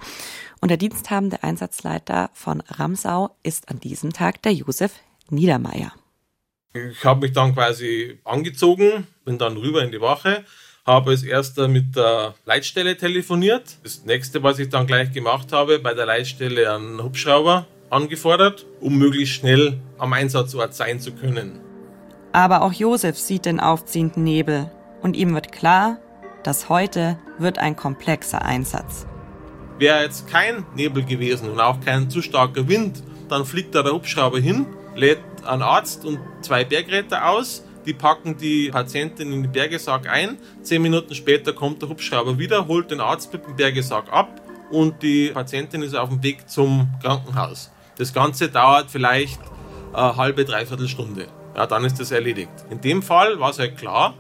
Und 0.62 0.70
der 0.70 0.78
diensthabende 0.78 1.44
Einsatzleiter 1.44 2.32
von 2.34 2.62
Ramsau 2.62 3.36
ist 3.44 3.70
an 3.70 3.80
diesem 3.80 4.14
Tag 4.14 4.42
der 4.42 4.54
Josef 4.54 4.94
Niedermeyer. 5.30 5.94
Ich 6.76 7.06
habe 7.06 7.28
mich 7.28 7.34
dann 7.34 7.54
quasi 7.54 8.18
angezogen, 8.24 9.06
bin 9.26 9.38
dann 9.38 9.58
rüber 9.58 9.84
in 9.84 9.92
die 9.92 10.02
Wache, 10.02 10.44
habe 10.88 11.12
als 11.12 11.22
erster 11.22 11.68
mit 11.68 11.96
der 11.96 12.34
Leitstelle 12.46 12.98
telefoniert. 12.98 13.78
Das 13.84 14.06
nächste, 14.06 14.42
was 14.42 14.58
ich 14.58 14.70
dann 14.70 14.88
gleich 14.88 15.12
gemacht 15.12 15.52
habe, 15.52 15.78
bei 15.78 15.94
der 15.94 16.08
Leitstelle 16.08 16.74
einen 16.74 17.04
Hubschrauber 17.04 17.68
angefordert, 17.92 18.66
um 18.82 18.98
möglichst 18.98 19.36
schnell 19.36 19.80
am 20.00 20.14
Einsatzort 20.14 20.74
sein 20.74 21.00
zu 21.00 21.14
können. 21.14 21.60
Aber 22.32 22.64
auch 22.64 22.74
Josef 22.74 23.20
sieht 23.20 23.46
den 23.46 23.60
aufziehenden 23.60 24.24
Nebel 24.24 24.72
und 25.04 25.16
ihm 25.16 25.36
wird 25.36 25.52
klar, 25.52 26.00
dass 26.42 26.70
heute 26.70 27.20
wird 27.38 27.60
ein 27.60 27.76
komplexer 27.76 28.42
Einsatz. 28.42 29.06
Wäre 29.78 30.02
jetzt 30.02 30.28
kein 30.28 30.66
Nebel 30.76 31.06
gewesen 31.06 31.52
und 31.52 31.60
auch 31.60 31.80
kein 31.82 32.10
zu 32.10 32.24
starker 32.24 32.68
Wind, 32.68 33.04
dann 33.30 33.46
fliegt 33.46 33.76
da 33.76 33.84
der 33.84 33.94
Hubschrauber 33.94 34.40
hin, 34.40 34.66
lädt 34.96 35.20
einen 35.46 35.62
Arzt 35.62 36.06
und 36.06 36.20
zwei 36.42 36.64
Bergretter 36.64 37.30
aus. 37.30 37.64
Die 37.86 37.94
packen 37.94 38.38
die 38.38 38.70
Patientin 38.70 39.34
in 39.34 39.44
den 39.44 39.52
Bergesarg 39.52 40.08
ein. 40.08 40.38
Zehn 40.62 40.82
Minuten 40.82 41.16
später 41.16 41.54
kommt 41.54 41.82
der 41.82 41.90
Hubschrauber 41.90 42.40
wieder, 42.40 42.68
holt 42.68 42.92
den 42.92 43.02
Arzt 43.02 43.34
mit 43.34 43.46
dem 43.46 43.56
Bergesarg 43.56 44.12
ab 44.12 44.42
und 44.72 45.04
die 45.04 45.30
Patientin 45.30 45.82
ist 45.82 45.96
auf 45.96 46.10
dem 46.10 46.24
Weg 46.24 46.50
zum 46.50 46.90
Krankenhaus. 47.02 47.72
Das 47.98 48.14
Ganze 48.14 48.50
dauert 48.50 48.90
vielleicht 48.90 49.40
eine 49.94 50.18
halbe, 50.18 50.46
dreiviertel 50.46 50.88
Stunde. 50.88 51.28
Ja, 51.56 51.68
dann 51.68 51.86
ist 51.86 52.00
das 52.00 52.12
erledigt. 52.12 52.52
In 52.70 52.82
dem 52.82 53.04
Fall 53.04 53.40
war 53.40 53.52
es 53.52 53.60
halt 53.60 53.78
klar, 53.78 54.16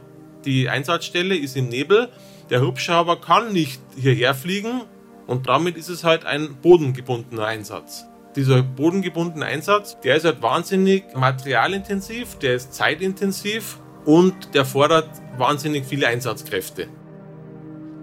die 0.45 0.69
Einsatzstelle 0.69 1.35
ist 1.35 1.55
im 1.55 1.69
Nebel, 1.69 2.09
der 2.49 2.61
Hubschrauber 2.61 3.19
kann 3.19 3.53
nicht 3.53 3.81
hierher 3.95 4.35
fliegen 4.35 4.81
und 5.25 5.47
damit 5.47 5.77
ist 5.77 5.89
es 5.89 6.03
halt 6.03 6.25
ein 6.25 6.55
bodengebundener 6.61 7.45
Einsatz 7.45 8.05
dieser 8.35 8.63
bodengebundene 8.63 9.45
Einsatz, 9.45 9.99
der 10.01 10.15
ist 10.15 10.25
halt 10.25 10.41
wahnsinnig 10.41 11.03
materialintensiv, 11.15 12.35
der 12.39 12.55
ist 12.55 12.73
zeitintensiv 12.73 13.79
und 14.05 14.53
der 14.53 14.65
fordert 14.65 15.09
wahnsinnig 15.37 15.85
viele 15.85 16.07
Einsatzkräfte. 16.07 16.87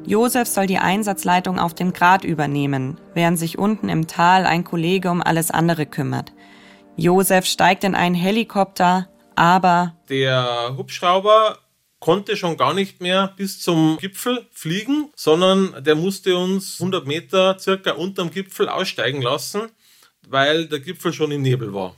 Josef 0.07 0.49
soll 0.49 0.67
die 0.67 0.79
Einsatzleitung 0.79 1.59
auf 1.59 1.75
dem 1.75 1.93
Grat 1.93 2.25
übernehmen, 2.25 2.99
während 3.15 3.39
sich 3.39 3.59
unten 3.59 3.89
im 3.89 4.07
Tal 4.07 4.47
ein 4.47 4.65
Kollege 4.65 5.11
um 5.11 5.23
alles 5.23 5.51
andere 5.51 5.87
kümmert. 5.87 6.33
Josef 6.97 7.45
steigt 7.45 7.85
in 7.85 7.95
einen 7.95 8.15
Helikopter, 8.15 9.09
aber 9.37 9.95
der 10.09 10.75
Hubschrauber 10.77 11.59
konnte 11.99 12.37
schon 12.37 12.57
gar 12.57 12.73
nicht 12.73 13.03
mehr 13.03 13.35
bis 13.37 13.61
zum 13.61 13.99
Gipfel 13.99 14.47
fliegen, 14.53 15.11
sondern 15.15 15.85
der 15.85 15.95
musste 15.95 16.35
uns 16.37 16.81
100 16.81 17.07
Meter 17.07 17.59
circa 17.59 17.93
unterm 17.93 18.31
Gipfel 18.31 18.71
aussteigen 18.71 19.21
lassen 19.21 19.69
weil 20.29 20.67
der 20.67 20.81
Gipfel 20.81 21.13
schon 21.13 21.31
im 21.31 21.43
Nebel 21.43 21.73
war. 21.75 21.95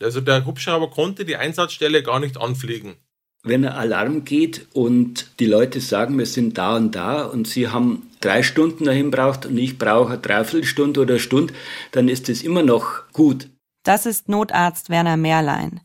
Also 0.00 0.20
der 0.20 0.44
Hubschrauber 0.44 0.90
konnte 0.90 1.24
die 1.24 1.36
Einsatzstelle 1.36 2.02
gar 2.02 2.20
nicht 2.20 2.36
anfliegen. 2.36 2.94
Wenn 3.42 3.64
ein 3.66 3.72
Alarm 3.72 4.24
geht 4.24 4.66
und 4.72 5.30
die 5.38 5.46
Leute 5.46 5.80
sagen, 5.80 6.18
wir 6.18 6.26
sind 6.26 6.56
da 6.56 6.76
und 6.76 6.94
da 6.94 7.24
und 7.24 7.46
sie 7.46 7.68
haben 7.68 8.10
drei 8.20 8.42
Stunden 8.42 8.84
dahin 8.84 9.10
braucht 9.10 9.44
und 9.44 9.58
ich 9.58 9.76
brauche 9.78 10.14
eine 10.14 10.22
Dreiviertelstunde 10.22 11.00
oder 11.00 11.14
eine 11.14 11.20
Stunde, 11.20 11.52
dann 11.92 12.08
ist 12.08 12.28
es 12.30 12.42
immer 12.42 12.62
noch 12.62 13.02
gut. 13.12 13.48
Das 13.82 14.06
ist 14.06 14.30
Notarzt 14.30 14.88
Werner 14.88 15.18
Mehrlein. 15.18 15.80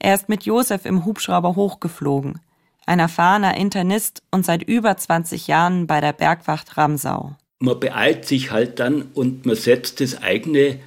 Er 0.00 0.16
ist 0.16 0.28
mit 0.28 0.42
Josef 0.42 0.84
im 0.84 1.04
Hubschrauber 1.04 1.54
hochgeflogen. 1.54 2.40
ein 2.86 2.98
erfahrener 2.98 3.56
Internist 3.56 4.22
und 4.30 4.44
seit 4.44 4.62
über 4.62 4.94
20 4.94 5.46
Jahren 5.46 5.86
bei 5.86 6.02
der 6.02 6.12
Bergwacht 6.12 6.76
Ramsau. 6.76 7.34
Man 7.60 7.80
beeilt 7.80 8.26
sich 8.26 8.50
halt 8.50 8.78
dann 8.78 9.02
und 9.14 9.46
man 9.46 9.56
setzt 9.56 10.00
das 10.00 10.20
eigene 10.20 10.80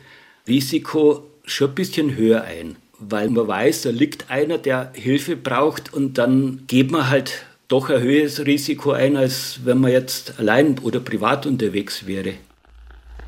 Risiko 0.48 1.24
schon 1.46 1.70
ein 1.70 1.76
bisschen 1.76 2.16
höher 2.16 2.44
ein, 2.44 2.76
weil 3.00 3.30
man 3.30 3.48
weiß, 3.48 3.84
da 3.84 3.90
liegt 3.90 4.30
einer, 4.30 4.58
der 4.58 4.92
Hilfe 4.94 5.36
braucht 5.36 5.94
und 5.94 6.18
dann 6.18 6.64
geht 6.68 6.92
man 6.92 7.10
halt 7.10 7.46
doch 7.68 7.90
ein 7.90 8.02
höheres 8.02 8.46
Risiko 8.46 8.92
ein, 8.92 9.18
als 9.18 9.60
wenn 9.66 9.80
man 9.80 9.92
jetzt 9.92 10.40
allein 10.40 10.80
oder 10.80 11.00
privat 11.00 11.46
unterwegs 11.46 12.08
wäre. 12.08 12.36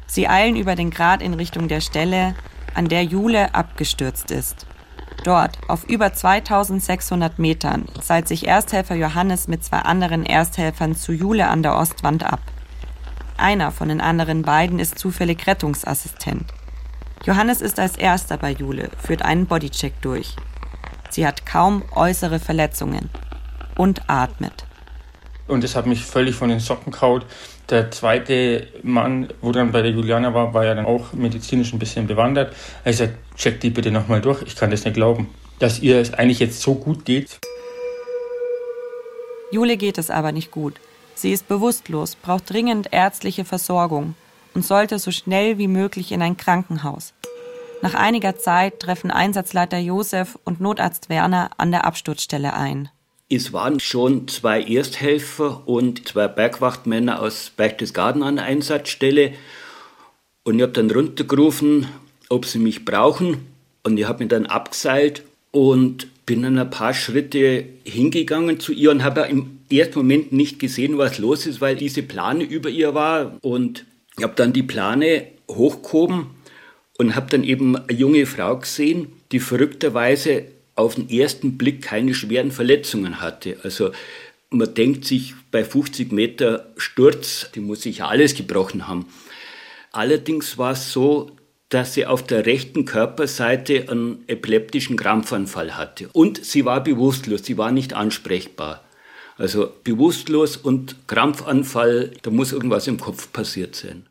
Sie 0.07 0.27
eilen 0.27 0.55
über 0.55 0.75
den 0.75 0.89
Grat 0.89 1.21
in 1.21 1.33
Richtung 1.33 1.67
der 1.67 1.81
Stelle, 1.81 2.35
an 2.73 2.87
der 2.87 3.03
Jule 3.03 3.53
abgestürzt 3.53 4.31
ist. 4.31 4.65
Dort, 5.23 5.57
auf 5.67 5.83
über 5.83 6.13
2600 6.13 7.37
Metern, 7.37 7.85
seilt 8.01 8.27
sich 8.27 8.47
Ersthelfer 8.47 8.95
Johannes 8.95 9.47
mit 9.47 9.63
zwei 9.63 9.79
anderen 9.79 10.25
Ersthelfern 10.25 10.95
zu 10.95 11.11
Jule 11.11 11.47
an 11.47 11.61
der 11.61 11.75
Ostwand 11.75 12.23
ab. 12.23 12.39
Einer 13.37 13.71
von 13.71 13.89
den 13.89 14.01
anderen 14.01 14.43
beiden 14.43 14.79
ist 14.79 14.97
zufällig 14.97 15.45
Rettungsassistent. 15.45 16.45
Johannes 17.25 17.61
ist 17.61 17.79
als 17.79 17.97
erster 17.97 18.37
bei 18.37 18.51
Jule, 18.51 18.89
führt 18.97 19.23
einen 19.23 19.45
Bodycheck 19.45 20.01
durch. 20.01 20.35
Sie 21.09 21.27
hat 21.27 21.45
kaum 21.45 21.83
äußere 21.93 22.39
Verletzungen 22.39 23.09
und 23.75 24.09
atmet. 24.09 24.65
Und 25.47 25.63
es 25.63 25.75
hat 25.75 25.85
mich 25.85 26.03
völlig 26.05 26.35
von 26.35 26.49
den 26.49 26.59
Socken 26.59 26.93
kaut. 26.93 27.25
Der 27.69 27.91
zweite 27.91 28.67
Mann, 28.83 29.29
wo 29.41 29.51
dann 29.51 29.71
bei 29.71 29.81
der 29.81 29.91
Juliana 29.91 30.33
war, 30.33 30.53
war 30.53 30.63
ja 30.63 30.75
dann 30.75 30.85
auch 30.85 31.11
medizinisch 31.13 31.73
ein 31.73 31.79
bisschen 31.79 32.07
bewandert. 32.07 32.55
Er 32.83 32.93
sagt, 32.93 33.13
check 33.35 33.59
die 33.59 33.69
bitte 33.69 33.91
nochmal 33.91 34.21
durch. 34.21 34.41
Ich 34.43 34.55
kann 34.55 34.71
das 34.71 34.85
nicht 34.85 34.93
glauben, 34.93 35.29
dass 35.59 35.79
ihr 35.79 35.97
es 35.99 36.13
eigentlich 36.13 36.39
jetzt 36.39 36.61
so 36.61 36.75
gut 36.75 37.03
geht. 37.03 37.39
Jule 39.51 39.75
geht 39.77 39.97
es 39.97 40.09
aber 40.09 40.31
nicht 40.31 40.51
gut. 40.51 40.75
Sie 41.15 41.33
ist 41.33 41.47
bewusstlos, 41.47 42.15
braucht 42.15 42.49
dringend 42.49 42.93
ärztliche 42.93 43.43
Versorgung 43.43 44.15
und 44.53 44.65
sollte 44.65 44.99
so 44.99 45.11
schnell 45.11 45.57
wie 45.57 45.67
möglich 45.67 46.11
in 46.11 46.21
ein 46.21 46.37
Krankenhaus. 46.37 47.13
Nach 47.81 47.93
einiger 47.93 48.37
Zeit 48.37 48.79
treffen 48.79 49.09
Einsatzleiter 49.09 49.77
Josef 49.77 50.37
und 50.43 50.59
Notarzt 50.59 51.09
Werner 51.09 51.51
an 51.57 51.71
der 51.71 51.85
Absturzstelle 51.85 52.53
ein. 52.53 52.89
Es 53.29 53.53
waren 53.53 53.79
schon 53.79 54.27
zwei 54.27 54.61
Ersthelfer 54.61 55.67
und 55.67 56.07
zwei 56.07 56.27
Bergwachtmänner 56.27 57.21
aus 57.21 57.51
Berchtesgaden 57.55 58.23
an 58.23 58.37
der 58.37 58.45
Einsatzstelle. 58.45 59.33
Und 60.43 60.55
ich 60.57 60.63
habe 60.63 60.73
dann 60.73 60.89
runtergerufen, 60.89 61.87
ob 62.27 62.45
sie 62.45 62.59
mich 62.59 62.85
brauchen. 62.85 63.45
Und 63.83 63.97
ich 63.97 64.07
habe 64.07 64.19
mich 64.19 64.29
dann 64.29 64.47
abgeseilt 64.47 65.23
und 65.51 66.07
bin 66.25 66.41
dann 66.41 66.57
ein 66.57 66.69
paar 66.69 66.93
Schritte 66.93 67.65
hingegangen 67.83 68.59
zu 68.59 68.73
ihr 68.73 68.91
und 68.91 69.03
habe 69.03 69.21
im 69.21 69.59
ersten 69.71 69.99
Moment 69.99 70.31
nicht 70.31 70.59
gesehen, 70.59 70.97
was 70.97 71.17
los 71.17 71.45
ist, 71.45 71.61
weil 71.61 71.75
diese 71.75 72.03
Plane 72.03 72.43
über 72.43 72.69
ihr 72.69 72.93
war. 72.93 73.37
Und 73.41 73.85
ich 74.19 74.23
habe 74.23 74.33
dann 74.35 74.51
die 74.51 74.63
Plane 74.63 75.27
hochgehoben 75.49 76.27
und 76.97 77.15
habe 77.15 77.27
dann 77.29 77.45
eben 77.45 77.77
eine 77.77 77.97
junge 77.97 78.25
Frau 78.25 78.57
gesehen, 78.57 79.13
die 79.31 79.39
verrückterweise 79.39 80.43
auf 80.75 80.95
den 80.95 81.09
ersten 81.09 81.57
Blick 81.57 81.81
keine 81.81 82.13
schweren 82.13 82.51
Verletzungen 82.51 83.21
hatte. 83.21 83.55
Also 83.63 83.91
man 84.49 84.73
denkt 84.73 85.05
sich 85.05 85.35
bei 85.51 85.63
50 85.63 86.11
Meter 86.11 86.67
Sturz, 86.75 87.49
die 87.55 87.61
muss 87.61 87.83
sich 87.83 87.99
ja 87.99 88.09
alles 88.09 88.35
gebrochen 88.35 88.89
haben. 88.89 89.05
Allerdings 89.93 90.57
war 90.57 90.73
es 90.73 90.91
so, 90.91 91.31
dass 91.69 91.93
sie 91.93 92.05
auf 92.05 92.21
der 92.21 92.45
rechten 92.45 92.83
Körperseite 92.83 93.89
einen 93.89 94.25
epileptischen 94.27 94.97
Krampfanfall 94.97 95.77
hatte. 95.77 96.09
Und 96.11 96.43
sie 96.43 96.65
war 96.65 96.83
bewusstlos, 96.83 97.45
sie 97.45 97.57
war 97.57 97.71
nicht 97.71 97.93
ansprechbar. 97.93 98.83
Also 99.37 99.71
bewusstlos 99.85 100.57
und 100.57 101.07
Krampfanfall, 101.07 102.11
da 102.21 102.29
muss 102.29 102.51
irgendwas 102.51 102.87
im 102.87 102.99
Kopf 102.99 103.31
passiert 103.31 103.77
sein. 103.77 104.08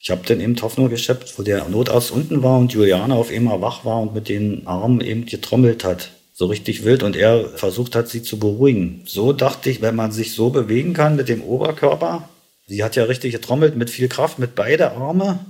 Ich 0.00 0.10
habe 0.10 0.22
dann 0.26 0.40
eben 0.40 0.60
Hoffnung 0.62 0.88
geschöpft, 0.88 1.38
wo 1.38 1.42
der 1.42 1.68
Notarzt 1.68 2.12
unten 2.12 2.42
war 2.42 2.58
und 2.58 2.72
Juliane 2.72 3.14
auf 3.14 3.30
einmal 3.30 3.60
wach 3.60 3.84
war 3.84 4.00
und 4.00 4.14
mit 4.14 4.28
den 4.28 4.66
Armen 4.66 5.00
eben 5.00 5.26
getrommelt 5.26 5.82
hat. 5.84 6.10
So 6.32 6.46
richtig 6.46 6.84
wild 6.84 7.02
und 7.02 7.16
er 7.16 7.48
versucht 7.48 7.96
hat, 7.96 8.08
sie 8.08 8.22
zu 8.22 8.38
beruhigen. 8.38 9.02
So 9.06 9.32
dachte 9.32 9.70
ich, 9.70 9.82
wenn 9.82 9.96
man 9.96 10.12
sich 10.12 10.34
so 10.34 10.50
bewegen 10.50 10.92
kann 10.92 11.16
mit 11.16 11.28
dem 11.28 11.42
Oberkörper, 11.42 12.28
sie 12.68 12.84
hat 12.84 12.94
ja 12.94 13.04
richtig 13.04 13.32
getrommelt 13.32 13.76
mit 13.76 13.90
viel 13.90 14.08
Kraft, 14.08 14.38
mit 14.38 14.54
beide 14.54 14.92
Arme, 14.92 15.40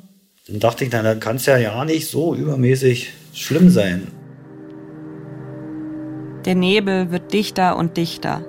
dann 0.47 0.61
dachte 0.61 0.85
ich, 0.85 0.91
dann 0.91 1.21
kann 1.21 1.37
es 1.37 1.45
ja 1.45 1.59
ja 1.59 1.85
nicht 1.85 2.09
so 2.09 2.35
übermäßig 2.35 3.13
schlimm 3.35 3.69
sein. 3.69 4.09
Der 6.47 6.55
Nebel 6.55 7.11
wird 7.11 7.35
dichter 7.35 7.77
und 7.77 7.99
dichter. 7.99 8.47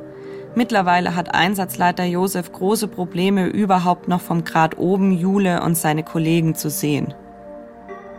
Mittlerweile 0.60 1.15
hat 1.15 1.34
Einsatzleiter 1.34 2.04
Josef 2.04 2.52
große 2.52 2.89
Probleme, 2.89 3.48
überhaupt 3.48 4.10
noch 4.10 4.19
vom 4.19 4.43
Grat 4.43 4.78
oben 4.78 5.13
Jule 5.13 5.63
und 5.63 5.76
seine 5.76 6.04
Kollegen 6.04 6.54
zu 6.54 6.69
sehen. 6.69 7.13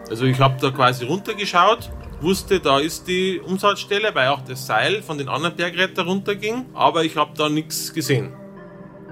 Also 0.09 0.25
ich 0.25 0.41
habe 0.41 0.57
da 0.59 0.71
quasi 0.71 1.05
runtergeschaut, 1.05 1.91
wusste, 2.23 2.59
da 2.59 2.79
ist 2.79 3.07
die 3.09 3.39
Umsatzstelle, 3.41 4.15
weil 4.15 4.29
auch 4.29 4.41
das 4.41 4.67
Seil 4.67 5.03
von 5.03 5.19
den 5.19 5.29
anderen 5.29 5.55
Bergretter 5.55 6.07
runterging, 6.07 6.65
aber 6.73 7.05
ich 7.05 7.15
habe 7.15 7.33
da 7.37 7.51
nichts 7.51 7.93
gesehen. 7.93 8.33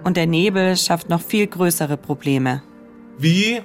Und 0.04 0.16
der 0.16 0.26
Nebel 0.26 0.74
schafft 0.78 1.10
noch 1.10 1.20
viel 1.20 1.48
größere 1.48 1.98
Probleme. 1.98 2.62
Wie 3.18 3.60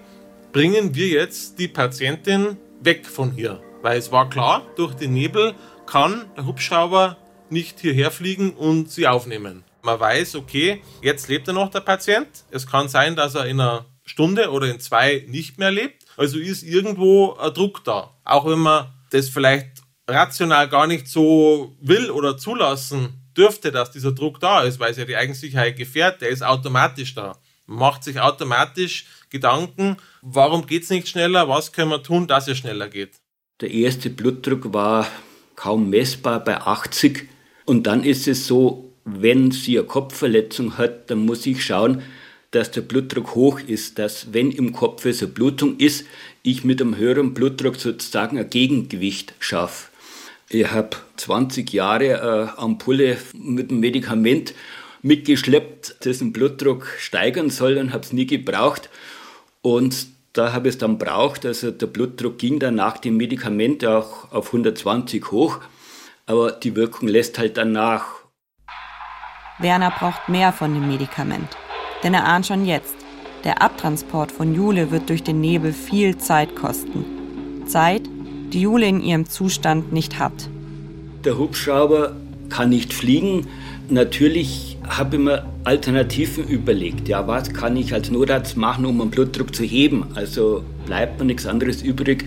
bringen 0.52 0.94
wir 0.94 1.08
jetzt 1.08 1.58
die 1.58 1.70
Patientin 1.70 2.58
weg 2.82 3.06
von 3.06 3.32
hier? 3.32 3.62
Weil 3.82 3.98
es 3.98 4.12
war 4.12 4.30
klar, 4.30 4.64
durch 4.76 4.94
den 4.94 5.14
Nebel 5.14 5.54
kann 5.86 6.26
der 6.36 6.48
Hubschrauber 6.48 7.16
nicht 7.54 7.80
hierher 7.80 8.12
fliegen 8.12 8.52
und 8.52 8.92
sie 8.92 9.08
aufnehmen. 9.08 9.64
Man 9.82 10.00
weiß, 10.00 10.36
okay, 10.36 10.82
jetzt 11.02 11.28
lebt 11.28 11.48
er 11.48 11.54
noch 11.54 11.70
der 11.72 11.82
Patient. 11.82 12.28
Es 12.52 12.68
kann 12.68 12.90
sein, 12.90 13.16
dass 13.16 13.36
er 13.36 13.46
in 13.46 13.60
einer 13.60 13.86
Stunde 14.06 14.52
oder 14.52 14.70
in 14.70 14.80
zwei 14.80 15.26
nicht 15.28 15.58
mehr 15.58 15.72
lebt. 15.72 16.06
Also 16.18 16.38
ist 16.38 16.64
irgendwo 16.64 17.34
ein 17.34 17.54
Druck 17.54 17.84
da. 17.84 18.12
Auch 18.24 18.46
wenn 18.46 18.60
man 18.60 18.88
das 19.12 19.30
vielleicht 19.30 19.82
rational 20.08 20.68
gar 20.68 20.88
nicht 20.88 21.08
so 21.08 21.76
will 21.82 22.12
oder 22.12 22.38
zulassen 22.38 23.22
dürfte, 23.38 23.72
dass 23.72 23.92
dieser 23.92 24.12
Druck 24.12 24.40
da 24.40 24.64
ist, 24.64 24.80
weil 24.80 24.92
es 24.92 24.98
ja 24.98 25.06
die 25.06 25.16
Eigensicherheit 25.16 25.78
gefährdet, 25.78 26.22
der 26.22 26.30
ist 26.30 26.44
automatisch 26.44 27.16
da. 27.16 27.38
Man 27.66 27.80
macht 27.80 28.04
sich 28.04 28.20
automatisch 28.20 29.06
Gedanken, 29.30 29.98
warum 30.22 30.68
geht 30.68 30.84
es 30.84 30.90
nicht 30.90 31.08
schneller, 31.08 31.50
was 31.50 31.72
können 31.72 31.90
wir 31.90 32.04
tun, 32.04 32.28
dass 32.28 32.48
es 32.48 32.58
schneller 32.58 32.88
geht. 32.88 33.22
Der 33.62 33.72
erste 33.72 34.10
Blutdruck 34.10 34.74
war 34.74 35.08
kaum 35.56 35.90
messbar 35.90 36.44
bei 36.44 36.60
80 36.60 37.28
und 37.66 37.88
dann 37.88 38.04
ist 38.04 38.28
es 38.28 38.48
so, 38.48 38.90
wenn 39.06 39.52
sie 39.52 39.78
eine 39.78 39.88
Kopfverletzung 39.88 40.78
hat, 40.78 41.10
dann 41.10 41.26
muss 41.26 41.46
ich 41.46 41.64
schauen, 41.64 42.02
dass 42.52 42.72
der 42.72 42.82
Blutdruck 42.82 43.36
hoch 43.36 43.60
ist, 43.66 43.98
dass 43.98 44.32
wenn 44.32 44.52
im 44.52 44.74
Kopf 44.74 45.06
eine 45.06 45.28
Blutung 45.28 45.78
ist, 45.78 46.06
ich 46.44 46.64
mit 46.64 46.82
einem 46.82 46.98
höheren 46.98 47.34
Blutdruck 47.34 47.78
sozusagen 47.78 48.38
ein 48.38 48.50
Gegengewicht 48.50 49.34
schaffe. 49.40 49.90
Ich 50.50 50.70
habe 50.72 50.98
20 51.18 51.74
Jahre 51.74 52.22
eine 52.22 52.58
Ampulle 52.60 53.18
mit 53.34 53.72
einem 53.72 53.80
Medikament 53.80 54.54
mitgeschleppt, 55.02 55.96
das 56.02 56.20
den 56.20 56.32
Blutdruck 56.32 56.88
steigern 57.00 57.50
soll 57.50 57.78
und 57.78 57.92
habe 57.92 58.04
es 58.04 58.14
nie 58.14 58.28
gebraucht. 58.28 58.90
Und 59.62 60.08
da 60.34 60.54
habe 60.54 60.68
ich 60.68 60.76
es 60.76 60.78
dann 60.78 61.00
braucht. 61.00 61.46
Also 61.46 61.72
der 61.72 61.88
Blutdruck 61.88 62.38
ging 62.38 62.60
dann 62.60 62.76
nach 62.76 62.98
dem 63.00 63.18
Medikament 63.18 63.84
auch 63.84 64.32
auf 64.32 64.48
120 64.48 65.32
hoch 65.32 65.60
aber 66.26 66.52
die 66.52 66.76
Wirkung 66.76 67.08
lässt 67.08 67.38
halt 67.38 67.58
dann 67.58 67.72
nach. 67.72 68.06
Werner 69.60 69.92
braucht 69.92 70.30
mehr 70.30 70.52
von 70.52 70.74
dem 70.74 70.88
Medikament, 70.88 71.58
denn 72.04 72.14
er 72.14 72.26
ahnt 72.26 72.48
schon 72.48 72.66
jetzt, 72.66 72.96
der 73.44 73.62
Abtransport 73.62 74.32
von 74.32 74.56
Jule 74.56 74.92
wird 74.92 75.10
durch 75.10 75.24
den 75.24 75.42
Nebel 75.42 75.74
viel 75.74 76.18
Zeit 76.18 76.56
kosten. 76.56 77.06
Zeit, 77.68 78.04
die 78.54 78.62
Jule 78.62 78.86
in 78.86 79.02
ihrem 79.02 79.26
Zustand 79.26 79.92
nicht 79.92 80.18
hat. 80.18 80.50
Der 81.26 81.38
Hubschrauber 81.38 82.16
kann 82.50 82.70
nicht 82.70 82.94
fliegen. 82.94 83.48
Natürlich 83.90 84.78
habe 84.88 85.18
ich 85.18 85.22
mir 85.22 85.46
Alternativen 85.64 86.48
überlegt. 86.48 87.08
Ja, 87.08 87.28
was 87.28 87.54
kann 87.54 87.76
ich 87.76 87.94
als 87.94 88.12
Notarzt 88.12 88.56
machen, 88.58 88.86
um 88.86 89.00
den 89.00 89.10
Blutdruck 89.10 89.54
zu 89.54 89.64
heben? 89.64 90.06
Also 90.16 90.64
bleibt 90.86 91.20
mir 91.20 91.26
nichts 91.26 91.46
anderes 91.46 91.82
übrig, 91.82 92.26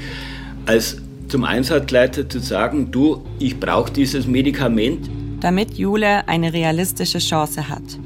als 0.67 0.99
zum 1.29 1.45
Einsatzleiter 1.45 2.29
zu 2.29 2.39
sagen, 2.39 2.91
du, 2.91 3.25
ich 3.39 3.59
brauche 3.59 3.93
dieses 3.93 4.27
Medikament. 4.27 5.09
Damit 5.41 5.75
Jule 5.75 6.27
eine 6.29 6.53
realistische 6.53 7.19
Chance 7.19 7.69
hat. 7.69 7.99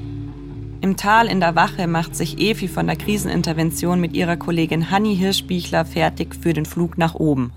Im 0.82 0.96
Tal 0.96 1.26
in 1.26 1.40
der 1.40 1.54
Wache 1.54 1.86
macht 1.86 2.16
sich 2.16 2.38
Evi 2.38 2.66
von 2.66 2.86
der 2.86 2.96
Krisenintervention 2.96 4.00
mit 4.00 4.14
ihrer 4.14 4.36
Kollegin 4.36 4.90
Hanni 4.90 5.14
Hirschbichler 5.14 5.84
fertig 5.84 6.34
für 6.34 6.54
den 6.54 6.64
Flug 6.64 6.96
nach 6.96 7.14
oben. 7.14 7.52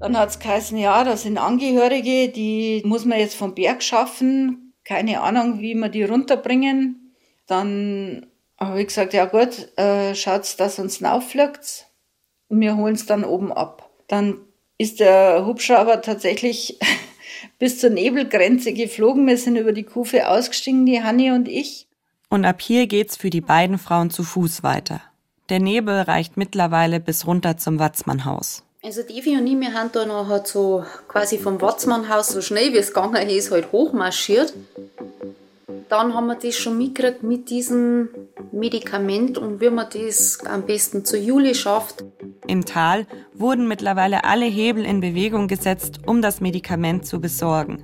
Dann 0.00 0.18
hat 0.18 0.30
es 0.30 0.38
geheißen, 0.40 0.76
ja, 0.76 1.04
das 1.04 1.22
sind 1.22 1.38
Angehörige, 1.38 2.28
die 2.28 2.82
muss 2.84 3.04
man 3.04 3.18
jetzt 3.18 3.36
vom 3.36 3.54
Berg 3.54 3.82
schaffen. 3.82 4.74
Keine 4.84 5.20
Ahnung, 5.20 5.60
wie 5.60 5.74
wir 5.74 5.90
die 5.90 6.02
runterbringen. 6.02 7.14
Dann 7.46 8.26
habe 8.58 8.80
ich 8.80 8.88
gesagt, 8.88 9.14
ja 9.14 9.26
gut, 9.26 9.76
äh, 9.78 10.14
schaut, 10.14 10.58
dass 10.58 10.78
uns 10.78 11.02
auffliegt. 11.04 11.86
Und 12.48 12.60
wir 12.60 12.76
holen 12.76 12.94
es 12.94 13.06
dann 13.06 13.24
oben 13.24 13.52
ab. 13.52 13.90
Dann 14.08 14.38
ist 14.80 14.98
der 14.98 15.44
Hubschrauber 15.44 16.00
tatsächlich 16.00 16.78
bis 17.58 17.78
zur 17.78 17.90
Nebelgrenze 17.90 18.72
geflogen. 18.72 19.26
Wir 19.26 19.36
sind 19.36 19.56
über 19.56 19.72
die 19.72 19.82
Kufe 19.82 20.26
ausgestiegen, 20.26 20.86
die 20.86 21.02
Hanni 21.02 21.32
und 21.32 21.48
ich. 21.48 21.86
Und 22.30 22.46
ab 22.46 22.62
hier 22.62 22.86
geht's 22.86 23.18
für 23.18 23.28
die 23.28 23.42
beiden 23.42 23.76
Frauen 23.76 24.08
zu 24.08 24.22
Fuß 24.22 24.62
weiter. 24.62 25.02
Der 25.50 25.60
Nebel 25.60 26.00
reicht 26.00 26.38
mittlerweile 26.38 26.98
bis 26.98 27.26
runter 27.26 27.58
zum 27.58 27.78
Watzmannhaus. 27.78 28.62
Also 28.82 29.02
Devi 29.02 29.36
und 29.36 29.46
ich, 29.46 29.60
wir 29.60 29.74
haben 29.74 29.90
da 29.92 30.06
noch 30.06 30.28
halt 30.28 30.46
so 30.46 30.82
quasi 31.08 31.36
vom 31.36 31.60
Watzmannhaus 31.60 32.28
so 32.28 32.40
schnell 32.40 32.72
wie 32.72 32.78
es 32.78 32.94
gegangen 32.94 33.28
ist, 33.28 33.50
halt 33.50 33.72
hochmarschiert. 33.72 34.54
Dann 35.88 36.14
haben 36.14 36.26
wir 36.26 36.36
das 36.36 36.56
schon 36.56 36.78
mitgekriegt 36.78 37.22
mit 37.22 37.50
diesem 37.50 38.08
Medikament 38.52 39.38
und 39.38 39.60
wie 39.60 39.70
man 39.70 39.86
das 39.92 40.38
am 40.46 40.62
besten 40.62 41.04
zur 41.04 41.18
Juli 41.18 41.54
schafft. 41.54 42.04
Im 42.46 42.64
Tal 42.64 43.06
wurden 43.34 43.68
mittlerweile 43.68 44.24
alle 44.24 44.46
Hebel 44.46 44.84
in 44.84 45.00
Bewegung 45.00 45.48
gesetzt, 45.48 46.00
um 46.06 46.22
das 46.22 46.40
Medikament 46.40 47.06
zu 47.06 47.20
besorgen. 47.20 47.82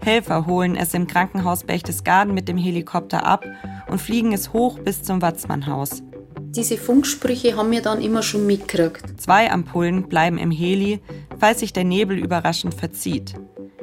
Helfer 0.00 0.46
holen 0.46 0.76
es 0.76 0.94
im 0.94 1.06
Krankenhaus 1.06 1.64
Berchtesgaden 1.64 2.34
mit 2.34 2.48
dem 2.48 2.56
Helikopter 2.58 3.24
ab 3.24 3.44
und 3.88 4.00
fliegen 4.00 4.32
es 4.32 4.52
hoch 4.52 4.78
bis 4.78 5.02
zum 5.02 5.22
Watzmannhaus. 5.22 6.02
Diese 6.54 6.76
Funksprüche 6.76 7.56
haben 7.56 7.70
wir 7.70 7.82
dann 7.82 8.02
immer 8.02 8.22
schon 8.22 8.46
mitgekriegt. 8.46 9.20
Zwei 9.20 9.50
Ampullen 9.50 10.08
bleiben 10.08 10.38
im 10.38 10.50
Heli, 10.50 11.00
falls 11.38 11.60
sich 11.60 11.72
der 11.72 11.84
Nebel 11.84 12.18
überraschend 12.18 12.74
verzieht. 12.74 13.34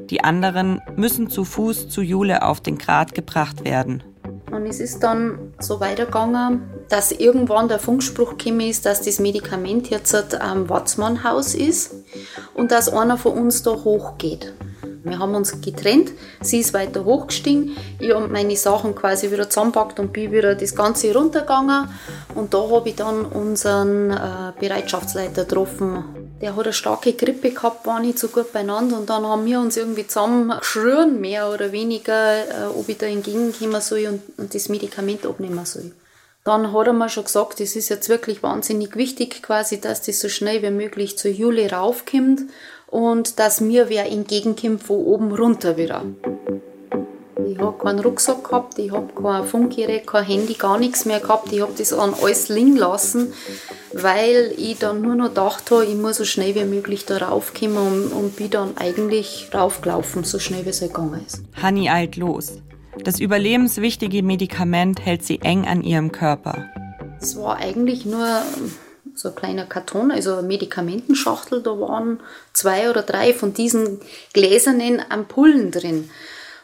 Die 0.09 0.23
anderen 0.23 0.81
müssen 0.95 1.29
zu 1.29 1.45
Fuß 1.45 1.89
zu 1.89 2.01
Jule 2.01 2.43
auf 2.43 2.61
den 2.61 2.77
Grat 2.77 3.13
gebracht 3.13 3.63
werden. 3.63 4.03
Und 4.51 4.65
es 4.65 4.79
ist 4.79 5.01
dann 5.03 5.53
so 5.59 5.79
weitergegangen, 5.79 6.63
dass 6.89 7.11
irgendwann 7.11 7.67
der 7.67 7.77
Funkspruch 7.77 8.37
gekommen 8.37 8.61
ist, 8.61 8.85
dass 8.85 9.01
das 9.03 9.19
Medikament 9.19 9.89
jetzt 9.91 10.41
am 10.41 10.69
Watzmannhaus 10.69 11.53
ist 11.53 11.93
und 12.55 12.71
dass 12.71 12.89
einer 12.89 13.17
von 13.17 13.33
uns 13.33 13.61
da 13.61 13.71
hochgeht. 13.71 14.53
Wir 15.03 15.19
haben 15.19 15.35
uns 15.35 15.61
getrennt, 15.61 16.11
sie 16.41 16.59
ist 16.59 16.73
weiter 16.73 17.05
hochgestiegen, 17.05 17.77
ich 17.99 18.13
habe 18.13 18.27
meine 18.27 18.55
Sachen 18.57 18.95
quasi 18.95 19.31
wieder 19.31 19.49
zusammengepackt 19.49 19.99
und 19.99 20.11
bin 20.11 20.31
wieder 20.31 20.55
das 20.55 20.75
Ganze 20.75 21.13
runtergegangen. 21.13 21.87
Und 22.35 22.53
da 22.53 22.69
habe 22.69 22.89
ich 22.89 22.95
dann 22.95 23.25
unseren 23.25 24.11
äh, 24.11 24.51
Bereitschaftsleiter 24.59 25.43
getroffen. 25.45 26.03
Der 26.41 26.55
hat 26.55 26.63
eine 26.63 26.73
starke 26.73 27.13
Grippe 27.13 27.51
gehabt, 27.51 27.85
war 27.85 27.99
nicht 27.99 28.17
so 28.17 28.29
gut 28.29 28.53
beieinander 28.53 28.97
und 28.97 29.09
dann 29.09 29.25
haben 29.25 29.45
wir 29.45 29.59
uns 29.59 29.75
irgendwie 29.75 30.07
zusammengeschrien, 30.07 31.19
mehr 31.19 31.49
oder 31.49 31.71
weniger, 31.71 32.47
äh, 32.47 32.67
ob 32.67 32.87
ich 32.87 32.97
da 32.97 33.07
entgegenkommen 33.07 33.81
soll 33.81 34.07
und, 34.07 34.21
und 34.39 34.55
das 34.55 34.69
Medikament 34.69 35.25
abnehmen 35.25 35.65
soll. 35.65 35.91
Dann 36.45 36.71
hat 36.71 36.87
er 36.87 36.93
mir 36.93 37.09
schon 37.09 37.25
gesagt, 37.25 37.59
es 37.59 37.75
ist 37.75 37.89
jetzt 37.89 38.07
wirklich 38.07 38.41
wahnsinnig 38.41 38.95
wichtig, 38.95 39.43
quasi, 39.43 39.81
dass 39.81 40.01
das 40.01 40.21
so 40.21 40.29
schnell 40.29 40.61
wie 40.63 40.71
möglich 40.71 41.17
zur 41.17 41.31
Juli 41.31 41.67
raufkommt 41.67 42.41
und 42.87 43.39
dass 43.39 43.59
mir 43.59 43.89
wer 43.89 44.09
entgegenkommt 44.09 44.83
von 44.83 44.97
oben 44.97 45.31
runter 45.33 45.75
wieder. 45.75 46.05
Ich 47.47 47.57
habe 47.57 47.77
keinen 47.77 47.99
Rucksack 47.99 48.43
gehabt, 48.43 48.79
ich 48.79 48.91
habe 48.91 49.13
kein 49.13 49.43
Funkgerät, 49.43 50.05
kein 50.07 50.25
Handy, 50.25 50.53
gar 50.53 50.77
nichts 50.77 51.05
mehr 51.05 51.19
gehabt. 51.19 51.51
Ich 51.51 51.61
habe 51.61 51.73
das 51.77 51.93
an 51.93 52.13
alles 52.21 52.49
liegen 52.49 52.75
lassen, 52.75 53.33
weil 53.93 54.53
ich 54.57 54.79
dann 54.79 55.01
nur 55.01 55.15
noch 55.15 55.29
gedacht 55.29 55.71
habe, 55.71 55.85
ich 55.85 55.95
muss 55.95 56.17
so 56.17 56.25
schnell 56.25 56.55
wie 56.55 56.65
möglich 56.65 57.05
da 57.05 57.17
raufkommen 57.17 57.77
und, 57.77 58.11
und 58.11 58.35
bin 58.35 58.49
dann 58.49 58.77
eigentlich 58.77 59.49
raufgelaufen, 59.53 60.23
so 60.23 60.39
schnell 60.39 60.65
wie 60.65 60.69
es 60.69 60.81
halt 60.81 60.93
gegangen 60.93 61.23
ist. 61.25 61.41
Hanni 61.61 61.89
eilt 61.89 62.15
los. 62.15 62.59
Das 63.03 63.19
überlebenswichtige 63.19 64.23
Medikament 64.23 65.05
hält 65.05 65.23
sie 65.23 65.39
eng 65.41 65.65
an 65.65 65.83
ihrem 65.83 66.11
Körper. 66.11 66.65
Es 67.21 67.37
war 67.37 67.57
eigentlich 67.57 68.05
nur 68.05 68.41
so 69.15 69.29
ein 69.29 69.35
kleiner 69.35 69.65
Karton, 69.65 70.11
also 70.11 70.35
eine 70.35 70.47
Medikamentenschachtel, 70.47 71.61
da 71.61 71.71
waren 71.71 72.19
zwei 72.53 72.89
oder 72.89 73.03
drei 73.03 73.33
von 73.33 73.53
diesen 73.53 73.99
gläsernen 74.33 75.01
Ampullen 75.09 75.71
drin. 75.71 76.09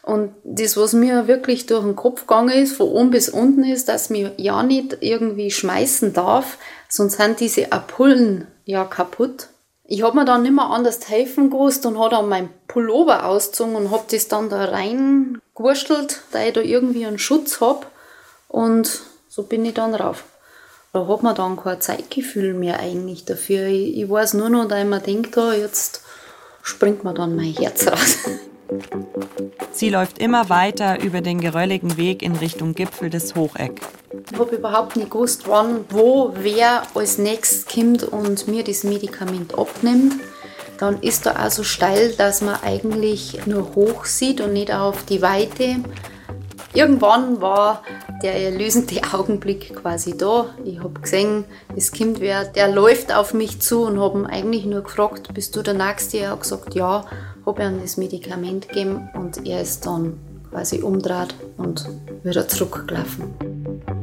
Und 0.06 0.36
das, 0.44 0.78
was 0.78 0.94
mir 0.94 1.28
wirklich 1.28 1.66
durch 1.66 1.84
den 1.84 1.96
Kopf 1.96 2.22
gegangen 2.22 2.50
ist, 2.50 2.78
von 2.78 2.88
oben 2.90 3.10
bis 3.10 3.28
unten 3.28 3.64
ist, 3.64 3.90
dass 3.90 4.12
mir 4.12 4.34
ja 4.38 4.62
nicht 4.62 4.98
irgendwie 5.02 5.50
schmeißen 5.50 6.14
darf, 6.14 6.58
sonst 6.90 7.18
sind 7.18 7.40
diese 7.40 7.72
Ampullen 7.72 8.48
ja 8.66 8.84
kaputt. 8.86 9.48
Ich 9.84 10.04
habe 10.04 10.18
mir 10.18 10.26
dann 10.26 10.44
nicht 10.44 10.54
mehr 10.54 10.70
anders 10.70 11.10
helfen 11.10 11.50
gewusst 11.50 11.86
und 11.86 11.98
habe 11.98 12.12
dann 12.12 12.30
mein 12.30 12.50
Pullover 12.68 13.26
ausgezogen 13.26 13.76
und 13.76 13.92
habe 13.92 14.04
das 14.12 14.28
dann 14.28 14.50
da 14.50 14.66
reingewurstelt, 14.66 16.22
da 16.32 16.44
ich 16.44 16.54
da 16.54 16.62
irgendwie 16.62 17.06
einen 17.06 17.20
Schutz 17.20 17.60
habe. 17.60 17.88
Und 18.48 19.02
so 19.28 19.44
bin 19.44 19.66
ich 19.66 19.74
dann 19.74 19.96
rauf 19.96 20.24
da 20.96 21.06
hat 21.10 21.24
man 21.24 21.36
dann 21.36 21.58
kein 21.58 21.82
Zeitgefühl 21.82 22.54
mehr 22.54 22.80
eigentlich 22.80 23.26
dafür. 23.26 23.68
Ich, 23.68 23.98
ich 23.98 24.10
weiß 24.10 24.36
nur 24.36 24.50
noch, 24.50 24.66
dass 24.66 24.80
ich 24.80 24.86
mir 24.86 25.02
denke, 25.02 25.42
oh, 25.42 25.52
jetzt 25.52 26.02
springt 26.64 27.04
mir 27.04 27.14
dann 27.14 27.36
mein 27.36 27.54
Herz 27.54 27.86
raus. 27.86 28.18
Sie 29.72 29.90
läuft 29.90 30.20
immer 30.20 30.50
weiter 30.50 31.02
über 31.02 31.22
den 31.22 31.40
gerölligen 31.40 31.98
Weg 31.98 32.22
in 32.22 32.36
Richtung 32.36 32.74
Gipfel 32.74 33.10
des 33.10 33.36
Hocheck. 33.36 33.82
Ich 34.32 34.40
habe 34.40 34.56
überhaupt 34.56 34.96
nicht 34.96 35.12
gewusst, 35.12 35.44
wann, 35.48 35.86
wo, 35.90 36.32
wer 36.36 36.84
als 36.96 37.18
nächstes 37.18 37.66
kommt 37.66 38.04
und 38.04 38.48
mir 38.48 38.64
das 38.64 38.84
Medikament 38.84 39.58
abnimmt. 39.58 40.14
Dann 40.78 41.02
ist 41.02 41.26
da 41.26 41.46
auch 41.46 41.52
so 41.52 41.64
steil, 41.64 42.14
dass 42.14 42.42
man 42.42 42.60
eigentlich 42.62 43.46
nur 43.46 43.76
hoch 43.76 44.06
sieht 44.06 44.42
und 44.42 44.54
nicht 44.54 44.74
auf 44.74 45.04
die 45.06 45.22
Weite. 45.22 45.78
Irgendwann 46.74 47.42
war 47.42 47.84
der 48.22 48.36
erlösende 48.36 49.02
Augenblick 49.14 49.76
quasi 49.76 50.18
da. 50.18 50.48
Ich 50.66 50.80
habe 50.80 51.00
gesehen, 51.00 51.46
es 51.76 51.92
kommt 51.92 52.20
wer, 52.20 52.44
der 52.46 52.70
läuft 52.70 53.14
auf 53.14 53.34
mich 53.34 53.62
zu 53.62 53.84
und 53.84 54.00
habe 54.00 54.20
ihn 54.20 54.26
eigentlich 54.26 54.66
nur 54.66 54.82
gefragt, 54.82 55.34
bist 55.34 55.56
du 55.56 55.62
der 55.62 55.74
Nächste? 55.74 56.18
Er 56.18 56.32
hat 56.32 56.42
gesagt, 56.42 56.76
ja, 56.76 57.06
habe 57.46 57.64
ihm 57.64 57.82
das 57.82 57.98
Medikament 57.98 58.68
gegeben 58.68 59.10
und 59.14 59.46
er 59.46 59.62
ist 59.62 59.86
dann 59.86 60.18
quasi 60.50 60.82
umdreht 60.82 61.36
und 61.58 61.88
wieder 62.24 62.48
zurückgelaufen. 62.48 63.34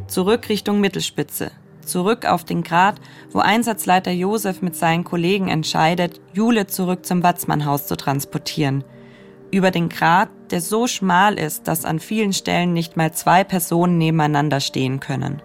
Zurück 0.07 0.49
Richtung 0.49 0.81
Mittelspitze. 0.81 1.51
Zurück 1.85 2.27
auf 2.27 2.45
den 2.45 2.63
Grat, 2.63 3.01
wo 3.31 3.41
Einsatzleiter 3.41 4.13
Josef 4.13 4.63
mit 4.63 4.77
seinen 4.77 5.03
Kollegen 5.03 5.49
entscheidet, 5.49 6.21
Jule 6.33 6.67
zurück 6.67 7.05
zum 7.05 7.23
Watzmannhaus 7.23 7.87
zu 7.87 7.97
transportieren– 7.97 8.85
über 9.53 9.71
den 9.71 9.91
Grat, 9.91 10.31
der 10.51 10.61
so 10.61 10.87
schmal 10.87 11.39
ist, 11.39 11.69
dass 11.69 11.85
an 11.85 12.01
vielen 12.01 12.33
Stellen 12.33 12.73
nicht 12.73 12.97
mal 12.97 13.13
zwei 13.13 13.45
Personen 13.45 13.99
nebeneinander 13.99 14.61
stehen 14.61 14.99
können. 14.99 15.43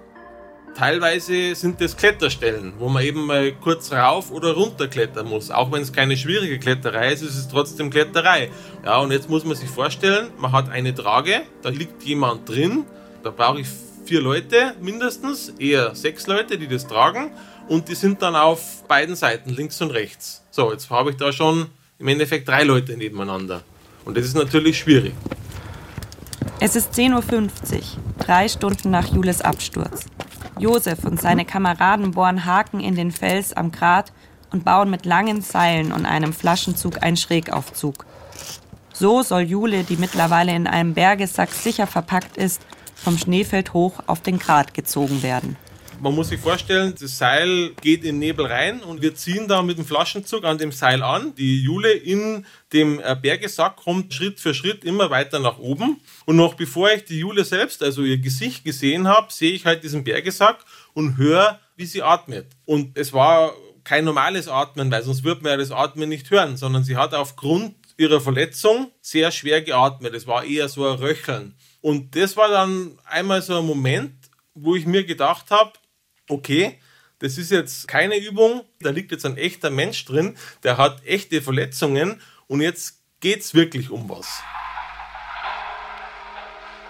Teilweise 0.78 1.56
sind 1.56 1.82
das 1.82 1.98
Kletterstellen, 1.98 2.74
wo 2.78 2.88
man 2.88 3.04
eben 3.04 3.26
mal 3.26 3.52
kurz 3.52 3.92
rauf 3.92 4.30
oder 4.30 4.54
runter 4.54 4.88
klettern 4.88 5.28
muss. 5.28 5.50
Auch 5.50 5.72
wenn 5.72 5.82
es 5.82 5.92
keine 5.92 6.16
schwierige 6.16 6.60
Kletterei 6.60 7.14
ist, 7.14 7.24
ist 7.24 7.36
es 7.36 7.48
trotzdem 7.48 7.90
Kletterei. 7.90 8.52
Ja, 8.86 9.00
und 9.00 9.10
jetzt 9.10 9.28
muss 9.28 9.44
man 9.44 9.56
sich 9.56 9.72
vorstellen, 9.72 10.30
man 10.38 10.52
hat 10.52 10.70
eine 10.70 10.94
Trage, 10.94 11.42
da 11.64 11.70
liegt 11.70 12.04
jemand 12.04 12.48
drin, 12.48 12.86
da 13.24 13.32
brauche 13.32 13.62
ich 13.62 13.68
vier 14.06 14.22
Leute 14.22 14.76
mindestens, 14.80 15.50
eher 15.58 15.96
sechs 15.96 16.28
Leute, 16.28 16.60
die 16.60 16.68
das 16.68 16.86
tragen 16.86 17.32
und 17.68 17.90
die 17.90 17.96
sind 17.96 18.22
dann 18.22 18.36
auf 18.36 18.84
beiden 18.88 19.16
Seiten, 19.16 19.50
links 19.50 19.82
und 19.82 19.90
rechts. 19.90 20.44
So, 20.52 20.72
jetzt 20.72 20.92
habe 20.92 21.10
ich 21.10 21.18
da 21.18 21.32
schon 21.32 21.72
im 21.98 22.08
Endeffekt 22.08 22.48
drei 22.48 22.62
Leute 22.62 22.96
nebeneinander. 22.98 23.64
Und 24.06 24.16
das 24.16 24.26
ist 24.26 24.36
natürlich 24.36 24.78
schwierig. 24.78 25.16
Es 26.60 26.76
ist 26.76 26.94
10.50 26.94 27.16
Uhr, 27.16 27.84
drei 28.20 28.48
Stunden 28.48 28.92
nach 28.92 29.08
Jules 29.08 29.42
Absturz. 29.42 30.06
Josef 30.60 31.04
und 31.04 31.22
seine 31.22 31.46
Kameraden 31.46 32.12
bohren 32.12 32.46
Haken 32.46 32.80
in 32.80 32.96
den 32.96 33.12
Fels 33.12 33.54
am 33.54 33.72
Grat 33.72 34.12
und 34.52 34.66
bauen 34.66 34.90
mit 34.90 35.06
langen 35.06 35.42
Seilen 35.42 35.92
und 35.92 36.06
einem 36.06 36.34
Flaschenzug 36.34 37.04
einen 37.04 37.18
Schrägaufzug. 37.18 38.06
So 38.94 39.22
soll 39.22 39.42
Jule, 39.42 39.84
die 39.84 39.98
mittlerweile 39.98 40.56
in 40.56 40.68
einem 40.68 40.94
Bergesack 40.94 41.52
sicher 41.52 41.86
verpackt 41.86 42.38
ist, 42.38 42.62
vom 42.96 43.18
Schneefeld 43.18 43.74
hoch 43.74 44.00
auf 44.08 44.22
den 44.22 44.40
Grat 44.40 44.74
gezogen 44.74 45.22
werden. 45.22 45.56
Man 46.00 46.14
muss 46.14 46.30
sich 46.30 46.40
vorstellen, 46.40 46.94
das 47.00 47.18
Seil 47.18 47.72
geht 47.82 48.04
in 48.04 48.16
den 48.16 48.20
Nebel 48.20 48.46
rein 48.46 48.82
und 48.82 49.02
wir 49.02 49.16
ziehen 49.16 49.48
da 49.48 49.64
mit 49.64 49.80
dem 49.80 49.86
Flaschenzug 49.86 50.44
an 50.44 50.60
dem 50.60 50.72
Seil 50.72 51.02
an. 51.02 51.34
Die 51.34 51.64
Jule 51.64 51.92
in 51.92 52.46
dem 52.72 53.00
äh, 53.00 53.16
Bergesack 53.20 53.78
kommt 53.78 54.14
Schritt 54.14 54.40
für 54.40 54.54
Schritt 54.54 54.84
immer 54.84 55.10
weiter 55.10 55.40
nach 55.40 55.58
oben. 55.58 56.00
Und 56.26 56.36
noch 56.36 56.54
bevor 56.54 56.92
ich 56.92 57.06
die 57.06 57.20
Jule 57.20 57.44
selbst, 57.44 57.82
also 57.82 58.04
ihr 58.04 58.20
Gesicht 58.20 58.64
gesehen 58.64 59.08
habe, 59.08 59.34
sehe 59.34 59.54
ich 59.54 59.66
halt 59.66 59.84
diesen 59.84 60.04
Bergesack 60.04 60.64
und 60.94 61.18
höre, 61.18 61.60
wie 61.76 61.88
sie 61.88 62.04
atmet. 62.04 62.46
Und 62.66 62.96
es 62.96 63.12
war 63.12 63.54
kein 63.84 64.06
normales 64.06 64.48
Atmen, 64.48 64.92
weil 64.92 65.02
sonst 65.02 65.24
würde 65.24 65.42
man 65.42 65.54
ja 65.54 65.58
das 65.58 65.72
Atmen 65.72 66.10
nicht 66.10 66.30
hören, 66.30 66.58
sondern 66.58 66.84
sie 66.84 66.96
hat 66.96 67.16
aufgrund 67.16 67.76
ihrer 67.98 68.22
Verletzung 68.22 68.92
sehr 69.02 69.32
schwer 69.32 69.64
geatmet. 69.64 70.14
Es 70.14 70.28
war 70.28 70.44
eher 70.44 70.70
so 70.70 70.88
ein 70.88 71.00
Röcheln. 71.00 71.56
Und 71.82 72.16
das 72.16 72.38
war 72.38 72.50
dann 72.50 73.00
einmal 73.06 73.42
so 73.42 73.58
ein 73.58 73.66
Moment, 73.66 74.14
wo 74.54 74.76
ich 74.76 74.86
mir 74.86 75.04
gedacht 75.04 75.50
habe, 75.50 75.74
okay, 76.30 76.78
das 77.20 77.38
ist 77.38 77.52
jetzt 77.52 77.88
keine 77.88 78.18
Übung, 78.18 78.62
da 78.80 78.92
liegt 78.92 79.12
jetzt 79.12 79.26
ein 79.26 79.38
echter 79.38 79.70
Mensch 79.70 80.06
drin, 80.06 80.38
der 80.64 80.78
hat 80.78 81.06
echte 81.06 81.42
Verletzungen 81.42 82.22
und 82.48 82.62
jetzt 82.62 83.02
geht 83.20 83.42
es 83.42 83.54
wirklich 83.54 83.90
um 83.90 84.10
was. 84.10 84.42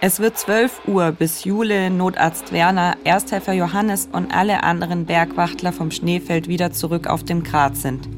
Es 0.00 0.20
wird 0.20 0.38
12 0.38 0.86
Uhr, 0.86 1.10
bis 1.10 1.42
Jule, 1.42 1.90
Notarzt 1.90 2.52
Werner, 2.52 2.96
Ersthelfer 3.02 3.52
Johannes 3.52 4.08
und 4.12 4.30
alle 4.30 4.62
anderen 4.62 5.06
Bergwachtler 5.06 5.72
vom 5.72 5.90
Schneefeld 5.90 6.46
wieder 6.46 6.70
zurück 6.72 7.08
auf 7.08 7.24
dem 7.24 7.42
Grat 7.42 7.76
sind. 7.76 8.08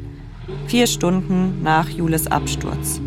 Vier 0.66 0.87
Stunden 0.87 1.62
nach 1.62 1.88
Jules 1.88 2.26
Absturz. 2.26 3.00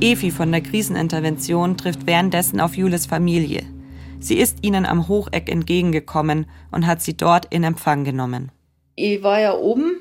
Evi 0.00 0.30
von 0.30 0.52
der 0.52 0.60
Krisenintervention 0.60 1.78
trifft 1.78 2.06
währenddessen 2.06 2.60
auf 2.60 2.76
Jules 2.76 3.06
Familie. 3.06 3.73
Sie 4.24 4.38
ist 4.38 4.64
ihnen 4.64 4.86
am 4.86 5.06
Hocheck 5.06 5.50
entgegengekommen 5.50 6.46
und 6.72 6.86
hat 6.86 7.02
sie 7.02 7.14
dort 7.14 7.52
in 7.52 7.62
Empfang 7.62 8.04
genommen. 8.04 8.50
Ich 8.94 9.22
war 9.22 9.38
ja 9.38 9.54
oben 9.54 10.00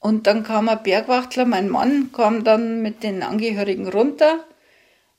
und 0.00 0.26
dann 0.26 0.44
kam 0.44 0.70
ein 0.70 0.82
Bergwachtler, 0.82 1.44
mein 1.44 1.68
Mann 1.68 2.08
kam 2.10 2.42
dann 2.42 2.80
mit 2.80 3.02
den 3.02 3.22
Angehörigen 3.22 3.86
runter. 3.86 4.46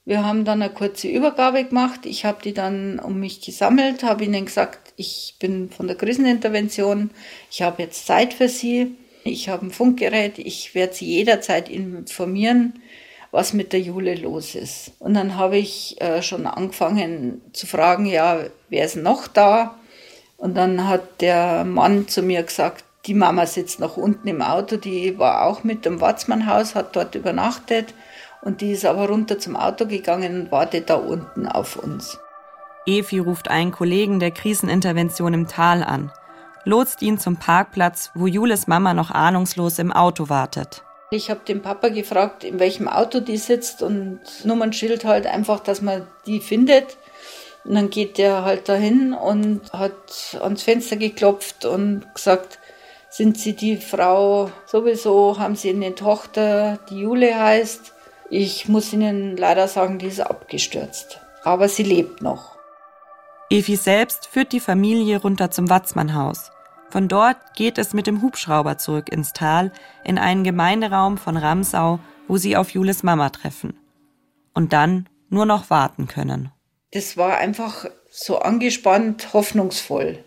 Wir 0.06 0.26
haben 0.26 0.44
dann 0.44 0.64
eine 0.64 0.74
kurze 0.74 1.08
Übergabe 1.08 1.64
gemacht. 1.66 2.08
Ich 2.08 2.26
habe 2.26 2.42
die 2.44 2.56
dann 2.56 2.98
um 2.98 3.20
mich 3.20 3.42
gesammelt, 3.42 4.02
habe 4.02 4.24
ihnen 4.24 4.46
gesagt, 4.48 4.92
ich 4.96 5.36
bin 5.40 5.70
von 5.70 5.86
der 5.86 5.96
Krisenintervention, 5.96 7.12
ich 7.52 7.62
habe 7.62 7.84
jetzt 7.84 8.08
Zeit 8.08 8.34
für 8.34 8.50
sie, 8.50 8.96
ich 9.24 9.50
habe 9.50 9.68
ein 9.68 9.72
Funkgerät, 9.72 10.40
ich 10.40 10.74
werde 10.74 10.96
sie 10.96 11.06
jederzeit 11.06 11.70
informieren, 11.70 12.82
was 13.32 13.54
mit 13.54 13.74
der 13.74 13.80
Jule 13.80 14.16
los 14.16 14.56
ist. 14.56 14.92
Und 15.00 15.14
dann 15.14 15.38
habe 15.38 15.58
ich 15.58 16.00
äh, 16.02 16.22
schon 16.22 16.46
angefangen 16.46 17.42
zu 17.54 17.66
fragen, 17.66 18.06
ja, 18.06 18.40
wer 18.70 18.86
ist 18.86 18.98
noch 18.98 19.28
da? 19.28 19.76
Und 20.38 20.56
dann 20.56 20.88
hat 20.88 21.22
der 21.22 21.64
Mann 21.64 22.08
zu 22.08 22.22
mir 22.22 22.44
gesagt, 22.44 22.84
die 23.06 23.14
Mama 23.14 23.46
sitzt 23.46 23.80
noch 23.80 23.98
unten 23.98 24.28
im 24.28 24.42
Auto, 24.42 24.78
die 24.78 25.18
war 25.18 25.46
auch 25.46 25.64
mit 25.64 25.86
dem 25.86 26.02
Watzmannhaus, 26.02 26.76
hat 26.76 26.96
dort 26.96 27.16
übernachtet 27.16 27.94
und 28.42 28.62
die 28.62 28.72
ist 28.72 28.86
aber 28.86 29.08
runter 29.08 29.40
zum 29.40 29.56
Auto 29.56 29.88
gegangen 29.88 30.42
und 30.42 30.52
wartet 30.52 30.90
da 30.90 30.96
unten 30.96 31.48
auf 31.48 31.78
uns. 31.78 32.20
Evi 32.86 33.20
ruft 33.20 33.48
einen 33.48 33.72
Kollegen 33.72 34.20
der 34.20 34.32
Krisenintervention 34.32 35.34
im 35.34 35.48
Tal 35.48 35.84
an, 35.84 36.12
lotst 36.64 37.02
ihn 37.02 37.18
zum 37.18 37.38
Parkplatz, 37.38 38.12
wo 38.14 38.28
Jules 38.28 38.68
Mama 38.68 38.94
noch 38.94 39.12
ahnungslos 39.12 39.80
im 39.80 39.92
Auto 39.92 40.30
wartet. 40.30 40.84
Ich 41.14 41.30
habe 41.30 41.42
den 41.46 41.62
Papa 41.62 41.90
gefragt, 41.90 42.46
in 42.46 42.58
welchem 42.60 42.88
Auto 42.88 43.20
die 43.20 43.36
sitzt 43.36 43.84
und 43.84 44.22
Nummernschild 44.46 45.04
halt 45.04 45.28
einfach, 45.28 45.60
dass 45.60 45.82
man 45.82 46.08
die 46.26 46.40
findet. 46.40 46.96
Und 47.66 47.76
dann 47.76 47.90
geht 47.90 48.18
der 48.18 48.46
halt 48.46 48.70
dahin 48.70 49.14
und 49.14 49.74
hat 49.74 50.38
ans 50.40 50.64
Fenster 50.64 50.96
geklopft 50.96 51.66
und 51.66 52.06
gesagt, 52.16 52.60
sind 53.10 53.38
Sie 53.38 53.54
die 53.58 53.76
Frau 53.76 54.52
sowieso, 54.66 55.38
haben 55.38 55.58
Sie 55.58 55.70
eine 55.70 55.96
Tochter, 55.96 56.80
die 56.90 57.02
Jule 57.02 57.38
heißt. 57.38 57.94
Ich 58.30 58.70
muss 58.70 58.94
Ihnen 58.94 59.36
leider 59.36 59.68
sagen, 59.68 60.00
die 60.00 60.08
ist 60.08 60.22
abgestürzt. 60.22 61.20
Aber 61.44 61.68
sie 61.68 61.84
lebt 61.84 62.22
noch. 62.22 62.56
Evi 63.50 63.76
selbst 63.76 64.28
führt 64.28 64.54
die 64.54 64.62
Familie 64.62 65.20
runter 65.20 65.52
zum 65.52 65.70
Watzmannhaus. 65.70 66.52
Von 66.92 67.08
dort 67.08 67.54
geht 67.56 67.78
es 67.78 67.94
mit 67.94 68.06
dem 68.06 68.22
Hubschrauber 68.22 68.78
zurück 68.78 69.10
ins 69.10 69.32
Tal, 69.32 69.72
in 70.04 70.18
einen 70.18 70.44
Gemeinderaum 70.44 71.18
von 71.18 71.38
Ramsau, 71.38 72.00
wo 72.28 72.38
sie 72.38 72.58
auf 72.58 72.72
Jules 72.72 73.02
Mama 73.02 73.30
treffen. 73.30 73.80
Und 74.54 74.74
dann 74.74 75.08
nur 75.30 75.46
noch 75.46 75.70
warten 75.70 76.08
können. 76.08 76.52
Das 76.92 77.16
war 77.16 77.38
einfach 77.38 77.86
so 78.10 78.40
angespannt, 78.40 79.34
hoffnungsvoll. 79.34 80.22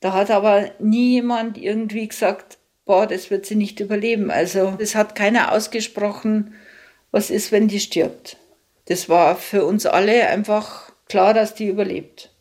Da 0.00 0.12
hat 0.12 0.30
aber 0.30 0.70
nie 0.78 1.12
jemand 1.12 1.56
irgendwie 1.56 2.06
gesagt, 2.06 2.58
boah, 2.84 3.06
das 3.06 3.30
wird 3.30 3.46
sie 3.46 3.54
nicht 3.54 3.80
überleben. 3.80 4.30
Also 4.30 4.74
es 4.78 4.94
hat 4.94 5.14
keiner 5.14 5.52
ausgesprochen, 5.52 6.54
was 7.10 7.30
ist, 7.30 7.52
wenn 7.52 7.68
die 7.68 7.80
stirbt. 7.80 8.36
Das 8.86 9.08
war 9.08 9.36
für 9.36 9.64
uns 9.64 9.86
alle 9.86 10.28
einfach 10.28 10.92
klar, 11.08 11.32
dass 11.32 11.54
die 11.54 11.68
überlebt. 11.68 12.31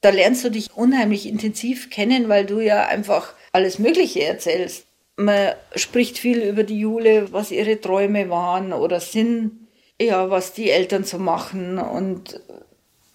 Da 0.00 0.10
lernst 0.10 0.44
du 0.44 0.50
dich 0.50 0.68
unheimlich 0.74 1.26
intensiv 1.26 1.90
kennen, 1.90 2.28
weil 2.28 2.46
du 2.46 2.60
ja 2.60 2.86
einfach 2.86 3.34
alles 3.52 3.78
Mögliche 3.78 4.24
erzählst. 4.24 4.86
Man 5.16 5.52
spricht 5.74 6.18
viel 6.18 6.42
über 6.42 6.62
die 6.64 6.78
Jule, 6.78 7.32
was 7.32 7.50
ihre 7.50 7.80
Träume 7.80 8.30
waren 8.30 8.72
oder 8.72 9.00
sind, 9.00 9.68
ja, 10.00 10.30
was 10.30 10.54
die 10.54 10.70
Eltern 10.70 11.04
so 11.04 11.18
machen 11.18 11.78
und 11.78 12.40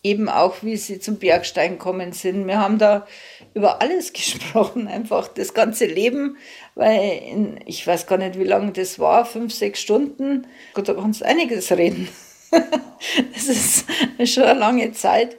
eben 0.05 0.29
auch, 0.29 0.57
wie 0.61 0.77
sie 0.77 0.99
zum 0.99 1.17
Bergstein 1.17 1.79
kommen 1.79 2.11
sind. 2.11 2.45
Wir 2.45 2.59
haben 2.59 2.77
da 2.77 3.07
über 3.55 3.81
alles 3.81 4.13
gesprochen, 4.13 4.87
einfach 4.87 5.27
das 5.27 5.55
ganze 5.55 5.87
Leben, 5.87 6.37
weil 6.75 7.21
in, 7.25 7.59
ich 7.65 7.85
weiß 7.85 8.05
gar 8.05 8.17
nicht, 8.17 8.37
wie 8.37 8.43
lange 8.43 8.71
das 8.71 8.99
war, 8.99 9.25
fünf, 9.25 9.53
sechs 9.53 9.81
Stunden. 9.81 10.45
Gott, 10.75 10.87
da 10.87 10.93
kannst 10.93 11.21
du 11.21 11.25
einiges 11.25 11.71
reden. 11.71 12.07
das 13.33 13.47
ist 13.47 13.85
schon 14.25 14.43
eine 14.43 14.59
lange 14.59 14.91
Zeit. 14.91 15.37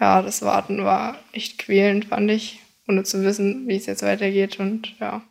Ja, 0.00 0.22
das 0.22 0.42
Warten 0.42 0.84
war 0.84 1.16
echt 1.32 1.58
quälend, 1.58 2.06
fand 2.06 2.30
ich, 2.30 2.60
ohne 2.86 3.02
zu 3.02 3.22
wissen, 3.22 3.66
wie 3.66 3.76
es 3.76 3.86
jetzt 3.86 4.02
weitergeht 4.02 4.60
und 4.60 4.98
ja. 5.00 5.22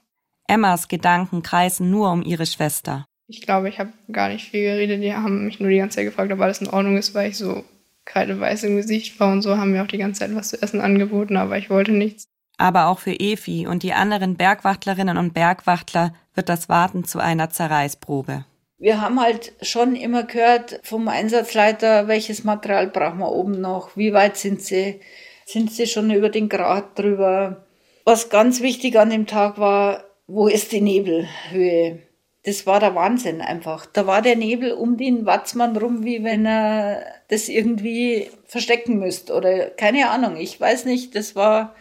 Emmas 0.47 0.87
Gedanken 0.87 1.43
kreisen 1.43 1.89
nur 1.89 2.11
um 2.11 2.21
ihre 2.23 2.45
Schwester. 2.45 3.05
Ich 3.27 3.41
glaube, 3.41 3.67
ich 3.67 3.79
habe 3.79 3.91
gar 4.11 4.29
nicht 4.29 4.49
viel 4.49 4.63
geredet. 4.63 5.03
Die 5.03 5.13
haben 5.13 5.45
mich 5.45 5.59
nur 5.59 5.69
die 5.69 5.77
ganze 5.77 5.97
Zeit 5.97 6.05
gefragt, 6.05 6.31
ob 6.31 6.39
alles 6.39 6.61
in 6.61 6.69
Ordnung 6.69 6.97
ist, 6.97 7.13
weil 7.13 7.29
ich 7.29 7.37
so 7.37 7.65
kreideweiß 8.05 8.63
im 8.63 8.77
Gesicht 8.77 9.19
war 9.19 9.33
und 9.33 9.41
so 9.41 9.57
haben 9.57 9.71
mir 9.71 9.83
auch 9.83 9.87
die 9.87 9.97
ganze 9.97 10.21
Zeit 10.21 10.33
was 10.33 10.49
zu 10.49 10.61
essen 10.61 10.79
angeboten, 10.79 11.35
aber 11.35 11.57
ich 11.57 11.69
wollte 11.69 11.91
nichts. 11.91 12.25
Aber 12.57 12.87
auch 12.87 12.99
für 12.99 13.11
Efi 13.11 13.67
und 13.67 13.83
die 13.83 13.93
anderen 13.93 14.35
Bergwachtlerinnen 14.35 15.17
und 15.17 15.33
Bergwachtler 15.33 16.13
wird 16.33 16.49
das 16.49 16.69
Warten 16.69 17.03
zu 17.03 17.19
einer 17.19 17.49
Zerreißprobe. 17.49 18.45
Wir 18.79 19.01
haben 19.01 19.19
halt 19.19 19.53
schon 19.61 19.95
immer 19.95 20.23
gehört 20.23 20.79
vom 20.83 21.07
Einsatzleiter, 21.07 22.07
welches 22.07 22.43
Material 22.43 22.87
brauchen 22.87 23.19
wir 23.19 23.31
oben 23.31 23.59
noch, 23.59 23.97
wie 23.97 24.13
weit 24.13 24.37
sind 24.37 24.61
sie, 24.61 24.99
sind 25.45 25.71
sie 25.71 25.87
schon 25.87 26.11
über 26.11 26.29
den 26.29 26.49
Grad 26.49 26.97
drüber. 26.97 27.65
Was 28.05 28.29
ganz 28.29 28.61
wichtig 28.61 28.97
an 28.99 29.09
dem 29.09 29.25
Tag 29.25 29.57
war, 29.57 30.03
wo 30.27 30.47
ist 30.47 30.71
die 30.71 30.81
Nebelhöhe? 30.81 32.07
das 32.47 32.65
war 32.65 32.79
der 32.79 32.95
Wahnsinn 32.95 33.41
einfach. 33.41 33.85
Da 33.87 34.07
war 34.07 34.21
der 34.21 34.37
Nebel 34.37 34.71
um 34.71 34.95
den 34.95 35.25
Watzmann 35.25 35.75
rum, 35.75 36.05
wie 36.05 36.23
wenn 36.23 36.45
er 36.45 37.03
das 37.27 37.49
irgendwie 37.49 38.29
verstecken 38.45 38.99
müsste 38.99 39.33
oder 39.33 39.69
keine 39.69 40.09
Ahnung. 40.09 40.37
Ich 40.37 40.59
weiß 40.59 40.85
nicht, 40.85 41.13
das 41.13 41.35
war 41.35 41.75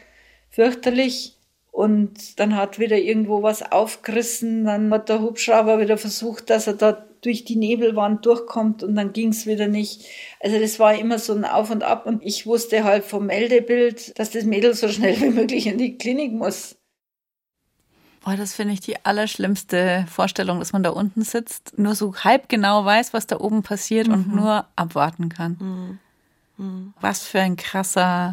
fürchterlich. 0.51 1.36
Und 1.77 2.41
dann 2.41 2.57
hat 2.57 2.79
wieder 2.79 2.97
irgendwo 2.97 3.43
was 3.43 3.71
aufgerissen. 3.71 4.65
Dann 4.65 4.91
hat 4.91 5.11
der 5.11 5.21
Hubschrauber 5.21 5.79
wieder 5.79 5.99
versucht, 5.99 6.49
dass 6.49 6.67
er 6.67 6.73
da 6.73 7.05
durch 7.21 7.45
die 7.45 7.57
Nebelwand 7.57 8.25
durchkommt 8.25 8.83
und 8.83 8.95
dann 8.95 9.13
ging 9.13 9.29
es 9.29 9.45
wieder 9.45 9.69
nicht. 9.69 10.07
Also 10.41 10.59
das 10.59 10.79
war 10.79 10.95
immer 10.95 11.19
so 11.19 11.35
ein 11.35 11.45
Auf 11.45 11.71
und 11.71 11.83
Ab 11.83 12.07
und 12.07 12.23
ich 12.23 12.47
wusste 12.47 12.85
halt 12.85 13.05
vom 13.05 13.27
Meldebild, 13.27 14.19
dass 14.19 14.31
das 14.31 14.45
Mädel 14.45 14.73
so 14.73 14.89
schnell 14.89 15.21
wie 15.21 15.29
möglich 15.29 15.67
in 15.67 15.77
die 15.77 15.99
Klinik 15.99 16.33
muss. 16.33 16.77
Boah, 18.25 18.37
das 18.39 18.55
finde 18.55 18.73
ich 18.73 18.81
die 18.81 19.05
allerschlimmste 19.05 20.07
Vorstellung, 20.09 20.61
dass 20.61 20.73
man 20.73 20.83
da 20.83 20.89
unten 20.89 21.25
sitzt, 21.25 21.79
nur 21.79 21.95
so 21.95 22.15
halb 22.15 22.49
genau 22.49 22.87
weiß, 22.87 23.13
was 23.13 23.27
da 23.27 23.39
oben 23.39 23.63
passiert 23.63 24.07
mhm. 24.07 24.15
und 24.15 24.35
nur 24.35 24.65
abwarten 24.77 25.29
kann. 25.29 25.59
Mhm. 25.61 25.99
Mhm. 26.57 26.95
Was 27.03 27.27
für 27.27 27.41
ein 27.41 27.57
krasser 27.57 28.33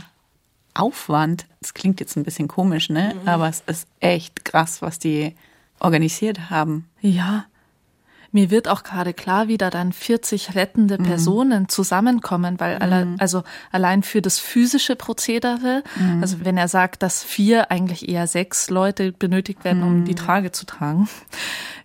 Aufwand. 0.74 1.46
Das 1.62 1.74
klingt 1.74 2.00
jetzt 2.00 2.16
ein 2.18 2.24
bisschen 2.24 2.48
komisch, 2.48 2.90
ne? 2.90 3.16
Mhm. 3.22 3.28
Aber 3.28 3.48
es 3.50 3.64
ist 3.68 3.88
echt 4.00 4.46
krass, 4.46 4.82
was 4.82 5.00
die 5.00 5.36
organisiert 5.80 6.50
haben. 6.50 6.90
Ja, 7.02 7.46
mir 8.34 8.50
wird 8.50 8.68
auch 8.68 8.82
gerade 8.82 9.14
klar, 9.14 9.48
wie 9.48 9.60
da 9.60 9.70
dann 9.70 9.94
40 9.94 10.56
rettende 10.56 10.98
mhm. 10.98 11.04
Personen 11.04 11.70
zusammenkommen, 11.70 12.60
weil 12.60 12.78
alle, 12.78 13.06
mhm. 13.06 13.16
also 13.20 13.44
allein 13.72 14.02
für 14.02 14.24
das 14.24 14.40
physische 14.40 14.96
Prozedere, 14.96 15.84
mhm. 15.96 16.20
also 16.20 16.38
wenn 16.44 16.58
er 16.58 16.68
sagt, 16.68 17.04
dass 17.04 17.24
vier, 17.24 17.70
eigentlich 17.70 18.10
eher 18.10 18.26
sechs 18.26 18.72
Leute 18.72 19.12
benötigt 19.12 19.64
werden, 19.64 19.84
um 19.84 20.04
die 20.04 20.14
mhm. 20.14 20.18
Trage 20.18 20.52
zu 20.52 20.66
tragen, 20.66 21.08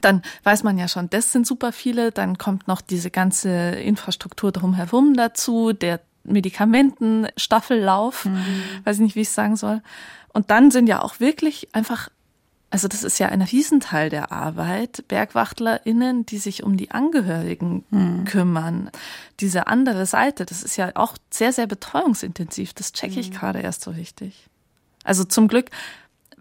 dann 0.01 0.23
weiß 0.45 0.63
man 0.63 0.79
ja 0.79 0.89
schon, 0.89 1.11
das 1.11 1.33
sind 1.33 1.47
super 1.47 1.71
viele. 1.71 2.13
Dann 2.13 2.39
kommt 2.39 2.67
noch 2.67 2.81
diese 2.81 3.11
ganze 3.11 3.51
Infrastruktur 3.51 4.51
drumherum 4.51 5.15
dazu, 5.15 5.75
der 5.75 6.01
Medikamentenstaffellauf, 6.33 8.25
mhm. 8.27 8.45
weiß 8.85 8.97
ich 8.97 9.03
nicht, 9.03 9.17
wie 9.17 9.23
ich 9.23 9.29
es 9.29 9.35
sagen 9.35 9.57
soll. 9.57 9.83
Und 10.33 10.51
dann 10.51 10.71
sind 10.71 10.89
ja 10.89 11.03
auch 11.03 11.21
wirklich 11.21 11.69
einfach 11.73 12.11
also 12.71 12.87
das 12.87 13.03
ist 13.03 13.19
ja 13.19 13.29
ein 13.29 13.41
Riesenteil 13.41 14.11
der 14.11 14.31
Arbeit, 14.31 15.05
BergwachtlerInnen, 15.09 16.27
die 16.27 16.39
sich 16.39 16.65
um 16.65 16.77
die 16.77 16.91
Angehörigen 16.91 17.85
hm. 17.91 18.25
kümmern. 18.27 18.91
Diese 19.41 19.69
andere 19.69 20.05
Seite, 20.05 20.45
das 20.45 20.63
ist 20.63 20.77
ja 20.77 20.91
auch 20.95 21.17
sehr, 21.31 21.53
sehr 21.53 21.67
betreuungsintensiv. 21.67 22.75
Das 22.75 22.93
checke 22.93 23.21
ich 23.21 23.29
hm. 23.29 23.35
gerade 23.35 23.61
erst 23.61 23.83
so 23.83 23.91
richtig. 23.91 24.49
Also 25.03 25.25
zum 25.25 25.49
Glück 25.49 25.71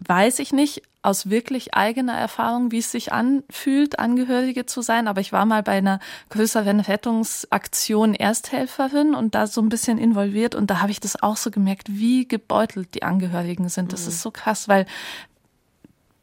weiß 0.06 0.38
ich 0.38 0.52
nicht 0.52 0.82
aus 1.02 1.30
wirklich 1.30 1.74
eigener 1.74 2.14
Erfahrung, 2.14 2.70
wie 2.70 2.78
es 2.78 2.90
sich 2.90 3.12
anfühlt, 3.12 3.98
Angehörige 3.98 4.66
zu 4.66 4.82
sein. 4.82 5.08
Aber 5.08 5.20
ich 5.20 5.32
war 5.32 5.46
mal 5.46 5.62
bei 5.62 5.78
einer 5.78 6.00
größeren 6.30 6.80
Rettungsaktion 6.80 8.14
Ersthelferin 8.14 9.14
und 9.14 9.34
da 9.34 9.46
so 9.46 9.60
ein 9.60 9.68
bisschen 9.68 9.98
involviert. 9.98 10.54
Und 10.54 10.70
da 10.70 10.80
habe 10.80 10.90
ich 10.90 11.00
das 11.00 11.22
auch 11.22 11.36
so 11.36 11.50
gemerkt, 11.50 11.88
wie 11.88 12.26
gebeutelt 12.26 12.94
die 12.94 13.02
Angehörigen 13.02 13.68
sind. 13.68 13.92
Das 13.92 14.02
mhm. 14.02 14.08
ist 14.08 14.22
so 14.22 14.30
krass, 14.30 14.68
weil 14.68 14.86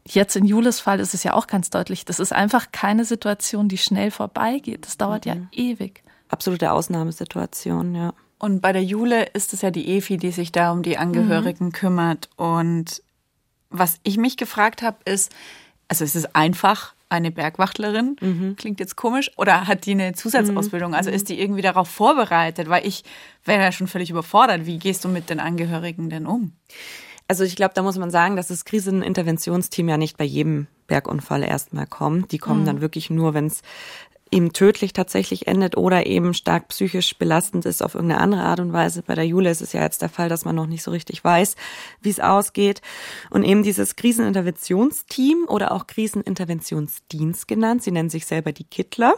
Jetzt 0.08 0.36
in 0.36 0.46
Jules 0.46 0.80
Fall 0.80 1.00
ist 1.00 1.16
es 1.16 1.24
ja 1.24 1.34
auch 1.34 1.48
ganz 1.48 1.72
deutlich, 1.72 2.06
das 2.06 2.20
ist 2.20 2.32
einfach 2.32 2.72
keine 2.72 3.06
Situation, 3.06 3.68
die 3.68 3.80
schnell 3.80 4.12
vorbeigeht. 4.12 4.86
Das 4.86 4.98
dauert 4.98 5.26
mhm. 5.26 5.32
ja 5.32 5.38
ewig. 5.52 6.04
Absolute 6.30 6.72
Ausnahmesituation, 6.72 7.96
ja. 7.96 8.14
Und 8.38 8.62
bei 8.62 8.72
der 8.72 8.84
Jule 8.84 9.24
ist 9.34 9.54
es 9.54 9.64
ja 9.64 9.72
die 9.72 9.88
Efi, 9.98 10.18
die 10.18 10.32
sich 10.32 10.52
da 10.52 10.72
um 10.72 10.84
die 10.84 11.00
Angehörigen 11.00 11.66
mhm. 11.66 11.72
kümmert. 11.72 12.30
Und 12.36 13.02
was 13.80 14.00
ich 14.04 14.18
mich 14.18 14.38
gefragt 14.38 14.82
habe, 14.82 14.98
ist, 15.06 15.32
also 15.88 16.04
es 16.04 16.16
ist 16.16 16.36
einfach, 16.36 16.96
eine 17.10 17.32
Bergwachtlerin? 17.32 18.16
Mhm. 18.20 18.56
Klingt 18.56 18.80
jetzt 18.80 18.96
komisch. 18.96 19.32
Oder 19.38 19.68
hat 19.68 19.86
die 19.86 19.92
eine 19.92 20.14
Zusatzausbildung? 20.14 20.94
Also 20.96 21.10
ist 21.10 21.30
die 21.30 21.40
irgendwie 21.40 21.62
darauf 21.62 21.88
vorbereitet? 21.88 22.70
Weil 22.70 22.86
ich 22.86 23.04
wäre 23.44 23.62
ja 23.62 23.72
schon 23.72 23.88
völlig 23.88 24.10
überfordert. 24.10 24.66
Wie 24.66 24.80
gehst 24.80 25.06
du 25.06 25.10
mit 25.10 25.30
den 25.30 25.40
Angehörigen 25.40 26.10
denn 26.10 26.26
um? 26.26 26.54
Also 27.28 27.44
ich 27.44 27.56
glaube, 27.56 27.74
da 27.74 27.82
muss 27.82 27.98
man 27.98 28.12
sagen, 28.12 28.36
dass 28.36 28.48
das 28.48 28.66
Kriseninterventionsteam 28.66 29.90
ja 29.90 29.98
nicht 29.98 30.18
bei 30.18 30.26
jedem 30.26 30.68
Bergunfall 30.88 31.44
erstmal 31.44 31.88
kommt. 31.88 32.32
Die 32.32 32.38
kommen 32.38 32.62
mhm. 32.62 32.66
dann 32.66 32.82
wirklich 32.82 33.10
nur, 33.10 33.34
wenn 33.34 33.48
es 33.48 33.62
eben 34.32 34.54
tödlich 34.54 34.92
tatsächlich 34.92 35.48
endet 35.48 35.78
oder 35.78 36.08
eben 36.08 36.34
stark 36.34 36.70
psychisch 36.70 37.18
belastend 37.18 37.66
ist 37.66 37.84
auf 37.84 37.94
irgendeine 37.94 38.22
andere 38.22 38.42
Art 38.42 38.60
und 38.60 38.74
Weise. 38.74 39.04
Bei 39.04 39.14
der 39.14 39.26
Jule 39.26 39.52
ist 39.52 39.62
es 39.62 39.72
ja 39.74 39.84
jetzt 39.84 40.02
der 40.02 40.10
Fall, 40.10 40.30
dass 40.30 40.46
man 40.46 40.56
noch 40.56 40.66
nicht 40.66 40.82
so 40.82 40.90
richtig 40.90 41.24
weiß, 41.24 41.56
wie 42.02 42.10
es 42.10 42.20
ausgeht. 42.20 42.82
Und 43.30 43.44
eben 43.44 43.62
dieses 43.62 43.96
Kriseninterventionsteam 43.96 45.46
oder 45.48 45.72
auch 45.72 45.86
Kriseninterventionsdienst 45.86 47.48
genannt, 47.48 47.84
sie 47.84 47.92
nennen 47.92 48.10
sich 48.10 48.26
selber 48.26 48.52
die 48.52 48.64
Kittler, 48.64 49.14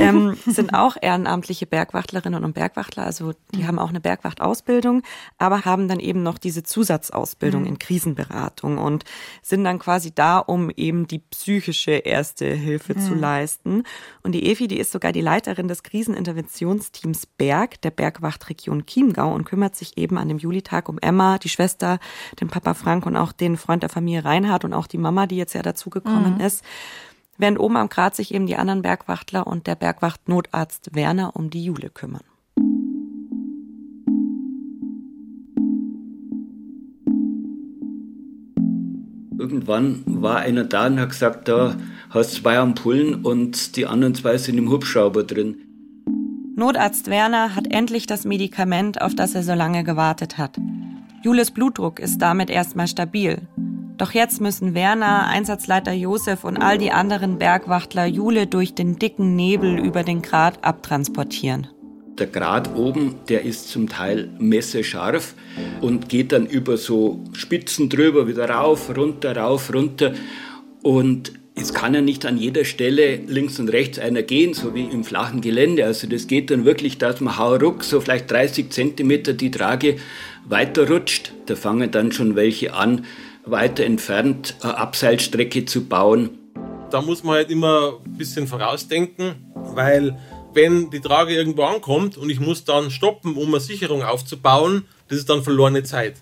ähm, 0.00 0.36
sind 0.46 0.74
auch 0.74 0.96
ehrenamtliche 1.00 1.66
Bergwachtlerinnen 1.66 2.44
und 2.44 2.54
Bergwachtler. 2.54 3.04
Also 3.04 3.34
die 3.54 3.62
mhm. 3.62 3.68
haben 3.68 3.78
auch 3.78 3.90
eine 3.90 4.00
Bergwachtausbildung, 4.00 5.02
aber 5.38 5.64
haben 5.64 5.86
dann 5.86 6.00
eben 6.00 6.24
noch 6.24 6.38
diese 6.38 6.64
Zusatzausbildung 6.64 7.62
mhm. 7.62 7.68
in 7.68 7.78
Krisenberatung 7.78 8.78
und 8.78 9.04
sind 9.40 9.62
dann 9.62 9.78
quasi 9.78 10.12
da, 10.12 10.38
um 10.38 10.70
eben 10.70 11.06
die 11.06 11.20
psychische 11.20 11.92
erste 11.92 12.46
Hilfe 12.46 12.94
mhm. 12.94 13.00
zu 13.00 13.14
leisten. 13.14 13.84
Und 14.24 14.31
die 14.32 14.42
die 14.42 14.50
Evi, 14.50 14.66
die 14.66 14.78
ist 14.78 14.90
sogar 14.90 15.12
die 15.12 15.20
Leiterin 15.20 15.68
des 15.68 15.84
Kriseninterventionsteams 15.84 17.26
Berg 17.26 17.80
der 17.82 17.92
Bergwachtregion 17.92 18.86
Chiemgau 18.86 19.32
und 19.32 19.44
kümmert 19.44 19.76
sich 19.76 19.96
eben 19.96 20.18
an 20.18 20.28
dem 20.28 20.38
Julitag 20.38 20.88
um 20.88 20.98
Emma, 20.98 21.38
die 21.38 21.48
Schwester, 21.48 22.00
den 22.40 22.48
Papa 22.48 22.74
Frank 22.74 23.06
und 23.06 23.16
auch 23.16 23.30
den 23.30 23.56
Freund 23.56 23.84
der 23.84 23.90
Familie 23.90 24.24
Reinhard 24.24 24.64
und 24.64 24.74
auch 24.74 24.88
die 24.88 24.98
Mama, 24.98 25.26
die 25.28 25.36
jetzt 25.36 25.54
ja 25.54 25.62
dazugekommen 25.62 26.34
mhm. 26.34 26.40
ist. 26.40 26.64
Während 27.38 27.60
oben 27.60 27.76
am 27.76 27.88
Grat 27.88 28.16
sich 28.16 28.34
eben 28.34 28.46
die 28.46 28.56
anderen 28.56 28.82
Bergwachtler 28.82 29.46
und 29.46 29.68
der 29.68 29.76
Bergwachtnotarzt 29.76 30.94
Werner 30.94 31.36
um 31.36 31.48
die 31.48 31.64
Jule 31.64 31.88
kümmern. 31.90 32.22
Irgendwann 39.38 40.02
war 40.06 40.38
einer 40.38 40.64
da 40.64 40.86
und 40.86 41.00
hat 41.00 41.10
gesagt, 41.10 41.48
da 41.48 41.76
hast 42.12 42.34
zwei 42.34 42.58
Ampullen 42.58 43.24
und 43.24 43.76
die 43.76 43.86
anderen 43.86 44.14
zwei 44.14 44.38
sind 44.38 44.58
im 44.58 44.70
Hubschrauber 44.70 45.24
drin. 45.24 45.56
Notarzt 46.54 47.08
Werner 47.08 47.56
hat 47.56 47.72
endlich 47.72 48.06
das 48.06 48.24
Medikament, 48.24 49.00
auf 49.00 49.14
das 49.14 49.34
er 49.34 49.42
so 49.42 49.54
lange 49.54 49.84
gewartet 49.84 50.36
hat. 50.36 50.58
Jules 51.22 51.50
Blutdruck 51.50 51.98
ist 51.98 52.18
damit 52.18 52.50
erstmal 52.50 52.88
stabil. 52.88 53.40
Doch 53.96 54.12
jetzt 54.12 54.40
müssen 54.40 54.74
Werner, 54.74 55.26
Einsatzleiter 55.28 55.92
Josef 55.92 56.44
und 56.44 56.58
all 56.58 56.76
die 56.76 56.90
anderen 56.90 57.38
Bergwachtler 57.38 58.04
Jule 58.06 58.46
durch 58.46 58.74
den 58.74 58.98
dicken 58.98 59.34
Nebel 59.36 59.78
über 59.78 60.02
den 60.02 60.20
Grat 60.20 60.62
abtransportieren. 60.62 61.68
Der 62.18 62.26
Grat 62.26 62.74
oben, 62.76 63.14
der 63.28 63.44
ist 63.44 63.68
zum 63.68 63.88
Teil 63.88 64.28
messerscharf 64.38 65.34
und 65.80 66.08
geht 66.08 66.32
dann 66.32 66.46
über 66.46 66.76
so 66.76 67.24
Spitzen 67.32 67.88
drüber, 67.88 68.26
wieder 68.26 68.50
rauf, 68.50 68.94
runter, 68.94 69.36
rauf, 69.36 69.72
runter. 69.72 70.12
Und 70.82 71.32
es 71.54 71.74
kann 71.74 71.94
ja 71.94 72.00
nicht 72.00 72.24
an 72.24 72.38
jeder 72.38 72.64
Stelle 72.64 73.16
links 73.16 73.58
und 73.58 73.68
rechts 73.68 73.98
einer 73.98 74.22
gehen, 74.22 74.54
so 74.54 74.74
wie 74.74 74.84
im 74.84 75.04
flachen 75.04 75.40
Gelände. 75.40 75.84
Also 75.84 76.06
das 76.06 76.26
geht 76.26 76.50
dann 76.50 76.64
wirklich, 76.64 76.98
dass 76.98 77.20
man 77.20 77.36
hauruck 77.36 77.84
so 77.84 78.00
vielleicht 78.00 78.30
30 78.30 78.70
Zentimeter 78.70 79.34
die 79.34 79.50
Trage 79.50 79.96
weiterrutscht. 80.46 81.32
Da 81.46 81.56
fangen 81.56 81.90
dann 81.90 82.12
schon 82.12 82.36
welche 82.36 82.74
an, 82.74 83.04
weiter 83.44 83.84
entfernt 83.84 84.56
eine 84.62 84.78
Abseilstrecke 84.78 85.64
zu 85.66 85.84
bauen. 85.84 86.30
Da 86.90 87.02
muss 87.02 87.22
man 87.22 87.36
halt 87.36 87.50
immer 87.50 87.98
ein 88.04 88.16
bisschen 88.16 88.46
vorausdenken, 88.46 89.34
weil 89.54 90.18
wenn 90.54 90.90
die 90.90 91.00
Trage 91.00 91.34
irgendwo 91.34 91.62
ankommt 91.64 92.16
und 92.16 92.30
ich 92.30 92.40
muss 92.40 92.64
dann 92.64 92.90
stoppen, 92.90 93.36
um 93.36 93.48
eine 93.48 93.60
Sicherung 93.60 94.02
aufzubauen, 94.02 94.84
das 95.08 95.18
ist 95.18 95.28
dann 95.28 95.42
verlorene 95.42 95.82
Zeit. 95.82 96.16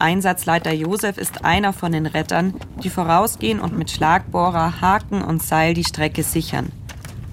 Einsatzleiter 0.00 0.72
Josef 0.72 1.18
ist 1.18 1.44
einer 1.44 1.72
von 1.72 1.92
den 1.92 2.06
Rettern, 2.06 2.54
die 2.82 2.90
vorausgehen 2.90 3.60
und 3.60 3.76
mit 3.76 3.90
Schlagbohrer, 3.90 4.80
Haken 4.80 5.22
und 5.22 5.42
Seil 5.42 5.74
die 5.74 5.84
Strecke 5.84 6.22
sichern. 6.22 6.72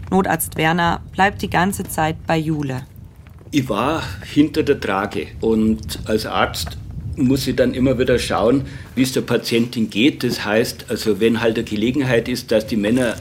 Notarzt 0.09 0.57
Werner 0.57 1.01
bleibt 1.11 1.41
die 1.41 1.49
ganze 1.49 1.83
Zeit 1.83 2.15
bei 2.25 2.37
Jule. 2.37 2.83
Ich 3.51 3.69
war 3.69 4.03
hinter 4.23 4.63
der 4.63 4.79
Trage 4.79 5.27
und 5.41 5.99
als 6.05 6.25
Arzt 6.25 6.77
muss 7.15 7.47
ich 7.47 7.55
dann 7.55 7.73
immer 7.73 7.97
wieder 7.97 8.19
schauen, 8.19 8.65
wie 8.95 9.03
es 9.03 9.13
der 9.13 9.21
Patientin 9.21 9.89
geht. 9.89 10.23
Das 10.23 10.45
heißt, 10.45 10.85
also 10.89 11.19
wenn 11.19 11.41
halt 11.41 11.57
eine 11.57 11.65
Gelegenheit 11.65 12.27
ist, 12.29 12.51
dass 12.51 12.67
die 12.67 12.75
Männer 12.75 13.15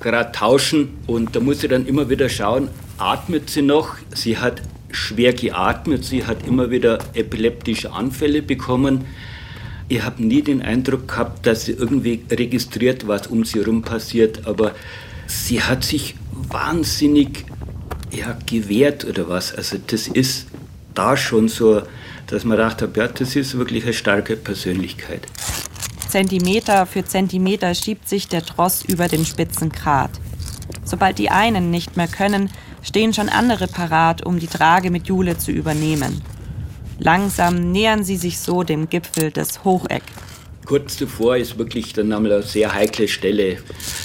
gerade 0.00 0.32
tauschen 0.32 0.98
und 1.06 1.36
da 1.36 1.40
muss 1.40 1.62
ich 1.62 1.70
dann 1.70 1.86
immer 1.86 2.08
wieder 2.08 2.28
schauen, 2.28 2.68
atmet 2.98 3.50
sie 3.50 3.62
noch? 3.62 3.96
Sie 4.14 4.38
hat 4.38 4.62
schwer 4.96 5.32
geatmet. 5.32 6.04
Sie 6.04 6.24
hat 6.24 6.46
immer 6.46 6.70
wieder 6.70 6.98
epileptische 7.14 7.92
Anfälle 7.92 8.42
bekommen. 8.42 9.04
Ich 9.88 10.02
habe 10.02 10.22
nie 10.24 10.42
den 10.42 10.62
Eindruck 10.62 11.08
gehabt, 11.08 11.46
dass 11.46 11.66
sie 11.66 11.72
irgendwie 11.72 12.24
registriert, 12.30 13.06
was 13.06 13.28
um 13.28 13.44
sie 13.44 13.60
herum 13.60 13.82
passiert, 13.82 14.46
aber 14.46 14.74
sie 15.26 15.62
hat 15.62 15.84
sich 15.84 16.16
wahnsinnig 16.32 17.44
ja, 18.10 18.36
gewehrt 18.46 19.04
oder 19.04 19.28
was. 19.28 19.54
Also 19.54 19.76
das 19.86 20.08
ist 20.08 20.46
da 20.94 21.16
schon 21.16 21.48
so, 21.48 21.82
dass 22.26 22.44
man 22.44 22.58
dachte, 22.58 22.88
ja, 22.96 23.06
das 23.06 23.36
ist 23.36 23.56
wirklich 23.56 23.84
eine 23.84 23.92
starke 23.92 24.36
Persönlichkeit. 24.36 25.26
Zentimeter 26.08 26.86
für 26.86 27.04
Zentimeter 27.04 27.74
schiebt 27.74 28.08
sich 28.08 28.26
der 28.28 28.44
Tross 28.44 28.84
über 28.84 29.06
den 29.06 29.24
spitzen 29.24 29.70
Grat. 29.70 30.10
Sobald 30.84 31.18
die 31.18 31.30
einen 31.30 31.70
nicht 31.70 31.96
mehr 31.96 32.08
können, 32.08 32.50
stehen 32.86 33.12
schon 33.12 33.28
andere 33.28 33.66
parat, 33.66 34.24
um 34.24 34.38
die 34.38 34.46
Trage 34.46 34.90
mit 34.90 35.08
Jule 35.08 35.36
zu 35.36 35.50
übernehmen. 35.50 36.22
Langsam 36.98 37.72
nähern 37.72 38.04
sie 38.04 38.16
sich 38.16 38.38
so 38.38 38.62
dem 38.62 38.88
Gipfel 38.88 39.30
des 39.30 39.64
Hocheck. 39.64 40.02
Kurz 40.64 40.96
zuvor 40.96 41.36
ist 41.36 41.58
wirklich 41.58 41.92
dann 41.92 42.12
einmal 42.12 42.32
eine 42.32 42.42
sehr 42.42 42.74
heikle 42.74 43.06
Stelle. 43.06 43.58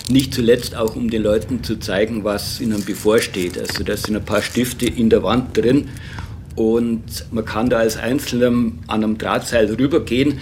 Nicht 0.10 0.34
zuletzt 0.34 0.76
auch, 0.76 0.96
um 0.96 1.10
den 1.10 1.24
Leuten 1.24 1.64
zu 1.64 1.78
zeigen, 1.78 2.24
was 2.24 2.60
ihnen 2.60 2.84
bevorsteht. 2.84 3.58
Also 3.58 3.84
da 3.84 3.96
sind 3.96 4.16
ein 4.16 4.26
paar 4.26 4.42
Stifte 4.42 4.86
in 4.86 5.10
der 5.10 5.24
Wand 5.24 5.58
drin 5.58 5.90
und 6.56 7.04
man 7.32 7.46
kann 7.46 7.70
da 7.70 7.78
als 7.78 7.98
Einzelner 7.98 8.48
an 8.48 8.74
einem 8.88 9.18
Drahtseil 9.18 9.74
rübergehen. 9.74 10.40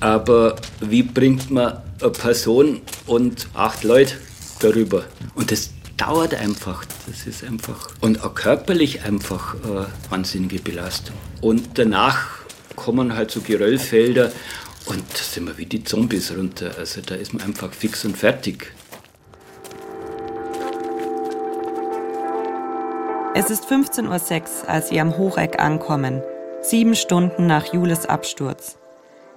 Aber 0.00 0.56
wie 0.80 1.02
bringt 1.02 1.50
man 1.50 1.78
eine 2.00 2.10
Person 2.10 2.80
und 3.06 3.46
acht 3.54 3.84
Leute 3.84 4.16
darüber? 4.60 5.04
Und 5.34 5.50
das 5.52 5.70
dauert 6.02 6.34
einfach. 6.34 6.84
Das 7.06 7.26
ist 7.26 7.44
einfach 7.44 7.88
und 8.00 8.24
auch 8.24 8.34
körperlich 8.34 9.04
einfach 9.04 9.54
äh, 9.54 10.10
wahnsinnige 10.10 10.58
Belastung. 10.58 11.16
Und 11.40 11.78
danach 11.78 12.26
kommen 12.76 13.14
halt 13.14 13.30
so 13.30 13.40
Geröllfelder 13.40 14.32
und 14.86 15.02
da 15.12 15.18
sind 15.18 15.46
wir 15.46 15.58
wie 15.58 15.66
die 15.66 15.84
Zombies 15.84 16.32
runter. 16.36 16.72
Also 16.78 17.00
da 17.02 17.14
ist 17.14 17.34
man 17.34 17.42
einfach 17.44 17.72
fix 17.72 18.04
und 18.04 18.16
fertig. 18.16 18.72
Es 23.34 23.48
ist 23.48 23.64
15.06 23.64 24.02
Uhr, 24.08 24.68
als 24.68 24.88
sie 24.88 25.00
am 25.00 25.16
Hocheck 25.16 25.60
ankommen. 25.60 26.22
Sieben 26.60 26.94
Stunden 26.94 27.46
nach 27.46 27.72
Jules 27.72 28.06
Absturz. 28.06 28.76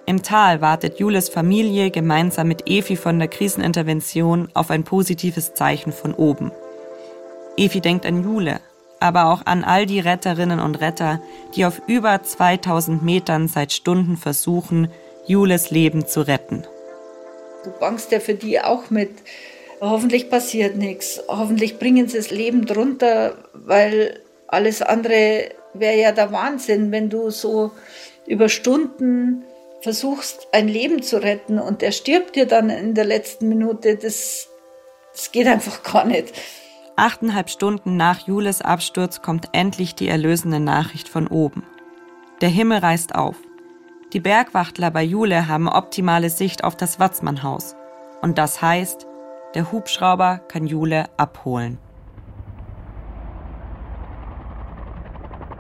Im 0.08 0.22
Tal 0.22 0.62
wartet 0.62 1.00
Jules 1.00 1.30
Familie 1.30 1.90
gemeinsam 1.90 2.48
mit 2.48 2.70
Efi 2.70 2.96
von 2.96 3.18
der 3.18 3.28
Krisenintervention 3.28 4.50
auf 4.54 4.70
ein 4.70 4.84
positives 4.84 5.56
Zeichen 5.56 5.92
von 5.92 6.14
oben. 6.14 6.52
Efi 7.58 7.82
denkt 7.82 8.06
an 8.06 8.24
Jule, 8.24 8.60
aber 9.00 9.32
auch 9.34 9.48
an 9.48 9.64
all 9.64 9.88
die 9.88 10.00
Retterinnen 10.00 10.60
und 10.60 10.80
Retter, 10.80 11.22
die 11.56 11.66
auf 11.66 11.82
über 11.88 12.22
2000 12.22 13.04
Metern 13.04 13.48
seit 13.48 13.74
Stunden 13.74 14.16
versuchen, 14.16 14.92
Jules 15.26 15.72
Leben 15.72 16.06
zu 16.06 16.22
retten. 16.22 16.64
Du 17.64 17.72
bangst 17.72 18.12
ja 18.12 18.20
für 18.20 18.36
die 18.36 18.62
auch 18.62 18.92
mit. 18.92 19.10
Hoffentlich 19.82 20.30
passiert 20.30 20.76
nichts. 20.78 21.20
Hoffentlich 21.28 21.80
bringen 21.80 22.08
sie 22.08 22.18
das 22.18 22.30
Leben 22.30 22.68
drunter, 22.68 23.34
weil 23.54 24.20
alles 24.48 24.84
andere 24.84 25.50
wäre 25.74 25.98
ja 25.98 26.12
der 26.12 26.32
Wahnsinn, 26.32 26.92
wenn 26.92 27.10
du 27.10 27.32
so 27.32 27.72
über 28.28 28.50
Stunden 28.50 29.44
versuchst, 29.86 30.48
ein 30.52 30.68
Leben 30.68 31.04
zu 31.04 31.22
retten 31.22 31.60
und 31.60 31.84
der 31.84 31.92
stirbt 31.92 32.36
dir 32.36 32.48
dann 32.48 32.72
in 32.72 32.96
der 32.96 33.06
letzten 33.06 33.48
Minute, 33.48 33.96
das, 33.96 34.50
das 35.14 35.32
geht 35.32 35.46
einfach 35.46 35.84
gar 35.84 36.06
nicht. 36.06 36.34
Achteinhalb 36.96 37.52
Stunden 37.52 37.96
nach 37.96 38.26
Jules 38.26 38.64
Absturz 38.64 39.22
kommt 39.22 39.50
endlich 39.52 39.94
die 39.94 40.08
erlösende 40.08 40.60
Nachricht 40.60 41.08
von 41.08 41.28
oben. 41.28 41.62
Der 42.42 42.50
Himmel 42.50 42.80
reißt 42.80 43.14
auf. 43.14 43.36
Die 44.12 44.20
Bergwachtler 44.20 44.90
bei 44.90 45.04
Jule 45.04 45.48
haben 45.48 45.70
optimale 45.70 46.32
Sicht 46.32 46.64
auf 46.64 46.76
das 46.76 47.00
Watzmannhaus. 47.00 47.76
Und 48.24 48.40
das 48.40 48.64
heißt, 48.64 49.06
der 49.54 49.72
Hubschrauber 49.72 50.40
kann 50.48 50.66
Jule 50.66 51.06
abholen. 51.18 51.78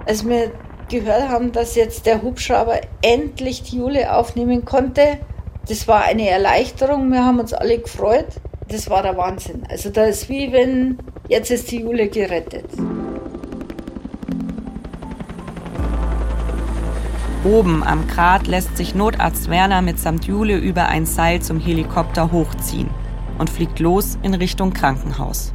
Als 0.07 0.28
wir 0.28 0.51
gehört 0.89 1.29
haben, 1.29 1.51
dass 1.51 1.75
jetzt 1.75 2.05
der 2.05 2.21
Hubschrauber 2.21 2.81
endlich 3.01 3.63
die 3.63 3.77
Jule 3.77 4.13
aufnehmen 4.13 4.65
konnte. 4.65 5.19
Das 5.67 5.88
war 5.88 6.03
eine 6.03 6.29
Erleichterung. 6.29 7.11
Wir 7.11 7.25
haben 7.25 7.39
uns 7.39 7.53
alle 7.53 7.79
gefreut. 7.79 8.27
das 8.67 8.89
war 8.89 9.03
der 9.03 9.17
Wahnsinn. 9.17 9.63
Also 9.69 9.89
da 9.89 10.05
ist 10.05 10.29
wie 10.29 10.51
wenn, 10.51 10.97
jetzt 11.27 11.51
ist 11.51 11.71
die 11.71 11.81
Jule 11.81 12.07
gerettet. 12.07 12.65
Oben 17.43 17.83
am 17.83 18.07
Grat 18.07 18.47
lässt 18.47 18.75
sich 18.75 18.95
Notarzt 18.95 19.51
Werner 19.51 19.83
mitsamt 19.83 20.25
Jule 20.25 20.57
über 20.57 20.88
ein 20.88 21.05
Seil 21.05 21.43
zum 21.43 21.59
Helikopter 21.59 22.31
hochziehen 22.31 22.89
und 23.38 23.51
fliegt 23.51 23.79
los 23.79 24.17
in 24.23 24.33
Richtung 24.33 24.73
Krankenhaus. 24.73 25.53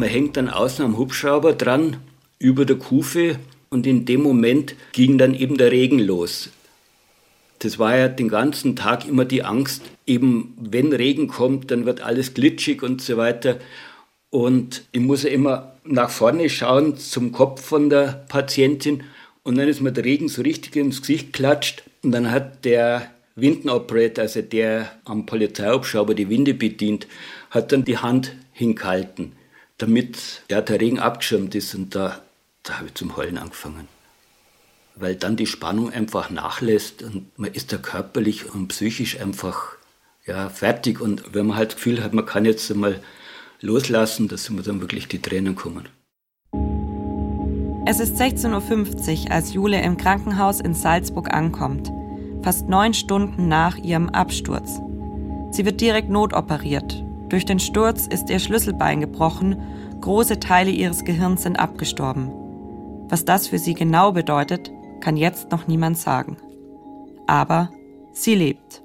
Man 0.00 0.08
hängt 0.08 0.38
dann 0.38 0.48
außen 0.48 0.82
am 0.82 0.96
Hubschrauber 0.96 1.52
dran, 1.52 1.98
über 2.38 2.64
der 2.64 2.76
Kufe, 2.76 3.38
und 3.68 3.86
in 3.86 4.06
dem 4.06 4.22
Moment 4.22 4.74
ging 4.92 5.18
dann 5.18 5.34
eben 5.34 5.58
der 5.58 5.70
Regen 5.72 5.98
los. 5.98 6.48
Das 7.58 7.78
war 7.78 7.94
ja 7.94 8.08
den 8.08 8.28
ganzen 8.28 8.76
Tag 8.76 9.06
immer 9.06 9.26
die 9.26 9.44
Angst, 9.44 9.82
eben 10.06 10.56
wenn 10.58 10.94
Regen 10.94 11.28
kommt, 11.28 11.70
dann 11.70 11.84
wird 11.84 12.00
alles 12.00 12.32
glitschig 12.32 12.82
und 12.82 13.02
so 13.02 13.18
weiter. 13.18 13.58
Und 14.30 14.84
ich 14.92 15.00
muss 15.00 15.24
ja 15.24 15.28
immer 15.28 15.74
nach 15.84 16.08
vorne 16.08 16.48
schauen 16.48 16.96
zum 16.96 17.30
Kopf 17.30 17.60
von 17.62 17.90
der 17.90 18.24
Patientin 18.26 19.02
und 19.42 19.58
dann 19.58 19.68
ist 19.68 19.82
mir 19.82 19.92
der 19.92 20.06
Regen 20.06 20.28
so 20.28 20.40
richtig 20.40 20.76
ins 20.76 21.02
Gesicht 21.02 21.34
klatscht 21.34 21.82
und 22.02 22.12
dann 22.12 22.30
hat 22.30 22.64
der 22.64 23.10
Windenoperator, 23.36 24.22
also 24.22 24.40
der 24.40 24.92
am 25.04 25.26
Polizeihubschrauber 25.26 26.14
die 26.14 26.30
Winde 26.30 26.54
bedient, 26.54 27.06
hat 27.50 27.70
dann 27.70 27.84
die 27.84 27.98
Hand 27.98 28.32
hingehalten, 28.52 29.32
damit 29.82 30.42
ja, 30.50 30.60
der 30.60 30.80
Regen 30.80 30.98
abgeschirmt 30.98 31.54
ist 31.54 31.74
und 31.74 31.94
da, 31.94 32.20
da 32.62 32.78
habe 32.78 32.88
ich 32.88 32.94
zum 32.94 33.16
Heulen 33.16 33.38
angefangen 33.38 33.88
weil 35.00 35.16
dann 35.16 35.36
die 35.36 35.46
Spannung 35.46 35.92
einfach 35.92 36.30
nachlässt 36.30 37.02
und 37.02 37.26
man 37.38 37.52
ist 37.52 37.72
da 37.72 37.78
körperlich 37.78 38.54
und 38.54 38.68
psychisch 38.68 39.18
einfach 39.18 39.76
ja, 40.26 40.48
fertig. 40.48 41.00
Und 41.00 41.34
wenn 41.34 41.46
man 41.46 41.56
halt 41.56 41.70
das 41.70 41.76
Gefühl 41.76 42.04
hat, 42.04 42.12
man 42.12 42.26
kann 42.26 42.44
jetzt 42.44 42.70
einmal 42.70 43.00
loslassen, 43.60 44.28
dass 44.28 44.50
mir 44.50 44.62
dann 44.62 44.80
wirklich 44.80 45.08
die 45.08 45.20
Tränen 45.20 45.54
kommen. 45.54 45.88
Es 47.86 47.98
ist 47.98 48.20
16.50 48.20 49.24
Uhr, 49.24 49.32
als 49.32 49.54
Jule 49.54 49.82
im 49.82 49.96
Krankenhaus 49.96 50.60
in 50.60 50.74
Salzburg 50.74 51.32
ankommt, 51.32 51.90
fast 52.42 52.68
neun 52.68 52.94
Stunden 52.94 53.48
nach 53.48 53.76
ihrem 53.78 54.10
Absturz. 54.10 54.78
Sie 55.50 55.64
wird 55.64 55.80
direkt 55.80 56.10
notoperiert. 56.10 57.02
Durch 57.30 57.44
den 57.44 57.60
Sturz 57.60 58.06
ist 58.06 58.28
ihr 58.28 58.40
Schlüsselbein 58.40 59.00
gebrochen, 59.00 59.56
große 60.00 60.40
Teile 60.40 60.70
ihres 60.70 61.04
Gehirns 61.04 61.44
sind 61.44 61.58
abgestorben. 61.58 62.30
Was 63.08 63.24
das 63.24 63.46
für 63.46 63.58
sie 63.58 63.74
genau 63.74 64.12
bedeutet, 64.12 64.70
kann 65.00 65.16
jetzt 65.16 65.50
noch 65.50 65.66
niemand 65.66 65.96
sagen. 65.96 66.36
Aber 67.26 67.70
sie 68.12 68.34
lebt. 68.34 68.82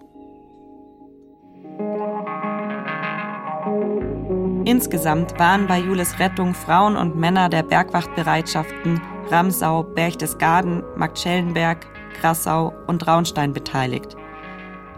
Insgesamt 4.65 5.37
waren 5.39 5.67
bei 5.67 5.79
Jules 5.79 6.19
Rettung 6.19 6.53
Frauen 6.53 6.95
und 6.95 7.15
Männer 7.15 7.49
der 7.49 7.63
Bergwachtbereitschaften 7.63 9.01
Ramsau, 9.29 9.83
Berchtesgaden, 9.83 10.83
Marktschellenberg, 10.95 11.85
Grassau 12.19 12.73
und 12.87 12.99
Traunstein 12.99 13.53
beteiligt. 13.53 14.15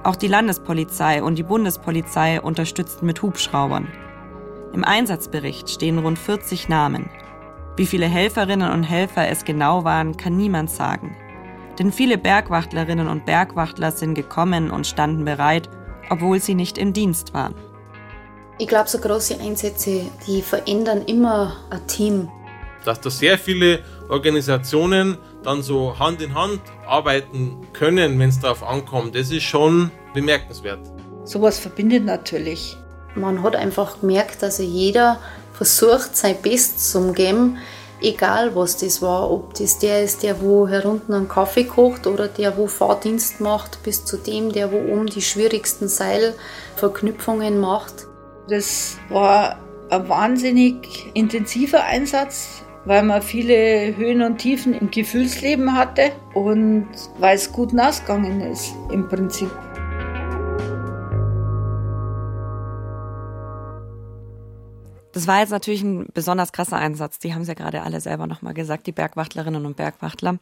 Auch 0.08 0.16
die 0.16 0.30
Landespolizei 0.30 1.22
und 1.22 1.36
die 1.36 1.44
Bundespolizei 1.44 2.40
unterstützten 2.40 3.06
mit 3.06 3.22
Hubschraubern. 3.22 3.90
Im 4.72 4.86
Einsatzbericht 4.86 5.70
stehen 5.70 6.00
rund 6.00 6.18
40 6.18 6.70
Namen. 6.70 7.10
Wie 7.76 7.86
viele 7.86 8.06
Helferinnen 8.06 8.72
und 8.72 8.84
Helfer 8.84 9.28
es 9.28 9.44
genau 9.44 9.84
waren, 9.84 10.16
kann 10.16 10.38
niemand 10.38 10.72
sagen. 10.72 11.14
Denn 11.78 11.92
viele 11.92 12.18
Bergwachtlerinnen 12.18 13.10
und 13.10 13.26
Bergwachtler 13.26 13.92
sind 13.92 14.14
gekommen 14.14 14.72
und 14.72 14.88
standen 14.88 15.26
bereit, 15.26 15.70
obwohl 16.10 16.40
sie 16.40 16.56
nicht 16.56 16.78
im 16.78 16.94
Dienst 16.94 17.34
waren. 17.34 17.54
Ich 18.60 18.70
glaube, 18.70 18.88
so 18.88 19.00
große 19.00 19.42
Einsätze, 19.42 20.04
die 20.26 20.42
verändern 20.42 21.02
immer 21.02 21.58
ein 21.70 21.86
Team. 21.86 22.30
Dass 22.86 23.02
da 23.02 23.10
sehr 23.10 23.38
viele 23.38 23.84
Organisationen 24.08 25.18
dann 25.48 25.64
so 25.64 25.98
Hand 25.98 26.22
in 26.22 26.36
Hand 26.36 26.60
arbeiten 26.86 27.66
können, 27.72 28.20
wenn 28.20 28.28
es 28.28 28.40
darauf 28.40 28.64
ankommt, 28.64 29.16
das 29.16 29.32
ist 29.32 29.44
schon 29.44 29.92
bemerkenswert. 30.14 30.82
Sowas 31.24 31.58
verbindet 31.58 32.04
natürlich. 32.04 32.76
Man 33.16 33.42
hat 33.44 33.56
einfach 33.56 34.02
gemerkt, 34.02 34.44
dass 34.44 34.58
jeder 34.60 35.20
versucht, 35.54 36.18
sein 36.18 36.36
Bestes 36.42 36.92
zu 36.92 37.14
geben, 37.14 37.60
egal 38.02 38.56
was 38.56 38.76
das 38.78 39.02
war. 39.02 39.32
Ob 39.32 39.54
das 39.54 39.80
der 39.80 40.04
ist, 40.04 40.22
der 40.22 40.42
wo 40.42 40.68
herunten 40.68 41.16
einen 41.16 41.30
Kaffee 41.30 41.64
kocht 41.64 42.08
oder 42.08 42.28
der 42.28 42.58
wo 42.58 42.68
Fahrdienst 42.68 43.40
macht, 43.40 43.82
bis 43.84 44.04
zu 44.04 44.18
dem, 44.18 44.52
der 44.52 44.74
wo 44.74 44.78
oben 44.78 45.06
die 45.06 45.22
schwierigsten 45.22 45.88
Seilverknüpfungen 45.88 47.58
macht. 47.58 48.08
Das 48.50 48.98
war 49.10 49.60
ein 49.90 50.10
wahnsinnig 50.10 51.10
intensiver 51.14 51.86
Einsatz, 51.86 52.64
weil 52.88 53.04
man 53.04 53.22
viele 53.22 53.96
Höhen 53.98 54.22
und 54.22 54.38
Tiefen 54.38 54.74
im 54.74 54.90
Gefühlsleben 54.90 55.76
hatte 55.76 56.14
und 56.34 56.88
weil 57.20 57.36
es 57.36 57.52
gut 57.52 57.78
ausgegangen 57.78 58.40
ist 58.40 58.74
im 58.92 59.08
Prinzip. 59.10 59.52
Das 65.12 65.28
war 65.28 65.40
jetzt 65.40 65.50
natürlich 65.50 65.82
ein 65.82 66.06
besonders 66.14 66.54
krasser 66.54 66.78
Einsatz. 66.78 67.20
Die 67.20 67.34
haben 67.34 67.42
es 67.42 67.48
ja 67.50 67.56
gerade 67.56 67.82
alle 67.82 68.00
selber 68.00 68.26
nochmal 68.26 68.54
gesagt, 68.54 68.88
die 68.88 68.92
Bergwachtlerinnen 68.92 69.66
und 69.66 69.76
Bergwachtler. 69.76 70.38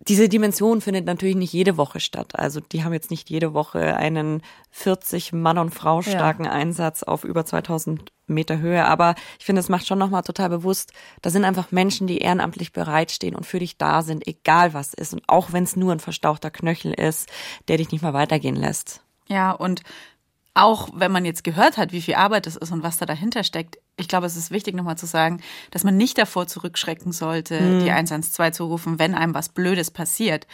Diese 0.00 0.28
Dimension 0.28 0.82
findet 0.82 1.06
natürlich 1.06 1.36
nicht 1.36 1.52
jede 1.52 1.78
Woche 1.78 2.00
statt. 2.00 2.38
Also 2.38 2.60
die 2.60 2.84
haben 2.84 2.92
jetzt 2.92 3.10
nicht 3.10 3.30
jede 3.30 3.54
Woche 3.54 3.96
einen 3.96 4.42
40 4.72 5.32
Mann 5.32 5.56
und 5.56 5.70
Frau 5.70 6.02
starken 6.02 6.44
ja. 6.44 6.50
Einsatz 6.50 7.02
auf 7.02 7.24
über 7.24 7.46
2000 7.46 8.12
Meter 8.26 8.58
Höhe. 8.58 8.84
Aber 8.84 9.14
ich 9.38 9.44
finde, 9.44 9.60
es 9.60 9.68
macht 9.68 9.86
schon 9.86 9.98
nochmal 9.98 10.22
total 10.22 10.48
bewusst, 10.48 10.92
da 11.22 11.30
sind 11.30 11.44
einfach 11.44 11.72
Menschen, 11.72 12.06
die 12.06 12.18
ehrenamtlich 12.18 12.72
bereitstehen 12.72 13.34
und 13.34 13.46
für 13.46 13.58
dich 13.58 13.76
da 13.78 14.02
sind, 14.02 14.26
egal 14.26 14.74
was 14.74 14.94
ist. 14.94 15.14
Und 15.14 15.22
auch 15.26 15.52
wenn 15.52 15.64
es 15.64 15.76
nur 15.76 15.92
ein 15.92 16.00
verstauchter 16.00 16.50
Knöchel 16.50 16.92
ist, 16.92 17.28
der 17.68 17.78
dich 17.78 17.90
nicht 17.90 18.02
mal 18.02 18.14
weitergehen 18.14 18.56
lässt. 18.56 19.02
Ja, 19.28 19.52
und 19.52 19.82
auch 20.54 20.88
wenn 20.94 21.10
man 21.10 21.24
jetzt 21.24 21.42
gehört 21.42 21.76
hat, 21.76 21.92
wie 21.92 22.00
viel 22.00 22.14
Arbeit 22.14 22.46
es 22.46 22.56
ist 22.56 22.70
und 22.70 22.84
was 22.84 22.96
da 22.96 23.06
dahinter 23.06 23.42
steckt, 23.42 23.78
ich 23.96 24.08
glaube, 24.08 24.26
es 24.26 24.36
ist 24.36 24.50
wichtig 24.50 24.74
nochmal 24.74 24.96
zu 24.96 25.06
sagen, 25.06 25.40
dass 25.72 25.84
man 25.84 25.96
nicht 25.96 26.16
davor 26.16 26.46
zurückschrecken 26.46 27.12
sollte, 27.12 27.60
mhm. 27.60 27.80
die 27.80 27.90
112 27.90 28.54
zu 28.54 28.64
rufen, 28.64 28.98
wenn 28.98 29.14
einem 29.14 29.34
was 29.34 29.48
Blödes 29.48 29.90
passiert. 29.90 30.46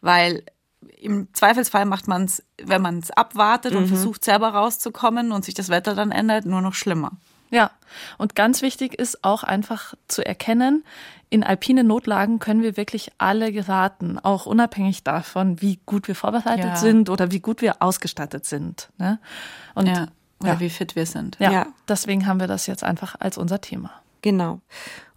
Weil 0.00 0.44
im 1.00 1.28
Zweifelsfall 1.32 1.84
macht 1.84 2.08
man 2.08 2.24
es, 2.24 2.42
wenn 2.62 2.82
man 2.82 2.98
es 2.98 3.10
abwartet 3.10 3.72
mhm. 3.72 3.78
und 3.78 3.88
versucht 3.88 4.24
selber 4.24 4.48
rauszukommen 4.48 5.32
und 5.32 5.44
sich 5.44 5.54
das 5.54 5.68
Wetter 5.68 5.94
dann 5.94 6.12
ändert, 6.12 6.46
nur 6.46 6.60
noch 6.60 6.74
schlimmer. 6.74 7.12
Ja, 7.50 7.70
und 8.18 8.34
ganz 8.34 8.62
wichtig 8.62 8.94
ist 8.94 9.22
auch 9.22 9.44
einfach 9.44 9.94
zu 10.08 10.26
erkennen, 10.26 10.84
in 11.30 11.44
alpinen 11.44 11.86
Notlagen 11.86 12.38
können 12.38 12.62
wir 12.62 12.76
wirklich 12.76 13.10
alle 13.18 13.52
geraten, 13.52 14.18
auch 14.18 14.46
unabhängig 14.46 15.02
davon, 15.04 15.60
wie 15.60 15.80
gut 15.86 16.08
wir 16.08 16.14
vorbereitet 16.14 16.64
ja. 16.64 16.76
sind 16.76 17.10
oder 17.10 17.30
wie 17.30 17.40
gut 17.40 17.60
wir 17.60 17.82
ausgestattet 17.82 18.44
sind. 18.44 18.88
Ne? 18.98 19.18
Und 19.74 19.86
ja, 19.86 20.08
oder 20.40 20.54
ja. 20.54 20.60
wie 20.60 20.70
fit 20.70 20.96
wir 20.96 21.06
sind. 21.06 21.36
Ja, 21.40 21.50
ja, 21.50 21.66
deswegen 21.88 22.26
haben 22.26 22.40
wir 22.40 22.46
das 22.46 22.66
jetzt 22.66 22.84
einfach 22.84 23.16
als 23.18 23.38
unser 23.38 23.60
Thema. 23.60 23.90
Genau. 24.22 24.60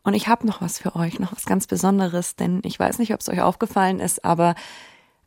Und 0.03 0.13
ich 0.13 0.27
habe 0.27 0.47
noch 0.47 0.61
was 0.61 0.79
für 0.79 0.95
euch, 0.95 1.19
noch 1.19 1.33
was 1.33 1.45
ganz 1.45 1.67
Besonderes, 1.67 2.35
denn 2.35 2.61
ich 2.63 2.79
weiß 2.79 2.97
nicht, 2.99 3.13
ob 3.13 3.19
es 3.19 3.29
euch 3.29 3.41
aufgefallen 3.41 3.99
ist, 3.99 4.23
aber 4.23 4.55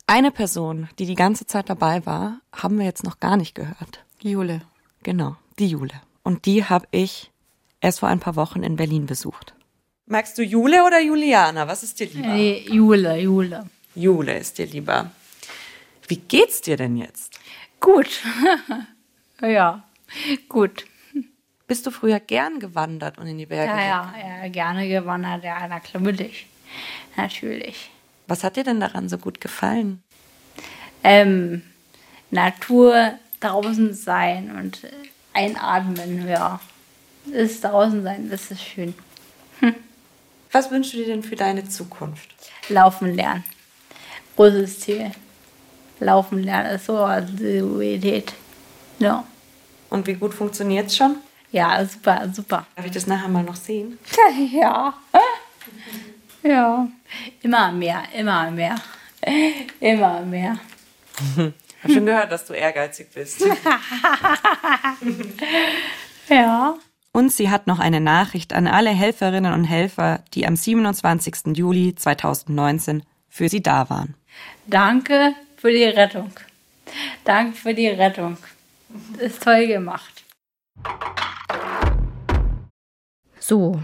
eine 0.07 0.31
Person, 0.31 0.89
die 0.99 1.05
die 1.05 1.15
ganze 1.15 1.45
Zeit 1.45 1.69
dabei 1.69 2.05
war, 2.05 2.39
haben 2.53 2.77
wir 2.77 2.85
jetzt 2.85 3.03
noch 3.03 3.19
gar 3.19 3.37
nicht 3.37 3.55
gehört. 3.55 4.03
Jule. 4.21 4.61
Genau, 5.03 5.35
die 5.59 5.67
Jule. 5.67 5.93
Und 6.23 6.45
die 6.45 6.65
habe 6.65 6.87
ich 6.91 7.31
erst 7.79 7.99
vor 7.99 8.09
ein 8.09 8.19
paar 8.19 8.35
Wochen 8.35 8.63
in 8.63 8.75
Berlin 8.75 9.05
besucht. 9.05 9.53
Magst 10.05 10.37
du 10.37 10.43
Jule 10.43 10.83
oder 10.85 10.99
Juliana? 10.99 11.67
Was 11.67 11.83
ist 11.83 11.99
dir 11.99 12.07
lieber? 12.07 12.27
Hey, 12.27 12.65
Jule, 12.69 13.17
Jule. 13.19 13.65
Jule 13.95 14.37
ist 14.37 14.57
dir 14.57 14.67
lieber. 14.67 15.11
Wie 16.07 16.17
geht's 16.17 16.61
dir 16.61 16.77
denn 16.77 16.97
jetzt? 16.97 17.39
Gut. 17.79 18.21
ja, 19.41 19.83
gut. 20.49 20.85
Bist 21.67 21.85
du 21.85 21.91
früher 21.91 22.19
gern 22.19 22.59
gewandert 22.59 23.17
und 23.17 23.27
in 23.27 23.37
die 23.37 23.45
Berge? 23.45 23.71
Ja, 23.71 24.13
ja, 24.17 24.43
ja 24.43 24.47
gerne 24.49 24.87
gewandert. 24.89 25.43
Ja, 25.43 25.67
natürlich. 25.67 26.47
Natürlich. 27.15 27.89
Was 28.31 28.45
hat 28.45 28.55
dir 28.55 28.63
denn 28.63 28.79
daran 28.79 29.09
so 29.09 29.17
gut 29.17 29.41
gefallen? 29.41 30.01
Ähm, 31.03 31.63
Natur, 32.29 33.15
draußen 33.41 33.93
sein 33.93 34.55
und 34.55 34.87
einatmen, 35.33 36.29
ja. 36.29 36.61
Das 37.25 37.59
draußen 37.59 38.01
sein, 38.03 38.29
das 38.29 38.49
ist 38.49 38.61
schön. 38.61 38.93
Hm. 39.59 39.75
Was 40.53 40.71
wünschst 40.71 40.93
du 40.93 40.97
dir 40.99 41.07
denn 41.07 41.23
für 41.23 41.35
deine 41.35 41.67
Zukunft? 41.67 42.33
Laufen 42.69 43.13
lernen. 43.15 43.43
Großes 44.37 44.79
Ziel. 44.79 45.11
Laufen 45.99 46.41
lernen 46.41 46.75
ist 46.75 46.85
so 46.85 47.03
eine 47.03 47.25
Priorität. 47.25 48.31
Ja. 48.99 49.25
Und 49.89 50.07
wie 50.07 50.13
gut 50.13 50.33
funktioniert 50.33 50.87
es 50.87 50.95
schon? 50.95 51.17
Ja, 51.51 51.85
super, 51.85 52.29
super. 52.31 52.65
Darf 52.77 52.85
ich 52.85 52.93
das 52.93 53.07
nachher 53.07 53.27
mal 53.27 53.43
noch 53.43 53.57
sehen? 53.57 53.99
ja. 54.53 54.93
ja. 56.43 56.87
Immer 57.41 57.71
mehr, 57.71 58.03
immer 58.17 58.51
mehr. 58.51 58.75
Immer 59.79 60.21
mehr. 60.21 60.59
Ich 61.37 61.83
habe 61.83 61.93
schon 61.93 62.05
gehört, 62.05 62.31
dass 62.31 62.45
du 62.45 62.53
ehrgeizig 62.53 63.07
bist. 63.13 63.43
ja. 66.29 66.75
Und 67.11 67.31
sie 67.31 67.49
hat 67.49 67.67
noch 67.67 67.79
eine 67.79 67.99
Nachricht 67.99 68.53
an 68.53 68.67
alle 68.67 68.91
Helferinnen 68.91 69.53
und 69.53 69.65
Helfer, 69.65 70.23
die 70.33 70.47
am 70.47 70.55
27. 70.55 71.57
Juli 71.57 71.93
2019 71.95 73.03
für 73.27 73.49
sie 73.49 73.61
da 73.61 73.89
waren. 73.89 74.15
Danke 74.67 75.33
für 75.57 75.71
die 75.71 75.83
Rettung. 75.83 76.31
Danke 77.25 77.57
für 77.57 77.73
die 77.73 77.87
Rettung. 77.87 78.37
Das 79.13 79.33
ist 79.33 79.43
toll 79.43 79.67
gemacht. 79.67 80.23
So, 83.39 83.81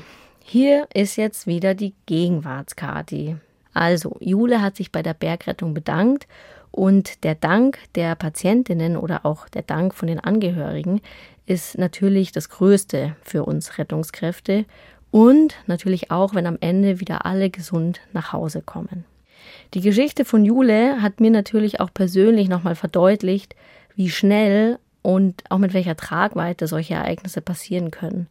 hier 0.49 0.87
ist 0.93 1.17
jetzt 1.17 1.45
wieder 1.45 1.75
die 1.75 1.93
Gegenwartskati. 2.05 3.35
Also, 3.73 4.15
Jule 4.21 4.61
hat 4.61 4.77
sich 4.77 4.93
bei 4.93 5.03
der 5.03 5.13
Bergrettung 5.13 5.73
bedankt 5.73 6.25
und 6.71 7.25
der 7.25 7.35
Dank 7.35 7.79
der 7.95 8.15
Patientinnen 8.15 8.95
oder 8.95 9.25
auch 9.25 9.49
der 9.49 9.63
Dank 9.63 9.93
von 9.93 10.07
den 10.07 10.19
Angehörigen 10.19 11.01
ist 11.45 11.77
natürlich 11.77 12.31
das 12.31 12.49
Größte 12.49 13.15
für 13.21 13.43
uns 13.43 13.77
Rettungskräfte 13.77 14.65
und 15.11 15.55
natürlich 15.67 16.11
auch, 16.11 16.33
wenn 16.33 16.47
am 16.47 16.57
Ende 16.61 17.01
wieder 17.01 17.25
alle 17.25 17.49
gesund 17.49 17.99
nach 18.13 18.31
Hause 18.31 18.61
kommen. 18.61 19.03
Die 19.73 19.81
Geschichte 19.81 20.23
von 20.23 20.45
Jule 20.45 21.01
hat 21.01 21.19
mir 21.19 21.31
natürlich 21.31 21.81
auch 21.81 21.93
persönlich 21.93 22.47
nochmal 22.47 22.75
verdeutlicht, 22.75 23.55
wie 23.95 24.09
schnell 24.09 24.79
und 25.01 25.43
auch 25.49 25.57
mit 25.57 25.73
welcher 25.73 25.95
Tragweite 25.95 26.67
solche 26.67 26.95
Ereignisse 26.95 27.41
passieren 27.41 27.91
können. 27.91 28.27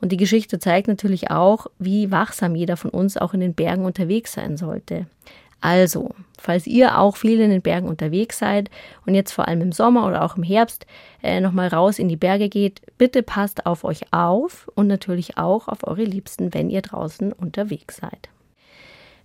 Und 0.00 0.12
die 0.12 0.16
Geschichte 0.16 0.58
zeigt 0.58 0.88
natürlich 0.88 1.30
auch, 1.30 1.66
wie 1.78 2.10
wachsam 2.10 2.54
jeder 2.54 2.76
von 2.76 2.90
uns 2.90 3.16
auch 3.16 3.34
in 3.34 3.40
den 3.40 3.54
Bergen 3.54 3.84
unterwegs 3.84 4.32
sein 4.32 4.56
sollte. 4.56 5.06
Also, 5.60 6.14
falls 6.38 6.66
ihr 6.68 6.98
auch 6.98 7.16
viel 7.16 7.40
in 7.40 7.50
den 7.50 7.62
Bergen 7.62 7.88
unterwegs 7.88 8.38
seid 8.38 8.70
und 9.06 9.14
jetzt 9.14 9.32
vor 9.32 9.48
allem 9.48 9.60
im 9.60 9.72
Sommer 9.72 10.06
oder 10.06 10.24
auch 10.24 10.36
im 10.36 10.44
Herbst 10.44 10.86
äh, 11.22 11.40
nochmal 11.40 11.68
raus 11.68 11.98
in 11.98 12.08
die 12.08 12.16
Berge 12.16 12.48
geht, 12.48 12.80
bitte 12.96 13.24
passt 13.24 13.66
auf 13.66 13.82
euch 13.82 14.12
auf 14.12 14.70
und 14.76 14.86
natürlich 14.86 15.36
auch 15.36 15.66
auf 15.66 15.84
eure 15.84 16.04
Liebsten, 16.04 16.54
wenn 16.54 16.70
ihr 16.70 16.82
draußen 16.82 17.32
unterwegs 17.32 17.96
seid. 17.96 18.28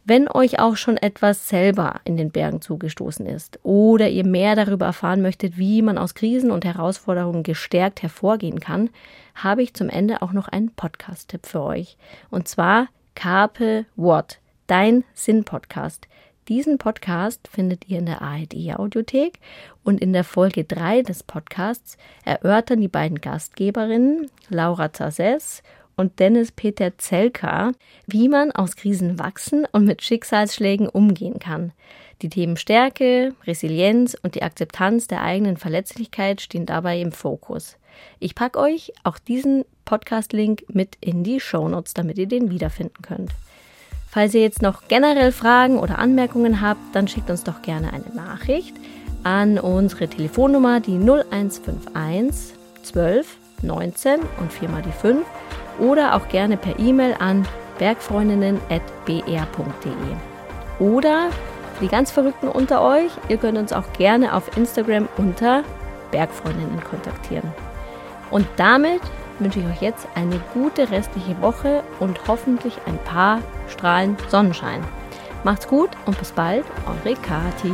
Wenn 0.06 0.28
euch 0.28 0.60
auch 0.60 0.76
schon 0.76 0.98
etwas 0.98 1.48
selber 1.48 2.02
in 2.04 2.18
den 2.18 2.30
Bergen 2.30 2.60
zugestoßen 2.60 3.26
ist 3.26 3.58
oder 3.64 4.10
ihr 4.10 4.26
mehr 4.26 4.54
darüber 4.58 4.88
erfahren 4.88 5.22
möchtet, 5.22 5.58
wie 5.58 5.82
man 5.82 5.98
aus 5.98 6.14
Krisen 6.14 6.52
und 6.52 6.66
Herausforderungen 6.66 7.44
gestärkt 7.44 8.02
hervorgehen 8.02 8.60
kann, 8.60 8.90
habe 9.34 9.64
ich 9.64 9.74
zum 9.74 9.88
Ende 9.88 10.22
auch 10.22 10.34
noch 10.34 10.50
einen 10.50 10.72
Podcast-Tipp 10.72 11.46
für 11.46 11.62
euch. 11.62 11.96
Und 12.30 12.50
zwar 12.50 12.90
Carpe 13.16 13.86
What, 13.96 14.40
dein 14.68 15.06
Sinn-Podcast. 15.14 16.10
Diesen 16.50 16.78
Podcast 16.80 17.48
findet 17.48 17.88
ihr 17.88 18.00
in 18.00 18.06
der 18.06 18.22
ARD-Audiothek 18.22 19.40
und 19.86 20.02
in 20.02 20.12
der 20.12 20.26
Folge 20.26 20.66
3 20.66 21.04
des 21.04 21.24
Podcasts 21.24 21.98
erörtern 22.26 22.82
die 22.82 22.90
beiden 22.90 23.22
Gastgeberinnen 23.22 24.30
Laura 24.50 24.92
Zasses 24.92 25.64
und 25.96 26.20
Dennis 26.20 26.52
Peter 26.52 26.98
Zelka, 26.98 27.72
wie 28.08 28.30
man 28.30 28.52
aus 28.52 28.76
Krisen 28.76 29.20
wachsen 29.20 29.66
und 29.72 29.86
mit 29.86 30.02
Schicksalsschlägen 30.02 30.88
umgehen 30.88 31.40
kann. 31.40 31.72
Die 32.22 32.30
Themen 32.30 32.58
Stärke, 32.58 33.34
Resilienz 33.46 34.16
und 34.22 34.36
die 34.36 34.44
Akzeptanz 34.44 35.08
der 35.08 35.22
eigenen 35.22 35.58
Verletzlichkeit 35.58 36.42
stehen 36.42 36.66
dabei 36.66 37.00
im 37.00 37.12
Fokus. 37.12 37.78
Ich 38.20 38.36
packe 38.36 38.60
euch 38.60 38.94
auch 39.04 39.20
diesen 39.20 39.66
Podcast-Link 39.86 40.66
mit 40.70 40.98
in 41.02 41.24
die 41.24 41.40
Shownotes, 41.40 41.94
damit 41.94 42.18
ihr 42.18 42.28
den 42.28 42.50
wiederfinden 42.50 43.02
könnt. 43.02 43.32
Falls 44.10 44.34
ihr 44.34 44.42
jetzt 44.42 44.62
noch 44.62 44.88
generell 44.88 45.32
Fragen 45.32 45.80
oder 45.80 46.00
Anmerkungen 46.00 46.62
habt, 46.62 46.96
dann 46.96 47.08
schickt 47.08 47.30
uns 47.30 47.44
doch 47.44 47.62
gerne 47.62 47.92
eine 47.94 48.16
Nachricht 48.16 48.76
an 49.24 49.58
unsere 49.58 50.08
Telefonnummer, 50.08 50.80
die 50.80 50.98
0151 50.98 52.56
12 52.84 53.38
19 53.64 54.20
und 54.40 54.52
4 54.52 54.70
mal 54.70 54.82
die 54.82 54.92
5 54.92 55.26
oder 55.80 56.16
auch 56.16 56.28
gerne 56.30 56.58
per 56.58 56.78
E-Mail 56.80 57.16
an 57.20 57.48
bergfreundinnen.br.de. 57.80 59.44
Oder 60.80 61.30
die 61.82 61.88
ganz 61.88 62.12
Verrückten 62.12 62.48
unter 62.48 62.82
euch, 62.82 63.12
ihr 63.30 63.38
könnt 63.38 63.58
uns 63.58 63.74
auch 63.74 63.92
gerne 63.94 64.34
auf 64.34 64.56
Instagram 64.58 65.08
unter 65.18 65.64
Bergfreundinnen 66.12 66.84
kontaktieren. 66.84 67.52
Und 68.30 68.48
damit 68.56 69.02
wünsche 69.40 69.60
ich 69.60 69.66
euch 69.66 69.82
jetzt 69.82 70.08
eine 70.16 70.40
gute 70.54 70.90
restliche 70.92 71.40
Woche 71.42 71.84
und 72.00 72.20
hoffentlich 72.28 72.78
ein 72.86 72.98
paar 73.00 73.40
Strahlen 73.68 74.16
Sonnenschein. 74.30 74.84
Macht's 75.44 75.68
gut 75.68 75.90
und 76.06 76.18
bis 76.18 76.32
bald, 76.32 76.66
eure 76.86 77.16
Kathi. 77.16 77.74